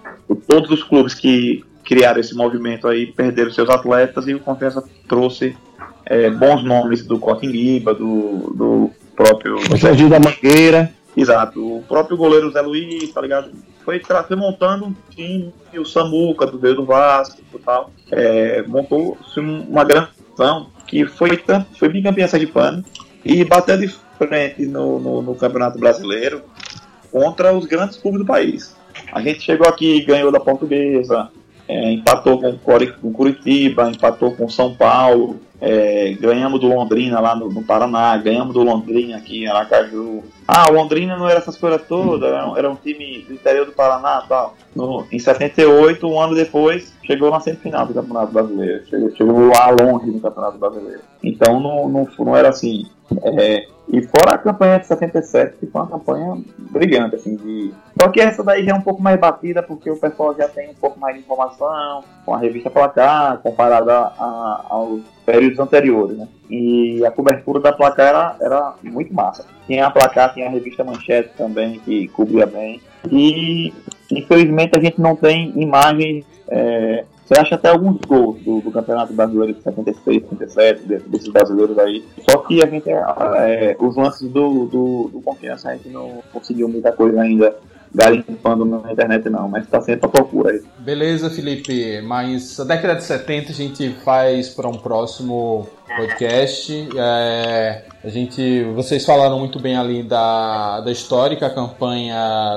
todos 0.47 0.71
os 0.71 0.83
clubes 0.83 1.15
que 1.15 1.65
criaram 1.85 2.21
esse 2.21 2.35
movimento 2.35 2.89
aí, 2.89 3.07
perderam 3.07 3.51
seus 3.51 3.69
atletas 3.69 4.27
e 4.27 4.35
o 4.35 4.41
Confiança 4.41 4.83
trouxe 5.09 5.57
é, 6.07 6.31
bons 6.31 6.65
nomes 6.65 7.07
do 7.07 7.19
Cotinguiba, 7.19 7.95
do, 7.95 8.53
do 8.55 8.91
próprio. 9.15 9.57
O 9.57 9.77
Serginho 9.77 10.11
da 10.11 10.19
Mangueira. 10.19 10.93
Exato, 11.17 11.77
o 11.77 11.83
próprio 11.83 12.17
goleiro 12.17 12.51
Zé 12.51 12.61
Luiz, 12.61 13.13
tá 13.13 13.21
ligado? 13.21 13.53
Foi, 13.85 14.01
foi 14.01 14.37
montando 14.37 14.87
um 14.87 14.95
time, 15.11 15.53
o 15.77 15.85
Samuca, 15.85 16.47
do 16.47 16.59
Veio 16.59 16.75
do 16.75 16.85
Vasco 16.85 17.41
e 17.55 17.59
tal. 17.59 17.91
É, 18.11 18.63
montou 18.63 19.17
uma 19.37 19.85
grande 19.85 20.09
ação 20.33 20.71
que 20.87 21.07
foi, 21.07 21.41
foi 21.79 21.89
bicampeã 21.89 22.27
pano 22.53 22.85
e 23.25 23.45
bateu 23.45 23.79
de 23.79 23.89
frente 24.19 24.67
no, 24.67 24.99
no, 24.99 25.23
no 25.23 25.35
Campeonato 25.35 25.79
Brasileiro 25.79 26.43
contra 27.13 27.53
os 27.53 27.65
grandes 27.65 27.97
clubes 27.97 28.21
do 28.21 28.27
país. 28.27 28.75
A 29.13 29.21
gente 29.21 29.41
chegou 29.41 29.69
aqui 29.69 29.99
e 29.99 30.05
ganhou 30.05 30.33
da 30.33 30.41
Portuguesa, 30.41 31.31
é, 31.69 31.93
empatou 31.93 32.41
com 32.41 32.59
o 33.03 33.13
Curitiba, 33.13 33.91
empatou 33.91 34.33
com 34.33 34.49
São 34.49 34.75
Paulo, 34.75 35.41
é, 35.61 36.13
ganhamos 36.21 36.61
do 36.61 36.67
Londrina 36.67 37.21
lá 37.21 37.35
no, 37.35 37.49
no, 37.51 37.63
Paraná, 37.63 38.17
ganhamos 38.19 38.53
do 38.53 38.63
Londrina 38.63 39.17
aqui 39.17 39.45
em 39.45 39.47
Aracaju. 39.47 40.23
Ah, 40.47 40.71
o 40.71 40.75
Londrina 40.75 41.17
não 41.17 41.27
era 41.27 41.39
essas 41.39 41.57
coisas 41.57 41.81
todas, 41.89 42.29
era, 42.29 42.53
era 42.59 42.71
um 42.71 42.75
time 42.75 43.25
do 43.27 43.33
interior 43.33 43.65
do 43.65 43.73
Paraná 43.73 44.23
tal. 44.29 44.55
No, 44.77 45.07
em 45.11 45.19
78, 45.19 46.07
um 46.07 46.21
ano 46.21 46.35
depois, 46.35 46.93
chegou 47.03 47.31
na 47.31 47.41
semifinal 47.41 47.87
do 47.87 47.95
Campeonato 47.95 48.33
Brasileiro. 48.33 48.85
Chegou, 48.87 49.17
chegou 49.17 49.49
lá 49.49 49.71
longe 49.71 50.11
no 50.11 50.21
Campeonato 50.21 50.59
Brasileiro. 50.59 51.01
Então 51.23 51.59
não, 51.61 51.89
não, 51.89 52.09
não 52.19 52.37
era 52.37 52.51
assim. 52.51 52.85
É, 53.23 53.67
e 53.89 54.03
fora 54.03 54.35
a 54.35 54.39
campanha 54.39 54.79
de 54.79 54.87
77, 54.87 55.57
que 55.59 55.67
foi 55.67 55.81
uma 55.81 55.91
campanha 55.91 56.39
brilhante, 56.71 57.17
assim, 57.17 57.37
de... 57.37 57.73
Só 58.01 58.09
que 58.09 58.21
essa 58.21 58.43
daí 58.43 58.65
já 58.65 58.73
é 58.73 58.75
um 58.75 58.81
pouco 58.81 59.03
mais 59.03 59.21
batida, 59.21 59.63
porque 59.63 59.91
o 59.91 59.97
pessoal 59.97 60.35
já 60.35 60.49
tem 60.49 60.71
um 60.71 60.75
pouco 60.75 60.99
mais 60.99 61.15
de 61.15 61.21
informação, 61.21 62.03
com 62.25 62.35
a 62.35 62.39
revista 62.39 62.71
Placar, 62.71 63.39
comparada 63.39 64.13
aos 64.69 65.03
períodos 65.27 65.59
anteriores, 65.59 66.17
né? 66.17 66.29
E 66.49 67.05
a 67.05 67.11
cobertura 67.11 67.61
da 67.61 67.73
Placar 67.73 68.07
era, 68.07 68.37
era 68.41 68.75
muito 68.83 69.13
massa. 69.13 69.45
Tinha 69.67 69.87
a 69.87 69.91
Placar, 69.91 70.33
tinha 70.33 70.47
a 70.47 70.51
revista 70.51 70.83
Manchete 70.83 71.31
também, 71.37 71.79
que 71.81 72.09
cobria 72.09 72.47
bem. 72.47 72.81
E, 73.11 73.73
infelizmente, 74.11 74.77
a 74.77 74.81
gente 74.81 75.01
não 75.01 75.15
tem 75.15 75.53
imagens 75.57 76.25
é, 76.49 77.05
você 77.25 77.41
acha 77.41 77.55
até 77.55 77.71
alguns 77.71 77.99
gols 78.07 78.43
do, 78.43 78.61
do 78.61 78.71
Campeonato 78.71 79.13
Brasileiro 79.15 79.55
de 79.55 79.63
76, 79.63 80.29
77, 80.29 80.83
desses 81.09 81.29
brasileiros 81.29 81.79
aí. 81.79 82.05
Só 82.29 82.39
que 82.39 82.63
a 82.63 82.67
gente, 82.67 82.91
é, 82.91 83.77
os 83.81 83.97
lances 83.97 84.29
do, 84.29 84.67
do, 84.67 85.09
do 85.11 85.21
Confiança, 85.23 85.71
a 85.71 85.77
gente 85.77 85.89
não 85.89 86.23
conseguiu 86.33 86.69
muita 86.69 86.93
coisa 86.93 87.23
ainda 87.23 87.57
garimpando 87.95 88.65
na 88.65 88.93
internet 88.93 89.31
não, 89.31 89.49
mas 89.49 89.65
está 89.65 89.81
sempre 89.81 90.07
à 90.07 90.09
procura 90.09 90.51
aí. 90.51 90.63
Beleza, 90.79 91.31
Felipe, 91.31 92.01
mas 92.03 92.59
a 92.59 92.65
década 92.65 92.97
de 92.97 93.05
70 93.05 93.53
a 93.53 93.55
gente 93.55 93.91
faz 94.05 94.49
para 94.49 94.69
um 94.69 94.77
próximo 94.77 95.69
podcast. 95.97 96.89
É, 96.97 97.85
a 98.03 98.09
gente, 98.09 98.65
vocês 98.75 99.05
falaram 99.05 99.39
muito 99.39 99.61
bem 99.61 99.77
ali 99.77 100.03
da, 100.03 100.81
da 100.81 100.91
histórica 100.91 101.49
campanha 101.49 102.17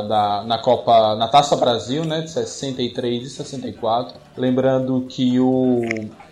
da, 0.09 0.43
na 0.45 0.57
Copa, 0.57 1.15
na 1.15 1.27
Taça 1.27 1.55
Brasil, 1.55 2.03
né, 2.03 2.21
de 2.21 2.31
63 2.31 3.23
e 3.23 3.29
64. 3.29 4.15
Lembrando 4.35 5.05
que 5.07 5.39
o, 5.39 5.81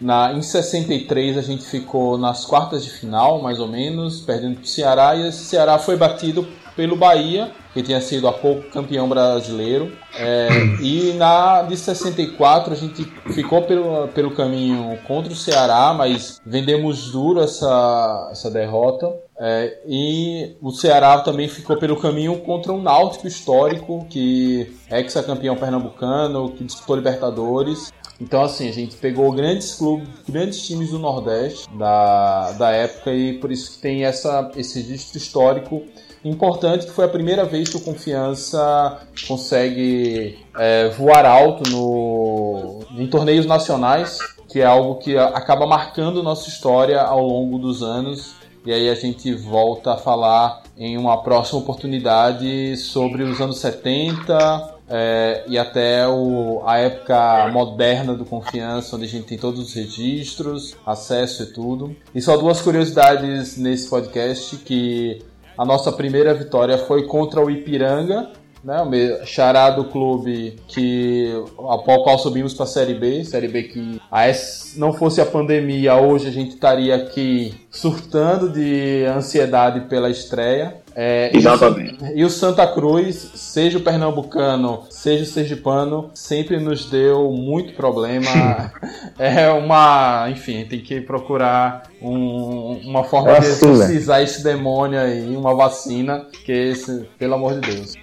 na, 0.01 0.33
em 0.33 0.41
63 0.41 1.37
a 1.37 1.41
gente 1.41 1.63
ficou 1.63 2.17
nas 2.17 2.43
quartas 2.43 2.83
de 2.83 2.89
final, 2.89 3.41
mais 3.41 3.59
ou 3.59 3.67
menos, 3.67 4.21
perdendo 4.21 4.55
para 4.55 4.63
o 4.63 4.67
Ceará, 4.67 5.15
e 5.15 5.27
esse 5.27 5.45
Ceará 5.45 5.77
foi 5.77 5.95
batido 5.95 6.47
pelo 6.75 6.95
Bahia, 6.95 7.51
que 7.73 7.81
tinha 7.81 8.01
sido 8.01 8.27
há 8.27 8.33
pouco 8.33 8.69
campeão 8.69 9.07
brasileiro. 9.07 9.91
É, 10.17 10.49
e 10.81 11.13
na 11.13 11.61
de 11.63 11.75
64 11.75 12.73
a 12.73 12.75
gente 12.75 13.03
ficou 13.33 13.63
pelo, 13.63 14.07
pelo 14.09 14.31
caminho 14.31 14.97
contra 15.07 15.31
o 15.31 15.35
Ceará, 15.35 15.93
mas 15.93 16.41
vendemos 16.45 17.11
duro 17.11 17.41
essa, 17.41 18.29
essa 18.31 18.51
derrota. 18.51 19.13
É, 19.37 19.79
e 19.85 20.55
o 20.61 20.71
Ceará 20.71 21.19
também 21.19 21.47
ficou 21.47 21.77
pelo 21.77 21.99
caminho 21.99 22.39
contra 22.39 22.71
um 22.71 22.81
Náutico 22.81 23.27
histórico, 23.27 24.05
que 24.09 24.73
é 24.89 24.99
ex-campeão 24.99 25.55
pernambucano, 25.55 26.51
que 26.51 26.63
disputou 26.63 26.95
Libertadores. 26.95 27.91
Então, 28.19 28.41
assim, 28.41 28.69
a 28.69 28.71
gente 28.71 28.95
pegou 28.95 29.29
grandes 29.33 29.75
clubes, 29.75 30.07
grandes 30.27 30.65
times 30.65 30.91
do 30.91 30.99
Nordeste 30.99 31.67
da, 31.77 32.53
da 32.53 32.71
época 32.71 33.13
e 33.13 33.33
por 33.39 33.51
isso 33.51 33.73
que 33.73 33.79
tem 33.79 34.05
essa, 34.05 34.51
esse 34.55 34.81
registro 34.81 35.17
histórico 35.17 35.83
importante 36.29 36.85
que 36.85 36.91
foi 36.91 37.05
a 37.05 37.09
primeira 37.09 37.45
vez 37.45 37.69
que 37.69 37.77
o 37.77 37.81
Confiança 37.81 38.99
consegue 39.27 40.39
é, 40.57 40.89
voar 40.89 41.25
alto 41.25 41.69
no, 41.69 42.79
em 42.97 43.07
torneios 43.07 43.45
nacionais, 43.45 44.17
que 44.49 44.61
é 44.61 44.65
algo 44.65 44.95
que 44.95 45.17
acaba 45.17 45.65
marcando 45.67 46.23
nossa 46.23 46.49
história 46.49 47.01
ao 47.01 47.25
longo 47.25 47.57
dos 47.59 47.83
anos. 47.83 48.35
E 48.65 48.73
aí 48.73 48.89
a 48.89 48.95
gente 48.95 49.33
volta 49.33 49.93
a 49.93 49.97
falar 49.97 50.63
em 50.75 50.97
uma 50.97 51.21
próxima 51.21 51.59
oportunidade 51.59 52.75
sobre 52.77 53.23
os 53.23 53.39
anos 53.39 53.59
70 53.59 54.75
é, 54.87 55.43
e 55.47 55.57
até 55.57 56.07
o, 56.07 56.61
a 56.65 56.77
época 56.77 57.49
moderna 57.51 58.13
do 58.13 58.25
Confiança, 58.25 58.95
onde 58.95 59.05
a 59.05 59.07
gente 59.07 59.25
tem 59.25 59.37
todos 59.37 59.59
os 59.59 59.73
registros, 59.73 60.75
acesso 60.85 61.43
e 61.43 61.45
tudo. 61.47 61.95
E 62.13 62.21
só 62.21 62.37
duas 62.37 62.61
curiosidades 62.61 63.57
nesse 63.57 63.89
podcast, 63.89 64.57
que 64.57 65.23
a 65.57 65.65
nossa 65.65 65.91
primeira 65.91 66.33
vitória 66.33 66.77
foi 66.77 67.07
contra 67.07 67.43
o 67.43 67.49
Ipiranga, 67.49 68.31
né, 68.63 68.81
o 68.81 69.25
xará 69.25 69.69
do 69.69 69.85
clube 69.85 70.57
que 70.67 71.31
ao 71.55 71.83
qual 71.83 72.17
subimos 72.17 72.55
para 72.55 72.63
a 72.63 72.67
Série 72.67 72.95
B, 72.95 73.23
Série 73.23 73.47
B 73.47 73.63
que 73.63 74.01
a 74.09 74.25
S, 74.27 74.77
não 74.79 74.91
fosse 74.91 75.21
a 75.21 75.25
pandemia, 75.25 75.95
hoje 75.95 76.27
a 76.27 76.31
gente 76.31 76.55
estaria 76.55 76.95
aqui 76.95 77.53
surtando 77.69 78.49
de 78.49 79.05
ansiedade 79.05 79.81
pela 79.81 80.09
estreia. 80.09 80.83
É, 80.95 81.29
Exatamente. 81.35 81.97
E 82.15 82.23
o, 82.23 82.29
Santa 82.29 82.65
Cruz, 82.65 83.31
seja 83.35 83.77
o 83.77 83.81
pernambucano, 83.81 84.83
seja 84.89 85.23
o 85.23 85.25
sergipano, 85.25 86.09
sempre 86.13 86.57
nos 86.57 86.89
deu 86.89 87.31
muito 87.31 87.73
problema. 87.73 88.71
é 89.19 89.49
uma. 89.49 90.29
Enfim, 90.29 90.65
tem 90.65 90.79
que 90.79 91.01
procurar 91.01 91.83
um, 92.01 92.79
uma 92.85 93.03
forma 93.03 93.33
vacina. 93.33 93.55
de 93.55 93.65
exorcizar 93.65 94.21
esse 94.21 94.41
demônio 94.41 94.97
aí, 94.97 95.35
uma 95.35 95.53
vacina, 95.53 96.27
que 96.45 96.51
esse, 96.51 97.05
pelo 97.19 97.33
amor 97.33 97.59
de 97.59 97.71
Deus. 97.73 97.93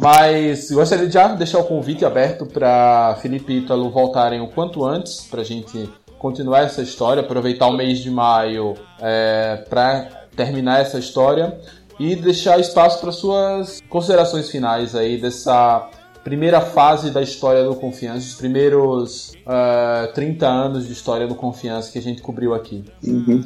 Mas 0.00 0.68
gostaria 0.72 1.06
de 1.06 1.12
já 1.12 1.28
deixar 1.28 1.60
o 1.60 1.64
convite 1.64 2.04
aberto 2.04 2.44
para 2.44 3.16
Felipe 3.22 3.52
e 3.52 3.58
Ítalo 3.58 3.88
voltarem 3.88 4.40
o 4.40 4.48
quanto 4.48 4.84
antes, 4.84 5.28
para 5.30 5.42
a 5.42 5.44
gente 5.44 5.88
continuar 6.18 6.62
essa 6.62 6.82
história, 6.82 7.20
aproveitar 7.20 7.66
o 7.66 7.72
mês 7.72 8.00
de 8.00 8.10
maio 8.10 8.74
é, 9.00 9.64
para 9.68 10.22
terminar 10.34 10.80
essa 10.80 10.98
história 10.98 11.58
e 12.02 12.16
deixar 12.16 12.58
espaço 12.58 13.00
para 13.00 13.12
suas 13.12 13.80
considerações 13.88 14.50
finais 14.50 14.96
aí 14.96 15.20
dessa 15.20 15.88
primeira 16.24 16.60
fase 16.60 17.12
da 17.12 17.22
história 17.22 17.62
do 17.64 17.76
Confiança, 17.76 18.26
os 18.26 18.34
primeiros 18.34 19.30
uh, 19.46 20.04
é, 20.04 20.06
30 20.08 20.46
anos 20.46 20.86
de 20.86 20.92
história 20.92 21.28
do 21.28 21.36
Confiança 21.36 21.92
que 21.92 21.98
a 21.98 22.02
gente 22.02 22.20
cobriu 22.20 22.54
aqui. 22.54 22.84
Uhum. 23.04 23.44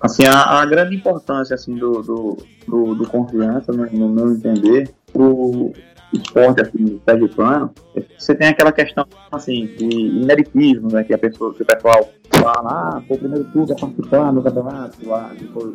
Assim, 0.00 0.24
a, 0.24 0.60
a, 0.60 0.66
grande 0.66 0.94
importância 0.94 1.54
assim, 1.54 1.74
do, 1.74 2.02
do, 2.02 2.38
do, 2.68 2.94
do 2.94 3.08
Confiança, 3.08 3.72
no, 3.72 3.86
no 3.86 4.08
meu 4.08 4.32
entender, 4.32 4.90
pro 5.12 5.72
esporte 6.12 6.62
assim, 6.62 6.98
pé 7.04 7.16
plano, 7.28 7.72
você 8.16 8.34
tem 8.36 8.48
aquela 8.48 8.70
questão 8.70 9.04
assim 9.32 9.66
de 9.66 9.84
ineritismo, 9.84 10.92
né, 10.92 11.02
que 11.02 11.12
a 11.12 11.18
pessoa, 11.18 11.52
que 11.52 11.62
o 11.62 11.66
pessoal 11.66 12.08
fala, 12.30 12.96
ah, 12.96 13.02
foi 13.06 13.16
o 13.16 13.20
primeiro 13.20 13.44
clube 13.46 13.72
a 13.72 13.76
participar 13.76 14.32
no 14.32 14.42
campeonato, 14.42 15.08
lá, 15.08 15.30
depois 15.38 15.74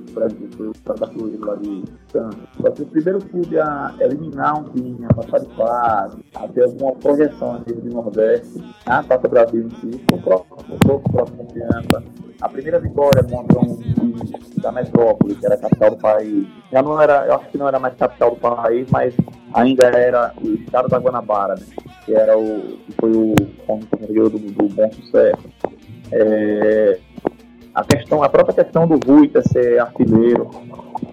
foi 0.56 0.68
o 0.68 0.74
Santa 0.86 1.12
lá 1.46 1.56
de 1.56 1.84
Santos. 2.12 2.76
Que 2.76 2.82
o 2.82 2.86
primeiro 2.86 3.20
clube 3.20 3.60
a 3.60 3.96
eliminar 4.00 4.60
um 4.60 4.64
time, 4.70 5.06
a 5.06 5.14
passar 5.14 5.40
de 5.40 5.56
fase, 5.56 6.18
a 6.36 6.48
ter 6.48 6.64
alguma 6.64 6.92
projeção 6.94 7.56
a 7.56 7.60
nível 7.60 7.82
de 7.82 7.90
Nordeste, 7.90 8.64
a 8.86 9.04
Taça 9.04 9.28
Brasil 9.28 9.68
em 9.68 9.70
si, 9.70 10.06
o 10.12 10.22
próprio, 10.22 10.58
o 10.70 11.00
próprio 11.00 11.38
confiança. 11.38 12.04
A 12.42 12.48
primeira 12.48 12.80
vitória 12.80 13.22
contra 13.24 13.60
um 13.60 13.76
time 13.76 14.16
da 14.62 14.72
metrópole, 14.72 15.36
que 15.36 15.46
era 15.46 15.56
a 15.56 15.58
capital 15.58 15.92
do 15.92 15.98
país. 15.98 16.48
Já 16.72 16.82
não 16.82 17.02
era, 17.02 17.26
eu 17.26 17.34
acho 17.36 17.50
que 17.50 17.58
não 17.58 17.68
era 17.68 17.80
mais 17.80 17.96
capital 17.96 18.32
do 18.32 18.38
país, 18.38 18.88
mas 18.90 19.14
ainda 19.54 19.88
era 19.88 20.34
o 20.42 20.48
estado 20.54 20.88
da 20.88 21.00
Guanabara, 21.00 21.56
né? 21.56 21.66
que 22.06 22.14
era 22.14 22.38
o 22.38 22.78
que 22.86 22.92
foi 23.00 23.12
o 23.12 23.36
ponto 23.68 23.88
do, 23.98 24.30
do 24.30 24.70
bom 24.70 24.92
sucesso. 24.94 25.44
É, 26.12 27.00
a 27.74 27.84
questão, 27.84 28.24
a 28.24 28.30
própria 28.30 28.64
questão 28.64 28.88
do 28.88 29.00
Rui 29.06 29.32
ser 29.48 29.80
artilheiro 29.80 30.50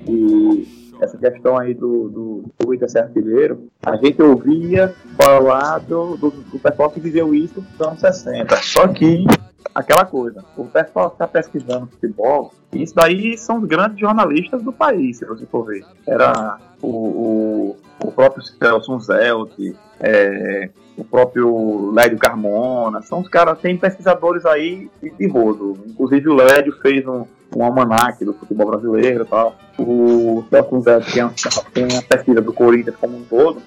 e 0.09 0.87
essa 1.01 1.19
questão 1.19 1.59
aí 1.59 1.75
do, 1.75 2.09
do, 2.09 2.45
do 2.59 2.67
Rui 2.67 2.79
ser 2.89 3.01
artilheiro, 3.01 3.69
a 3.85 3.97
gente 3.97 4.21
ouvia 4.23 4.95
falar 5.21 5.79
do, 5.81 6.17
do, 6.17 6.31
do 6.31 6.59
pessoal 6.59 6.91
que 6.91 7.01
viveu 7.01 7.35
isso 7.35 7.61
nos 7.61 7.87
anos 7.87 8.01
60. 8.01 8.57
Só 8.63 8.89
que 8.89 9.27
aquela 9.75 10.05
coisa, 10.07 10.45
o 10.57 10.65
pessoal 10.65 11.09
está 11.09 11.27
pesquisando 11.29 11.87
futebol, 11.87 12.53
isso 12.73 12.95
daí 12.95 13.37
são 13.37 13.59
os 13.59 13.65
grandes 13.69 13.99
jornalistas 13.99 14.63
do 14.63 14.73
país, 14.73 15.19
se 15.19 15.27
você 15.27 15.47
for 15.47 15.67
ver. 15.67 15.85
Era 16.07 16.59
o, 16.81 16.89
o, 16.89 17.77
o 18.05 18.13
próprio 18.13 18.43
Celso 18.43 18.99
Zelt, 19.01 19.53
é, 20.01 20.71
o 20.97 21.05
próprio 21.05 21.91
Lédio 21.93 22.19
Carmona, 22.19 23.03
são 23.03 23.21
os 23.21 23.29
caras, 23.29 23.59
tem 23.59 23.77
pesquisadores 23.77 24.45
aí 24.47 24.91
de, 25.03 25.27
rodo. 25.29 25.79
Inclusive 25.87 26.29
o 26.29 26.35
Lédio 26.35 26.73
fez 26.81 27.07
um, 27.07 27.25
um 27.55 27.65
almanac 27.65 28.25
do 28.25 28.33
futebol 28.33 28.69
brasileiro 28.69 29.25
e 29.25 29.27
tal. 29.27 29.57
O 29.79 30.45
Celso 30.51 30.83
tem, 31.13 31.89
tem 31.89 31.99
a 31.99 32.03
pesquisa 32.03 32.41
do 32.41 32.53
Corinthians 32.53 32.97
como 32.97 33.19
um 33.19 33.25
todo. 33.25 33.63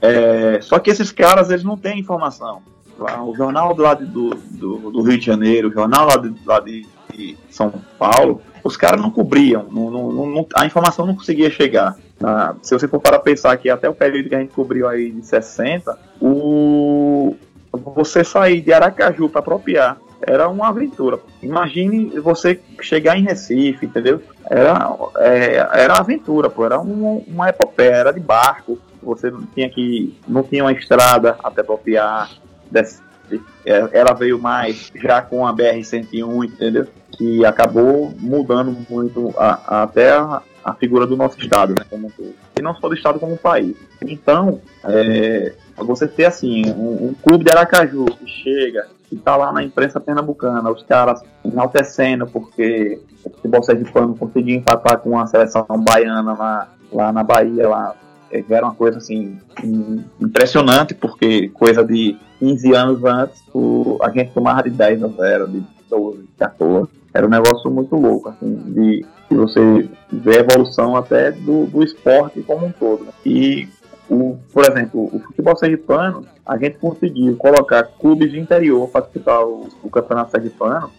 É, 0.00 0.60
só 0.60 0.78
que 0.78 0.90
esses 0.90 1.10
caras, 1.10 1.50
eles 1.50 1.64
não 1.64 1.76
têm 1.76 1.98
informação 1.98 2.62
o 3.22 3.34
jornal 3.36 3.74
do 3.74 3.82
lado 3.82 4.06
do, 4.06 4.30
do, 4.34 4.90
do, 4.90 5.02
Rio 5.02 5.18
de 5.18 5.24
Janeiro, 5.24 5.68
o 5.68 5.72
jornal 5.72 6.06
lá 6.06 6.16
de, 6.16 6.34
lá 6.44 6.60
de, 6.60 6.86
de 7.14 7.36
São 7.50 7.72
Paulo, 7.98 8.42
os 8.62 8.76
caras 8.76 9.00
não 9.00 9.10
cobriam, 9.10 9.66
não, 9.70 9.90
não, 9.90 10.26
não, 10.26 10.46
a 10.54 10.66
informação 10.66 11.06
não 11.06 11.14
conseguia 11.14 11.50
chegar. 11.50 11.96
Ah, 12.22 12.54
se 12.62 12.74
você 12.74 12.88
for 12.88 13.00
para 13.00 13.18
pensar 13.18 13.56
que 13.56 13.70
até 13.70 13.88
o 13.88 13.94
período 13.94 14.28
que 14.28 14.34
a 14.34 14.40
gente 14.40 14.52
cobriu 14.52 14.88
aí 14.88 15.10
de 15.10 15.24
60, 15.24 15.98
o, 16.20 17.36
você 17.72 18.24
sair 18.24 18.60
de 18.60 18.72
Aracaju 18.72 19.28
para 19.28 19.40
apropriar 19.40 19.98
era 20.20 20.48
uma 20.48 20.68
aventura. 20.68 21.20
Imagine 21.42 22.18
você 22.20 22.60
chegar 22.80 23.16
em 23.16 23.22
Recife, 23.22 23.86
entendeu? 23.86 24.20
Era, 24.50 24.96
é, 25.18 25.56
era 25.72 25.94
aventura, 25.98 26.50
pô, 26.50 26.64
era 26.64 26.78
uma, 26.80 27.22
uma 27.26 27.48
epopeia, 27.48 27.94
era 27.94 28.12
de 28.12 28.20
barco. 28.20 28.78
Você 29.00 29.30
não 29.30 29.42
tinha 29.42 29.70
que. 29.70 30.18
não 30.26 30.42
tinha 30.42 30.64
uma 30.64 30.72
estrada 30.72 31.36
até 31.42 31.60
apropriar 31.60 32.30
ela 33.64 34.14
veio 34.14 34.38
mais 34.38 34.90
já 34.94 35.20
com 35.20 35.46
a 35.46 35.54
BR-101, 35.54 36.44
entendeu? 36.44 36.86
Que 37.18 37.44
acabou 37.44 38.14
mudando 38.18 38.74
muito 38.88 39.34
a, 39.36 39.60
a, 39.66 39.82
até 39.82 40.12
a, 40.12 40.40
a, 40.64 40.74
figura 40.74 41.06
do 41.06 41.16
nosso 41.16 41.38
Estado, 41.38 41.74
né? 41.76 41.84
Como 41.90 42.12
E 42.56 42.62
não 42.62 42.74
só 42.76 42.88
do 42.88 42.94
Estado 42.94 43.18
como 43.18 43.36
país. 43.36 43.76
Então, 44.00 44.60
é, 44.84 45.52
você 45.76 46.06
ter 46.06 46.26
assim, 46.26 46.70
um, 46.70 47.08
um, 47.08 47.14
clube 47.14 47.44
de 47.44 47.50
Aracaju 47.50 48.04
que 48.04 48.26
chega 48.26 48.86
e 49.10 49.16
tá 49.16 49.36
lá 49.36 49.52
na 49.52 49.64
imprensa 49.64 49.98
pernambucana, 49.98 50.70
os 50.70 50.82
caras 50.84 51.22
enaltecendo 51.44 52.26
porque 52.26 53.00
o 53.24 53.30
futebol 53.30 53.62
sergipano 53.62 54.16
conseguiu 54.16 54.56
empatar 54.56 54.98
com 54.98 55.18
a 55.18 55.26
seleção 55.26 55.66
baiana 55.78 56.34
lá, 56.34 56.68
lá 56.92 57.12
na 57.12 57.24
Bahia, 57.24 57.68
lá 57.68 57.96
era 58.30 58.66
uma 58.66 58.74
coisa 58.74 58.98
assim 58.98 59.38
impressionante, 60.20 60.94
porque 60.94 61.48
coisa 61.48 61.84
de 61.84 62.16
15 62.38 62.74
anos 62.74 63.04
antes 63.04 63.42
o, 63.54 63.98
a 64.02 64.10
gente 64.10 64.32
tomava 64.32 64.62
de 64.62 64.70
10 64.70 65.02
a 65.02 65.08
0, 65.08 65.48
de 65.48 65.64
12, 65.88 66.18
de 66.18 66.28
14. 66.38 66.97
Era 67.18 67.26
um 67.26 67.30
negócio 67.30 67.68
muito 67.68 67.96
louco, 67.96 68.28
assim, 68.28 68.54
de, 68.54 69.04
de 69.28 69.36
você 69.36 69.88
ver 70.08 70.36
a 70.36 70.40
evolução 70.40 70.94
até 70.94 71.32
do, 71.32 71.66
do 71.66 71.82
esporte 71.82 72.40
como 72.42 72.66
um 72.66 72.70
todo. 72.70 73.06
Né? 73.06 73.10
E, 73.26 73.68
o, 74.08 74.38
por 74.52 74.70
exemplo, 74.70 75.10
o 75.12 75.18
futebol 75.18 75.56
sergipano, 75.56 76.24
a 76.46 76.56
gente 76.56 76.78
conseguiu 76.78 77.36
colocar 77.36 77.82
clubes 77.98 78.30
de 78.30 78.38
interior 78.38 78.88
para 78.88 79.00
disputar 79.00 79.42
o, 79.42 79.66
o 79.82 79.90
campeonato 79.90 80.30
sergipano 80.30 80.92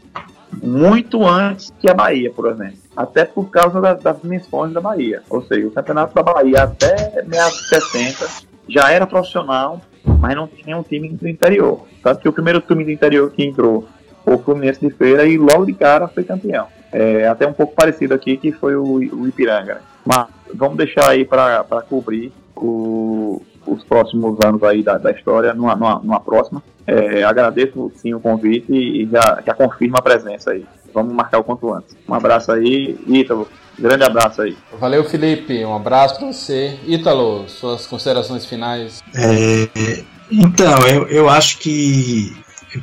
muito 0.61 1.25
antes 1.25 1.71
que 1.79 1.89
a 1.89 1.93
Bahia, 1.93 2.29
por 2.31 2.51
exemplo. 2.51 2.79
Até 2.97 3.23
por 3.23 3.49
causa 3.49 3.79
das, 3.79 4.03
das 4.03 4.21
dimensões 4.21 4.73
da 4.73 4.81
Bahia. 4.81 5.23
Ou 5.29 5.41
seja, 5.43 5.67
o 5.67 5.71
campeonato 5.71 6.13
da 6.13 6.21
Bahia 6.21 6.63
até 6.63 7.23
meados 7.25 7.59
de 7.59 7.69
60 7.69 8.27
já 8.67 8.91
era 8.91 9.07
profissional, 9.07 9.79
mas 10.03 10.35
não 10.35 10.49
tinha 10.49 10.77
um 10.77 10.83
time 10.83 11.07
do 11.07 11.29
interior. 11.29 11.85
Tanto 12.03 12.19
que 12.19 12.27
o 12.27 12.33
primeiro 12.33 12.59
time 12.59 12.83
do 12.83 12.91
interior 12.91 13.31
que 13.31 13.45
entrou 13.45 13.87
o 14.33 14.37
Fluminense 14.39 14.79
de 14.79 14.93
Feira 14.93 15.25
e 15.25 15.37
logo 15.37 15.65
de 15.65 15.73
cara 15.73 16.07
foi 16.07 16.23
campeão. 16.23 16.67
É, 16.91 17.27
até 17.27 17.47
um 17.47 17.53
pouco 17.53 17.75
parecido 17.75 18.13
aqui 18.13 18.37
que 18.37 18.51
foi 18.51 18.75
o, 18.75 18.83
o 18.83 19.27
Ipiranga. 19.27 19.75
Né? 19.75 19.81
Mas 20.05 20.27
vamos 20.53 20.77
deixar 20.77 21.09
aí 21.09 21.25
para 21.25 21.63
cobrir 21.87 22.31
o, 22.55 23.41
os 23.65 23.83
próximos 23.83 24.37
anos 24.43 24.63
aí 24.63 24.83
da, 24.83 24.97
da 24.97 25.11
história 25.11 25.53
numa, 25.53 25.75
numa, 25.75 25.99
numa 25.99 26.19
próxima. 26.19 26.63
É, 26.85 27.23
agradeço 27.23 27.91
sim 27.95 28.13
o 28.13 28.19
convite 28.19 28.73
e 28.73 29.07
já, 29.11 29.41
já 29.45 29.53
confirma 29.53 29.99
a 29.99 30.01
presença 30.01 30.51
aí. 30.51 30.65
Vamos 30.93 31.13
marcar 31.13 31.39
o 31.39 31.43
quanto 31.43 31.71
antes. 31.71 31.95
Um 32.07 32.13
abraço 32.13 32.51
aí, 32.51 32.97
Ítalo. 33.07 33.47
Grande 33.77 34.03
abraço 34.03 34.41
aí. 34.41 34.57
Valeu, 34.79 35.03
Felipe. 35.05 35.63
Um 35.63 35.75
abraço 35.75 36.17
para 36.17 36.27
você. 36.27 36.79
Ítalo, 36.85 37.47
suas 37.47 37.85
considerações 37.85 38.45
finais. 38.45 39.01
É, 39.15 40.03
então, 40.31 40.75
eu, 40.87 41.07
eu 41.07 41.29
acho 41.29 41.59
que 41.59 42.35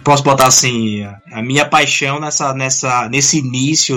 posso 0.02 0.22
botar 0.22 0.46
assim 0.46 1.04
a 1.32 1.42
minha 1.42 1.64
paixão 1.64 2.18
nessa, 2.18 2.52
nessa 2.52 3.08
nesse 3.08 3.38
início 3.38 3.96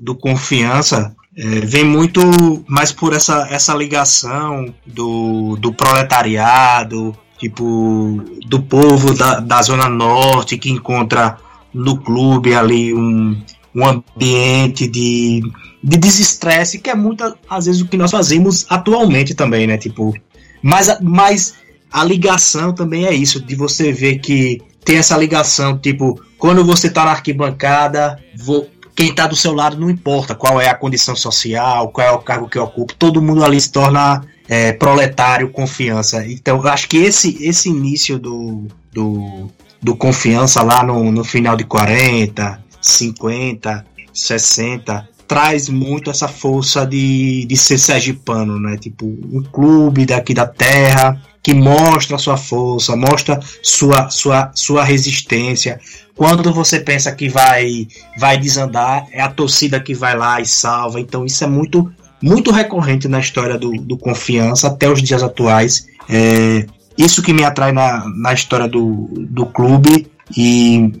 do 0.00 0.14
confiança 0.14 1.14
é, 1.36 1.42
vem 1.60 1.84
muito 1.84 2.20
mais 2.68 2.92
por 2.92 3.14
essa, 3.14 3.48
essa 3.50 3.74
ligação 3.74 4.74
do, 4.86 5.56
do 5.56 5.72
proletariado, 5.72 7.16
tipo, 7.38 8.22
do 8.46 8.62
povo 8.62 9.14
da, 9.14 9.40
da 9.40 9.62
Zona 9.62 9.88
Norte 9.88 10.58
que 10.58 10.70
encontra 10.70 11.38
no 11.72 11.96
clube 11.98 12.54
ali 12.54 12.92
um, 12.92 13.40
um 13.74 13.86
ambiente 13.86 14.86
de, 14.86 15.42
de 15.82 15.96
desestresse, 15.96 16.78
que 16.78 16.90
é 16.90 16.94
muito, 16.94 17.34
às 17.48 17.64
vezes, 17.64 17.80
o 17.80 17.88
que 17.88 17.96
nós 17.96 18.10
fazemos 18.10 18.66
atualmente 18.68 19.34
também, 19.34 19.66
né? 19.66 19.78
Tipo, 19.78 20.14
mas, 20.62 20.94
mas 21.00 21.54
a 21.90 22.04
ligação 22.04 22.74
também 22.74 23.06
é 23.06 23.14
isso, 23.14 23.40
de 23.40 23.54
você 23.54 23.90
ver 23.90 24.18
que 24.18 24.60
tem 24.84 24.96
essa 24.96 25.16
ligação, 25.16 25.78
tipo, 25.78 26.20
quando 26.38 26.64
você 26.64 26.90
tá 26.90 27.04
na 27.04 27.12
arquibancada, 27.12 28.18
vou, 28.36 28.68
quem 28.94 29.14
tá 29.14 29.26
do 29.26 29.36
seu 29.36 29.52
lado 29.52 29.78
não 29.78 29.90
importa 29.90 30.34
qual 30.34 30.60
é 30.60 30.68
a 30.68 30.74
condição 30.74 31.14
social, 31.14 31.90
qual 31.90 32.06
é 32.06 32.10
o 32.10 32.18
cargo 32.18 32.48
que 32.48 32.58
ocupa, 32.58 32.94
todo 32.98 33.22
mundo 33.22 33.44
ali 33.44 33.60
se 33.60 33.70
torna 33.70 34.22
é, 34.48 34.72
proletário, 34.72 35.50
confiança. 35.50 36.26
Então, 36.26 36.60
eu 36.60 36.68
acho 36.68 36.88
que 36.88 36.98
esse, 36.98 37.42
esse 37.42 37.68
início 37.68 38.18
do, 38.18 38.66
do, 38.92 39.50
do 39.80 39.96
confiança 39.96 40.62
lá 40.62 40.82
no, 40.82 41.10
no 41.12 41.24
final 41.24 41.56
de 41.56 41.64
40, 41.64 42.62
50, 42.80 43.86
60, 44.12 45.08
traz 45.26 45.68
muito 45.68 46.10
essa 46.10 46.28
força 46.28 46.84
de, 46.84 47.46
de 47.46 47.56
ser 47.56 47.78
sergipano, 47.78 48.60
né? 48.60 48.76
Tipo, 48.76 49.06
um 49.06 49.42
clube 49.42 50.04
daqui 50.04 50.34
da 50.34 50.46
terra 50.46 51.22
que 51.42 51.52
mostra 51.52 52.18
sua 52.18 52.36
força, 52.36 52.94
mostra 52.94 53.40
sua, 53.62 54.08
sua, 54.08 54.52
sua 54.54 54.84
resistência. 54.84 55.80
Quando 56.14 56.52
você 56.52 56.78
pensa 56.78 57.10
que 57.12 57.28
vai, 57.28 57.88
vai 58.16 58.38
desandar, 58.38 59.06
é 59.10 59.20
a 59.20 59.28
torcida 59.28 59.80
que 59.80 59.94
vai 59.94 60.16
lá 60.16 60.40
e 60.40 60.46
salva. 60.46 61.00
Então 61.00 61.24
isso 61.24 61.42
é 61.42 61.46
muito, 61.46 61.92
muito 62.22 62.52
recorrente 62.52 63.08
na 63.08 63.18
história 63.18 63.58
do, 63.58 63.72
do 63.72 63.98
Confiança 63.98 64.68
até 64.68 64.88
os 64.88 65.02
dias 65.02 65.22
atuais. 65.22 65.86
É, 66.08 66.66
isso 66.96 67.22
que 67.22 67.32
me 67.32 67.42
atrai 67.42 67.72
na, 67.72 68.04
na 68.16 68.32
história 68.32 68.68
do, 68.68 69.08
do 69.12 69.46
clube 69.46 70.06
e 70.36 70.92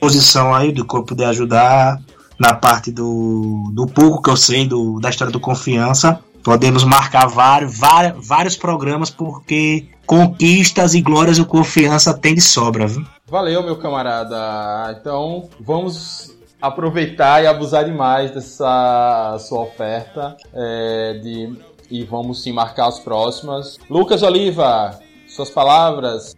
posição 0.00 0.54
aí 0.54 0.70
do 0.70 0.84
corpo 0.84 1.14
de 1.14 1.24
ajudar 1.24 1.98
na 2.38 2.54
parte 2.54 2.92
do, 2.92 3.70
do 3.72 3.86
pouco 3.86 4.22
que 4.22 4.30
eu 4.30 4.36
sei 4.36 4.66
do, 4.66 5.00
da 5.00 5.08
história 5.08 5.32
do 5.32 5.40
Confiança. 5.40 6.20
Podemos 6.48 6.82
marcar 6.82 7.26
vários, 7.26 7.78
vários, 8.26 8.56
programas 8.56 9.10
porque 9.10 9.86
conquistas 10.06 10.94
e 10.94 11.02
glórias 11.02 11.38
o 11.38 11.44
Confiança 11.44 12.16
tem 12.16 12.34
de 12.34 12.40
sobra. 12.40 12.86
Viu? 12.86 13.04
Valeu, 13.26 13.62
meu 13.62 13.76
camarada. 13.76 14.96
Então 14.98 15.46
vamos 15.60 16.34
aproveitar 16.58 17.44
e 17.44 17.46
abusar 17.46 17.84
demais 17.84 18.30
dessa 18.30 19.36
sua 19.40 19.60
oferta 19.60 20.38
é, 20.54 21.20
de, 21.22 21.54
e 21.90 22.02
vamos 22.04 22.42
sim 22.42 22.50
marcar 22.50 22.88
as 22.88 22.98
próximas. 22.98 23.76
Lucas 23.90 24.22
Oliva, 24.22 24.98
suas 25.28 25.50
palavras. 25.50 26.34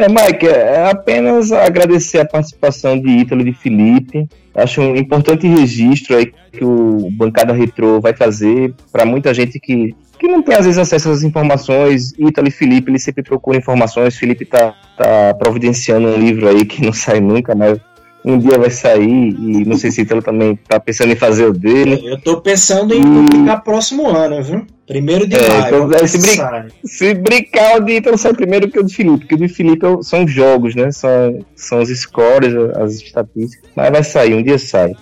É, 0.00 0.08
Mike, 0.08 0.46
é 0.46 0.90
apenas 0.90 1.52
agradecer 1.52 2.20
a 2.20 2.24
participação 2.24 2.98
de 2.98 3.08
Ítalo 3.10 3.42
e 3.42 3.44
de 3.44 3.52
Felipe. 3.52 4.26
Acho 4.54 4.80
um 4.80 4.96
importante 4.96 5.46
registro 5.46 6.16
aí 6.16 6.32
que 6.50 6.64
o 6.64 7.10
Bancada 7.12 7.52
Retro 7.52 8.00
vai 8.00 8.14
fazer 8.14 8.74
para 8.90 9.04
muita 9.04 9.34
gente 9.34 9.60
que, 9.60 9.94
que 10.18 10.26
não 10.26 10.42
tem 10.42 10.56
às 10.56 10.64
vezes 10.64 10.78
acesso 10.78 11.10
às 11.10 11.22
informações. 11.22 12.14
Ítalo 12.18 12.48
e 12.48 12.50
Felipe, 12.50 12.90
eles 12.90 13.02
sempre 13.02 13.22
procuram 13.22 13.58
informações. 13.58 14.16
Felipe 14.16 14.46
tá, 14.46 14.74
tá 14.96 15.34
providenciando 15.34 16.08
um 16.08 16.16
livro 16.16 16.48
aí 16.48 16.64
que 16.64 16.82
não 16.82 16.94
sai 16.94 17.20
nunca, 17.20 17.54
mas 17.54 17.78
um 18.24 18.38
dia 18.38 18.58
vai 18.58 18.70
sair 18.70 19.34
e 19.38 19.64
não 19.66 19.76
sei 19.76 19.90
se 19.90 20.00
Ítalo 20.00 20.22
também 20.22 20.58
tá 20.66 20.80
pensando 20.80 21.12
em 21.12 21.16
fazer 21.16 21.44
o 21.44 21.52
dele. 21.52 22.00
Eu 22.04 22.18
tô 22.18 22.40
pensando 22.40 22.94
em 22.94 23.02
publicar 23.02 23.58
próximo 23.58 24.08
ano, 24.08 24.42
viu? 24.42 24.66
Primeiro 24.90 25.24
de 25.24 25.36
é, 25.36 25.48
maio. 25.48 25.86
Então, 25.86 26.08
se, 26.08 26.18
brin 26.18 26.68
se, 26.84 27.14
brincar, 27.14 27.76
o 27.76 27.80
de 27.84 27.92
Ítalo 27.92 28.18
sai 28.18 28.34
primeiro 28.34 28.68
que 28.68 28.80
o 28.80 28.82
de 28.82 28.92
Felipe, 28.92 29.18
porque 29.18 29.36
o 29.36 29.38
de 29.38 29.46
Felipe 29.46 29.86
é 29.86 30.02
são 30.02 30.26
jogos, 30.26 30.74
né? 30.74 30.90
São, 30.90 31.38
são 31.54 31.80
os 31.80 31.88
scores, 31.90 32.52
as 32.76 32.94
estatísticas. 32.94 33.70
Mas 33.76 33.90
vai 33.90 34.02
sair, 34.02 34.34
um 34.34 34.42
dia 34.42 34.58
sai. 34.58 34.92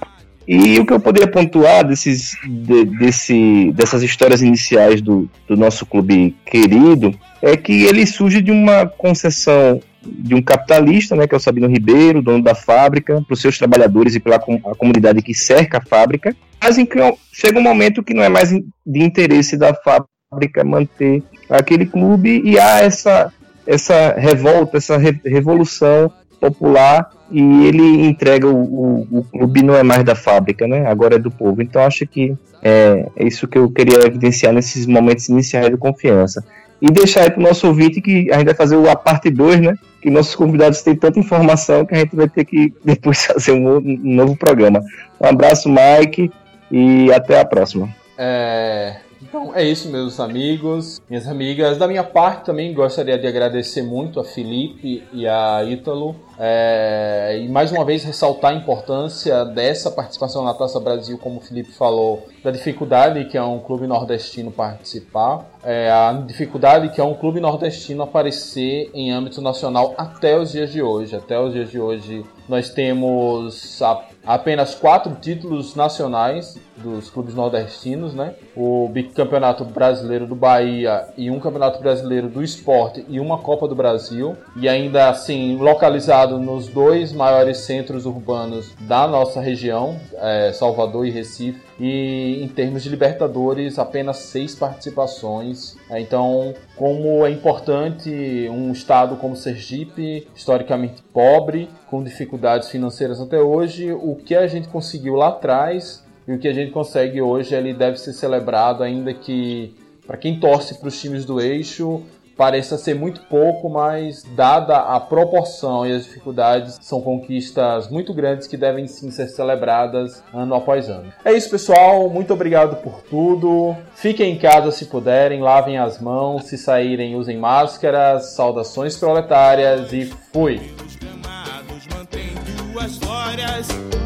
E 0.47 0.79
o 0.79 0.85
que 0.85 0.93
eu 0.93 1.01
poderia 1.01 1.27
pontuar 1.27 1.87
desses, 1.87 2.37
de, 2.47 2.85
desse, 2.85 3.73
dessas 3.73 4.03
histórias 4.03 4.43
iniciais 4.43 5.01
do, 5.01 5.27
do 5.47 5.57
nosso 5.57 5.87
clube 5.87 6.37
querido 6.45 7.15
é 7.41 7.57
que 7.57 7.85
ele 7.85 8.05
surge 8.07 8.43
de 8.43 8.51
uma 8.51 8.85
concessão 8.85 9.81
de 10.03 10.35
um 10.35 10.43
capitalista, 10.43 11.17
né, 11.17 11.27
que 11.27 11.35
é 11.35 11.37
o 11.37 11.41
Sabino 11.41 11.67
Ribeiro, 11.67 12.23
dono 12.23 12.43
da 12.43 12.55
fábrica, 12.55 13.21
para 13.23 13.35
os 13.35 13.41
seus 13.41 13.59
trabalhadores 13.59 14.15
e 14.15 14.21
pela 14.21 14.37
a 14.37 14.75
comunidade 14.77 15.23
que 15.23 15.35
cerca 15.35 15.79
a 15.79 15.85
fábrica, 15.85 16.35
mas 16.63 16.79
em 16.79 16.89
chega 17.33 17.59
um 17.59 17.63
momento 17.63 18.03
que 18.03 18.15
não 18.15 18.23
é 18.23 18.29
mais 18.29 18.51
de 18.51 19.03
interesse 19.03 19.57
da 19.57 19.75
fábrica 19.75 20.65
manter 20.65 21.23
aquele 21.49 21.87
clube 21.87 22.43
e 22.45 22.59
há 22.59 22.81
essa, 22.81 23.33
essa 23.67 24.15
revolta, 24.15 24.77
essa 24.77 24.97
re, 24.97 25.19
revolução 25.25 26.13
popular 26.41 27.11
e 27.31 27.67
ele 27.67 28.07
entrega 28.07 28.47
o, 28.47 28.57
o, 28.57 29.19
o, 29.19 29.25
clube 29.25 29.63
não 29.63 29.75
é 29.75 29.83
mais 29.83 30.05
da 30.05 30.15
fábrica, 30.15 30.67
né? 30.67 30.87
Agora 30.87 31.17
é 31.17 31.19
do 31.19 31.31
povo. 31.31 31.61
Então 31.61 31.83
acho 31.83 32.07
que 32.07 32.35
é, 32.63 33.07
é 33.17 33.27
isso 33.27 33.47
que 33.47 33.59
eu 33.59 33.71
queria 33.71 34.07
evidenciar 34.07 34.53
nesses 34.53 34.87
momentos 34.87 35.29
iniciais 35.29 35.69
de 35.69 35.77
confiança. 35.77 36.45
E 36.81 36.91
deixar 36.91 37.23
aí 37.23 37.31
para 37.31 37.41
o 37.41 37.43
nosso 37.43 37.67
ouvinte 37.67 38.01
que 38.01 38.31
a 38.31 38.39
gente 38.39 38.47
vai 38.47 38.55
fazer 38.55 38.89
a 38.89 38.97
parte 38.97 39.31
2, 39.31 39.61
né? 39.61 39.75
Que 40.01 40.11
nossos 40.11 40.35
convidados 40.35 40.83
têm 40.83 40.95
tanta 40.95 41.19
informação 41.19 41.85
que 41.85 41.95
a 41.95 41.99
gente 41.99 42.15
vai 42.15 42.29
ter 42.29 42.45
que 42.45 42.73
depois 42.85 43.25
fazer 43.27 43.53
um, 43.53 43.81
novo 43.81 44.37
programa. 44.37 44.81
Um 45.21 45.27
abraço, 45.27 45.69
Mike, 45.69 46.31
e 46.71 47.13
até 47.13 47.41
a 47.41 47.45
próxima. 47.45 47.89
É, 48.17 48.97
então 49.39 49.55
é 49.55 49.63
isso, 49.63 49.89
meus 49.89 50.19
amigos, 50.19 51.01
minhas 51.09 51.29
amigas. 51.29 51.79
Da 51.79 51.87
minha 51.87 52.03
parte 52.03 52.47
também 52.47 52.75
gostaria 52.75 53.17
de 53.17 53.25
agradecer 53.25 53.83
muito 53.83 54.19
a 54.19 54.25
Felipe 54.25 55.05
e 55.13 55.29
a 55.29 55.63
Ítalo. 55.63 56.17
É, 56.37 57.39
e 57.41 57.49
mais 57.49 57.71
uma 57.71 57.85
vez 57.85 58.03
ressaltar 58.03 58.51
a 58.51 58.55
importância 58.55 59.45
dessa 59.45 59.93
participação 59.93 60.43
na 60.43 60.53
Taça 60.55 60.81
Brasil, 60.81 61.17
como 61.19 61.39
o 61.39 61.41
Felipe 61.41 61.71
falou, 61.71 62.27
da 62.43 62.51
dificuldade 62.51 63.27
que 63.27 63.39
é 63.39 63.43
um 63.43 63.61
clube 63.61 63.87
nordestino 63.87 64.51
participar, 64.51 65.47
é, 65.63 65.89
a 65.89 66.13
dificuldade 66.27 66.89
que 66.89 67.01
é 67.01 67.05
um 67.05 67.15
clube 67.15 67.39
nordestino 67.39 68.03
aparecer 68.03 68.91
em 68.93 69.13
âmbito 69.13 69.41
nacional 69.41 69.95
até 69.97 70.37
os 70.37 70.51
dias 70.51 70.73
de 70.73 70.83
hoje. 70.83 71.15
Até 71.15 71.39
os 71.39 71.53
dias 71.53 71.71
de 71.71 71.79
hoje 71.79 72.25
nós 72.49 72.71
temos 72.71 73.81
a 73.83 74.03
apenas 74.29 74.75
quatro 74.75 75.15
títulos 75.15 75.75
nacionais 75.75 76.59
dos 76.77 77.09
clubes 77.09 77.35
nordestinos, 77.35 78.13
né? 78.13 78.35
O 78.55 78.87
bicampeonato 78.93 79.65
brasileiro 79.65 80.27
do 80.27 80.35
Bahia 80.35 81.09
e 81.17 81.31
um 81.31 81.41
campeonato 81.41 81.81
brasileiro 81.81 82.29
do 82.29 82.43
esporte 82.43 83.05
e 83.09 83.19
uma 83.19 83.39
Copa 83.39 83.67
do 83.67 83.75
Brasil. 83.75 84.37
E 84.55 84.69
ainda 84.69 85.09
assim, 85.09 85.57
localizado 85.57 86.39
nos 86.39 86.69
dois 86.69 87.11
maiores 87.11 87.59
centros 87.59 88.05
urbanos 88.05 88.75
da 88.81 89.09
nossa 89.09 89.41
região, 89.41 89.99
é, 90.17 90.53
Salvador 90.53 91.07
e 91.07 91.11
Recife. 91.11 91.68
E 91.79 92.43
em 92.43 92.49
termos 92.49 92.83
de 92.83 92.89
Libertadores, 92.89 93.79
apenas 93.79 94.17
seis 94.19 94.55
participações. 94.55 95.77
É, 95.89 96.01
então, 96.01 96.55
como 96.77 97.25
é 97.25 97.31
importante 97.31 98.11
um 98.51 98.73
estado 98.73 99.17
como 99.17 99.37
Sergipe, 99.37 100.27
historicamente 100.35 101.03
pobre, 101.13 101.69
com 101.87 102.03
dificuldades 102.03 102.69
financeiras 102.69 103.21
até 103.21 103.39
hoje, 103.39 103.93
o 103.93 104.17
que 104.17 104.35
a 104.35 104.47
gente 104.47 104.69
conseguiu 104.69 105.15
lá 105.15 105.29
atrás 105.29 106.05
e 106.27 106.33
o 106.33 106.39
que 106.39 106.49
a 106.49 106.53
gente 106.53 106.73
consegue 106.73 107.23
hoje 107.23 107.55
ele 107.55 107.73
deve 107.73 107.97
ser 107.97 108.13
celebrado, 108.13 108.83
ainda 108.83 109.15
que 109.15 109.75
para 110.07 110.17
quem 110.17 110.41
torce 110.41 110.75
para 110.75 110.89
os 110.89 111.01
times 111.01 111.25
do 111.25 111.41
eixo 111.41 112.03
pareça 112.39 112.79
ser 112.79 112.95
muito 112.95 113.23
pouco, 113.23 113.69
mas 113.69 114.23
dada 114.37 114.77
a 114.77 115.01
proporção 115.01 115.85
e 115.85 115.93
as 115.93 116.05
dificuldades, 116.05 116.79
são 116.81 117.01
conquistas 117.01 117.91
muito 117.91 118.15
grandes 118.15 118.47
que 118.47 118.57
devem 118.57 118.87
sim 118.87 119.11
ser 119.11 119.27
celebradas 119.27 120.23
ano 120.33 120.55
após 120.55 120.89
ano. 120.89 121.13
É 121.25 121.33
isso, 121.33 121.51
pessoal. 121.51 122.09
Muito 122.09 122.33
obrigado 122.33 122.77
por 122.77 123.03
tudo. 123.03 123.77
Fiquem 123.95 124.35
em 124.35 124.39
casa 124.39 124.71
se 124.71 124.87
puderem, 124.87 125.41
lavem 125.41 125.79
as 125.79 126.01
mãos, 126.01 126.45
se 126.45 126.57
saírem, 126.57 127.17
usem 127.17 127.37
máscaras. 127.37 128.35
Saudações 128.35 128.97
proletárias 128.97 129.93
e 129.93 130.07
fui! 130.33 130.61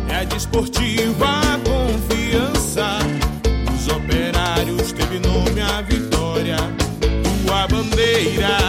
É 0.09 0.25
desportiva 0.25 1.43
confiança. 1.65 1.91
Yeah. 8.23 8.61